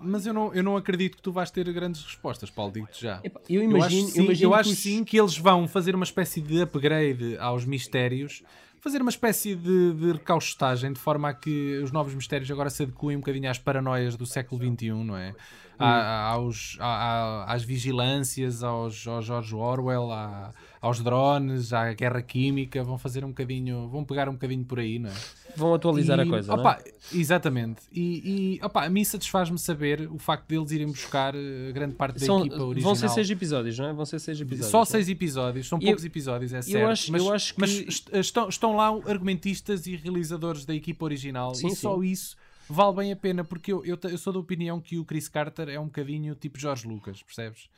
Mas 0.00 0.26
eu 0.26 0.34
não, 0.34 0.52
eu 0.52 0.64
não 0.64 0.76
acredito 0.76 1.16
que 1.16 1.22
tu 1.22 1.30
vais 1.30 1.48
ter 1.48 1.72
grandes 1.72 2.02
respostas, 2.02 2.50
Paulo, 2.50 2.72
digo-te 2.72 3.00
já. 3.00 3.20
Epá, 3.22 3.40
eu 3.48 3.62
Eu 3.62 3.70
imagino, 3.70 4.02
acho, 4.08 4.12
sim, 4.14 4.18
eu 4.18 4.24
imagino 4.24 4.46
eu 4.48 4.52
que 4.52 4.60
acho 4.60 4.70
os- 4.70 4.78
sim 4.78 5.04
que 5.04 5.16
eles 5.18 5.38
vão 5.38 5.68
fazer 5.68 5.94
uma 5.94 6.04
espécie 6.04 6.40
de 6.40 6.60
upgrade 6.60 7.38
aos 7.38 7.64
mistérios, 7.64 8.42
fazer 8.80 9.00
uma 9.00 9.10
espécie 9.10 9.54
de, 9.54 9.94
de 9.94 10.12
recaustagem, 10.12 10.92
de 10.92 10.98
forma 10.98 11.28
a 11.30 11.34
que 11.34 11.78
os 11.78 11.92
novos 11.92 12.14
mistérios 12.14 12.50
agora 12.50 12.68
se 12.68 12.82
adequem 12.82 13.16
um 13.16 13.20
bocadinho 13.20 13.48
às 13.48 13.58
paranoias 13.58 14.16
do 14.16 14.26
século 14.26 14.60
XXI, 14.60 14.90
não 15.04 15.16
é? 15.16 15.34
À- 15.78 16.28
aos, 16.32 16.76
à- 16.80 16.86
à- 16.86 17.52
às 17.54 17.62
vigilâncias, 17.62 18.62
aos, 18.62 19.06
ao 19.06 19.20
George 19.22 19.54
Orwell, 19.54 20.10
à- 20.10 20.52
aos 20.80 21.00
drones, 21.00 21.72
à 21.72 21.92
guerra 21.92 22.22
química, 22.22 22.82
vão 22.84 22.96
fazer 22.96 23.24
um 23.24 23.28
bocadinho, 23.28 23.88
vão 23.88 24.04
pegar 24.04 24.28
um 24.28 24.32
bocadinho 24.32 24.64
por 24.64 24.78
aí, 24.78 24.98
não 24.98 25.10
é? 25.10 25.14
Vão 25.56 25.72
atualizar 25.74 26.18
E, 26.18 26.22
a 26.22 26.26
coisa, 26.26 26.52
não 26.52 26.60
opa, 26.60 26.78
é? 26.84 26.92
Exatamente. 27.16 27.80
E, 27.92 28.58
e 28.60 28.64
opa, 28.64 28.84
a 28.84 28.88
mim 28.90 29.02
satisfaz-me 29.04 29.58
saber 29.58 30.08
o 30.12 30.18
facto 30.18 30.46
deles 30.46 30.70
irem 30.70 30.86
buscar 30.86 31.34
eh, 31.34 31.72
grande 31.72 31.94
parte 31.94 32.20
da 32.20 32.26
São- 32.26 32.40
equipa 32.40 32.62
original. 32.62 32.94
vão 32.94 32.94
ser 32.94 33.08
seis 33.08 33.30
episódios, 33.30 33.78
não 33.78 33.86
é? 33.88 33.92
Vão 33.92 34.04
ser 34.04 34.18
seis 34.18 34.40
episódios. 34.40 34.70
Só 34.70 34.82
é? 34.82 34.84
seis 34.84 35.08
episódios, 35.08 35.66
são 35.68 35.78
Eu- 35.78 35.86
poucos 35.86 36.04
episódios, 36.04 36.52
é 36.52 36.58
eu 36.58 36.62
certo. 36.62 36.90
acho- 36.90 37.12
mas 37.12 37.22
eu 37.22 37.32
acho 37.32 37.54
que- 37.54 37.60
mas 37.60 37.70
est- 37.70 38.08
estão, 38.14 38.48
estão 38.48 38.76
lá 38.76 38.88
argumentistas 39.06 39.86
e 39.86 39.96
realizadores 39.96 40.64
da 40.64 40.74
equipa 40.74 41.04
original 41.04 41.54
Sim, 41.54 41.68
e 41.68 41.76
só 41.76 41.96
sim. 42.00 42.04
isso 42.06 42.36
vale 42.68 42.96
bem 42.96 43.12
a 43.12 43.16
pena, 43.16 43.44
porque 43.44 43.72
eu, 43.72 43.84
eu, 43.84 43.98
eu 44.04 44.18
sou 44.18 44.32
da 44.32 44.38
opinião 44.38 44.80
que 44.80 44.98
o 44.98 45.04
Chris 45.04 45.28
Carter 45.28 45.68
é 45.68 45.78
um 45.80 45.86
bocadinho 45.86 46.34
tipo 46.34 46.58
George 46.58 46.86
Lucas, 46.86 47.22
percebes? 47.22 47.68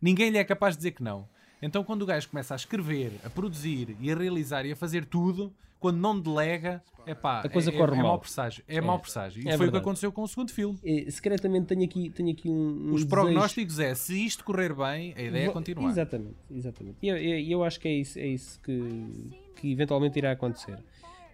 Ninguém 0.00 0.30
lhe 0.30 0.38
é 0.38 0.44
capaz 0.44 0.74
de 0.74 0.78
dizer 0.78 0.92
que 0.92 1.02
não. 1.02 1.28
Então 1.60 1.82
quando 1.82 2.02
o 2.02 2.06
gajo 2.06 2.28
começa 2.28 2.54
a 2.54 2.56
escrever, 2.56 3.12
a 3.24 3.30
produzir 3.30 3.96
e 4.00 4.10
a 4.12 4.16
realizar 4.16 4.64
e 4.64 4.72
a 4.72 4.76
fazer 4.76 5.04
tudo, 5.04 5.52
quando 5.80 5.98
não 5.98 6.18
delega, 6.18 6.82
epá, 7.06 7.40
A 7.40 7.48
coisa 7.48 7.70
é, 7.70 7.76
corre 7.76 7.92
é, 7.92 7.94
é 7.94 7.96
mau. 7.98 8.06
mau 8.08 8.18
presságio. 8.18 8.64
É, 8.66 8.76
É. 8.76 8.80
mau 8.80 8.98
presságio. 8.98 9.42
E 9.42 9.48
É 9.48 9.50
foi 9.50 9.54
o 9.54 9.58
que 9.58 9.64
verdade. 9.64 9.82
aconteceu 9.82 10.10
com 10.12 10.22
o 10.22 10.28
segundo 10.28 10.52
filme. 10.52 10.78
Secretamente 11.10 11.66
tenho 11.66 11.84
aqui, 11.84 12.10
tenho 12.10 12.30
aqui 12.32 12.48
um, 12.48 12.52
um 12.52 12.86
Os 12.88 13.04
desejo- 13.04 13.08
prognósticos 13.08 13.78
é, 13.78 13.94
se 13.94 14.24
isto 14.24 14.44
correr 14.44 14.72
bem, 14.74 15.14
a 15.16 15.22
ideia 15.22 15.44
é 15.44 15.46
Vo- 15.46 15.52
continuar. 15.52 15.88
Exatamente, 15.90 16.36
exatamente. 16.50 16.96
E 17.02 17.08
eu, 17.08 17.16
eu, 17.16 17.38
eu 17.40 17.64
acho 17.64 17.78
que 17.80 17.86
é 17.88 17.92
isso, 17.92 18.18
é 18.18 18.26
isso 18.26 18.60
que, 18.60 19.30
que 19.56 19.72
eventualmente 19.72 20.18
irá 20.18 20.32
acontecer. 20.32 20.78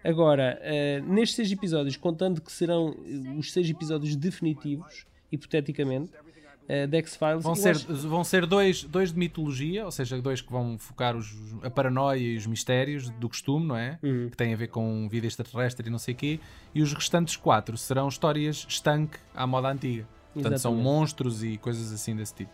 Agora, 0.04 0.58
eh, 0.62 1.00
nestes 1.06 1.34
seis 1.36 1.50
episódios, 1.50 1.96
contando 1.96 2.42
que 2.42 2.52
serão 2.52 2.94
eh, 3.06 3.38
os 3.38 3.50
seis 3.52 3.68
episódios 3.70 4.14
definitivos, 4.14 5.06
hipoteticamente, 5.32 6.12
uh, 6.12 6.86
da 6.86 6.98
X-Files, 6.98 7.42
Vão 7.42 7.54
ser, 7.54 7.70
acho- 7.70 7.92
vão 8.08 8.22
ser 8.22 8.44
dois, 8.46 8.84
dois 8.84 9.12
de 9.12 9.18
mitologia, 9.18 9.84
ou 9.84 9.90
seja, 9.90 10.20
dois 10.20 10.40
que 10.42 10.52
vão 10.52 10.78
focar 10.78 11.16
os, 11.16 11.34
a 11.62 11.70
paranoia 11.70 12.18
e 12.18 12.36
os 12.36 12.46
mistérios 12.46 13.08
do 13.10 13.28
costume, 13.30 13.66
não 13.66 13.76
é? 13.76 13.98
Uhum. 14.02 14.28
Que 14.30 14.36
têm 14.36 14.52
a 14.52 14.56
ver 14.56 14.68
com 14.68 15.08
vida 15.08 15.26
extraterrestre 15.26 15.88
e 15.88 15.90
não 15.90 15.98
sei 15.98 16.12
o 16.12 16.16
quê. 16.16 16.38
E 16.74 16.82
os 16.82 16.92
restantes 16.92 17.36
quatro 17.36 17.76
serão 17.78 18.06
histórias 18.08 18.66
estanque 18.68 19.16
à 19.34 19.46
moda 19.46 19.68
antiga. 19.72 20.06
Portanto, 20.34 20.58
são 20.58 20.72
Exatamente. 20.72 20.84
monstros 20.84 21.42
e 21.42 21.56
coisas 21.58 21.92
assim 21.92 22.14
desse 22.14 22.34
tipo. 22.34 22.50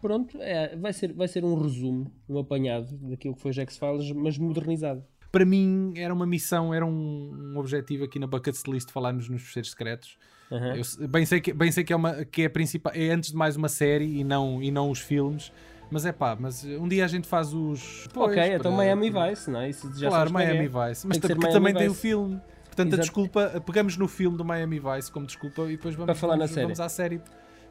Pronto, 0.00 0.36
é, 0.40 0.76
vai, 0.76 0.92
ser, 0.92 1.12
vai 1.12 1.26
ser 1.28 1.44
um 1.44 1.60
resumo, 1.60 2.10
um 2.28 2.38
apanhado 2.38 2.96
daquilo 3.02 3.34
que 3.34 3.40
foi 3.42 3.52
X-Files, 3.52 4.10
mas 4.12 4.38
modernizado. 4.38 5.04
Para 5.30 5.44
mim 5.44 5.92
era 5.96 6.12
uma 6.12 6.26
missão, 6.26 6.72
era 6.72 6.86
um, 6.86 7.52
um 7.54 7.58
objetivo 7.58 8.04
aqui 8.04 8.18
na 8.18 8.26
Bucket 8.26 8.56
List 8.66 8.90
falarmos 8.90 9.28
nos 9.28 9.42
fecheiros 9.42 9.70
secretos. 9.70 10.16
Uhum. 10.50 10.76
Eu 10.76 11.08
bem 11.08 11.26
sei 11.26 11.40
que, 11.40 11.52
bem 11.52 11.70
sei 11.70 11.84
que, 11.84 11.92
é, 11.92 11.96
uma, 11.96 12.24
que 12.24 12.42
é, 12.42 12.46
a 12.46 12.50
principal, 12.50 12.92
é 12.96 13.10
antes 13.10 13.30
de 13.30 13.36
mais 13.36 13.54
uma 13.56 13.68
série 13.68 14.18
e 14.20 14.24
não, 14.24 14.62
e 14.62 14.70
não 14.70 14.90
os 14.90 15.00
filmes. 15.00 15.52
Mas 15.90 16.04
é 16.06 16.12
pá, 16.12 16.36
mas 16.38 16.64
um 16.64 16.86
dia 16.88 17.04
a 17.04 17.08
gente 17.08 17.26
faz 17.26 17.52
os. 17.54 18.06
Pois, 18.12 18.30
ok, 18.32 18.42
então 18.54 18.72
para- 18.74 18.84
Miami 18.84 19.10
Vice, 19.10 19.50
não 19.50 19.60
é? 19.60 19.70
Isso 19.70 19.90
já 19.98 20.08
claro, 20.08 20.28
é 20.28 20.32
Miami 20.32 20.64
é. 20.66 20.68
Vice. 20.88 21.06
Mas 21.06 21.18
Tem 21.18 21.34
Miami 21.36 21.52
também 21.52 21.74
tem 21.74 21.86
o 21.88 21.90
Vice. 21.92 22.02
filme. 22.02 22.40
Portanto, 22.66 22.86
a 22.92 22.96
Exato. 22.96 23.00
desculpa, 23.00 23.62
pegamos 23.66 23.96
no 23.96 24.06
filme 24.06 24.36
do 24.36 24.44
Miami 24.44 24.78
Vice 24.80 25.10
como 25.10 25.26
desculpa 25.26 25.62
e 25.62 25.76
depois 25.76 25.94
vamos, 25.94 26.06
Para 26.06 26.14
falar 26.14 26.34
na 26.34 26.40
vamos, 26.40 26.52
série. 26.52 26.66
vamos 26.66 26.80
à 26.80 26.88
série. 26.88 27.20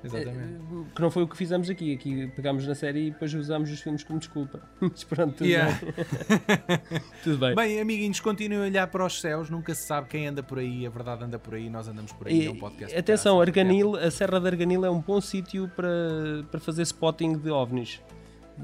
Exatamente. 0.03 0.53
Eh, 0.53 0.83
Que 0.95 1.01
não 1.01 1.09
foi 1.11 1.23
o 1.23 1.27
que 1.27 1.35
fizemos 1.35 1.69
aqui. 1.69 1.93
Aqui 1.93 2.27
pegámos 2.35 2.65
na 2.67 2.75
série 2.75 3.07
e 3.07 3.11
depois 3.11 3.33
usámos 3.33 3.71
os 3.71 3.79
filmes 3.81 4.03
como 4.03 4.19
desculpa. 4.19 4.61
Mas 4.79 5.03
pronto, 5.03 5.33
tudo 5.35 5.47
Yeah. 5.47 5.79
bem. 5.79 5.93
tudo 7.23 7.37
bem. 7.37 7.55
Bem, 7.55 7.81
amiguinhos, 7.81 8.19
continuem 8.19 8.59
a 8.59 8.63
olhar 8.63 8.87
para 8.87 9.05
os 9.05 9.19
céus. 9.19 9.49
Nunca 9.49 9.73
se 9.73 9.85
sabe 9.87 10.07
quem 10.07 10.27
anda 10.27 10.43
por 10.43 10.59
aí. 10.59 10.85
A 10.85 10.89
verdade 10.89 11.23
anda 11.23 11.39
por 11.39 11.55
aí. 11.55 11.69
Nós 11.69 11.87
andamos 11.87 12.11
por 12.13 12.27
aí. 12.27 12.45
é 12.45 12.49
um 12.51 12.55
podcast. 12.57 12.95
Atenção. 12.97 13.41
Arganil, 13.41 13.95
a 13.95 14.09
Serra 14.11 14.39
de 14.39 14.47
Arganil 14.47 14.85
é 14.85 14.89
um 14.89 15.01
bom 15.01 15.19
sítio 15.19 15.69
para, 15.75 15.89
para 16.51 16.59
fazer 16.59 16.83
spotting 16.83 17.37
de 17.37 17.49
ovnis. 17.49 18.01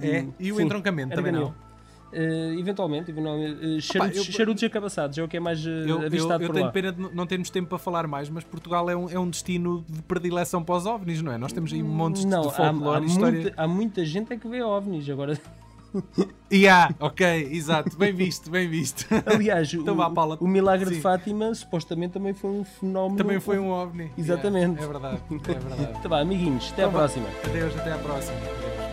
É? 0.02 0.26
E 0.40 0.52
o 0.52 0.56
sim, 0.58 0.64
entroncamento 0.64 1.16
também 1.16 1.32
Arganil. 1.34 1.50
não? 1.50 1.73
Eh, 2.14 2.56
eventualmente, 2.60 3.10
eventualmente 3.12 3.78
eh, 3.78 3.82
charutos, 3.82 4.18
eu- 4.18 4.24
charutos 4.34 4.62
e 4.64 4.66
acabaçados 4.68 5.18
é 5.18 5.24
o 5.24 5.28
que 5.28 5.38
é 5.38 5.40
mais 5.40 5.66
eh, 5.66 5.70
Eu, 5.70 6.00
eu, 6.00 6.06
avistado 6.06 6.44
eu 6.44 6.48
por 6.48 6.54
tenho 6.54 6.66
lá. 6.68 6.72
pena 6.72 6.92
de 6.92 7.02
não 7.16 7.26
termos 7.26 7.50
tempo 7.50 7.70
para 7.70 7.78
falar 7.80 8.06
mais, 8.08 8.30
mas 8.30 8.44
Portugal 8.44 8.90
é 8.90 8.96
um, 8.96 9.10
é 9.10 9.18
um 9.20 9.30
destino 9.30 9.84
de 9.90 10.02
predileção 10.04 10.64
para 10.64 10.76
os 10.76 10.86
ovnis, 10.86 11.22
não 11.22 11.32
é? 11.32 11.38
Nós 11.38 11.52
temos 11.52 11.74
aí 11.74 11.82
montes 11.82 12.26
não, 12.26 12.42
de 12.42 12.48
há, 12.50 12.52
folclore 12.52 12.98
há, 12.98 13.02
e 13.02 13.06
história. 13.08 13.42
muita, 13.42 13.62
há 13.62 13.68
muita 13.68 14.06
gente 14.06 14.32
é 14.34 14.38
que 14.38 14.48
vê 14.48 14.62
ovnis 14.62 15.10
agora. 15.10 15.40
E 16.50 16.68
há, 16.68 16.94
ok, 17.00 17.50
exato, 17.52 17.96
bem 17.98 18.14
visto, 18.14 18.50
bem 18.50 18.68
visto. 18.68 19.08
Aliás, 19.26 19.74
Então 19.74 19.94
o, 19.94 19.98
vá, 19.98 20.10
Paula. 20.10 20.38
o 20.40 20.48
milagre 20.48 20.88
de 20.90 20.96
Sim. 20.96 21.02
Fátima 21.02 21.54
supostamente 21.56 22.14
também 22.14 22.34
foi 22.34 22.50
um 22.52 22.64
fenómeno. 22.64 23.16
Também 23.18 23.40
foi 23.40 23.58
um 23.60 23.70
ovni. 23.70 24.12
Exatamente. 24.18 24.80
Yeah, 24.80 24.84
é 24.84 24.88
verdade, 24.88 25.22
é 25.32 25.60
verdade. 25.60 26.02
Tá 26.02 26.10
bem, 26.10 26.20
amiguinhos, 26.20 26.72
até 26.74 26.84
à 26.84 26.88
Então 26.88 26.92
vá. 26.92 27.00
próxima. 27.00 27.28
Adeus, 27.46 27.76
até 27.78 27.92
à 27.92 27.98
próxima. 27.98 28.38
Adeus. 28.38 28.93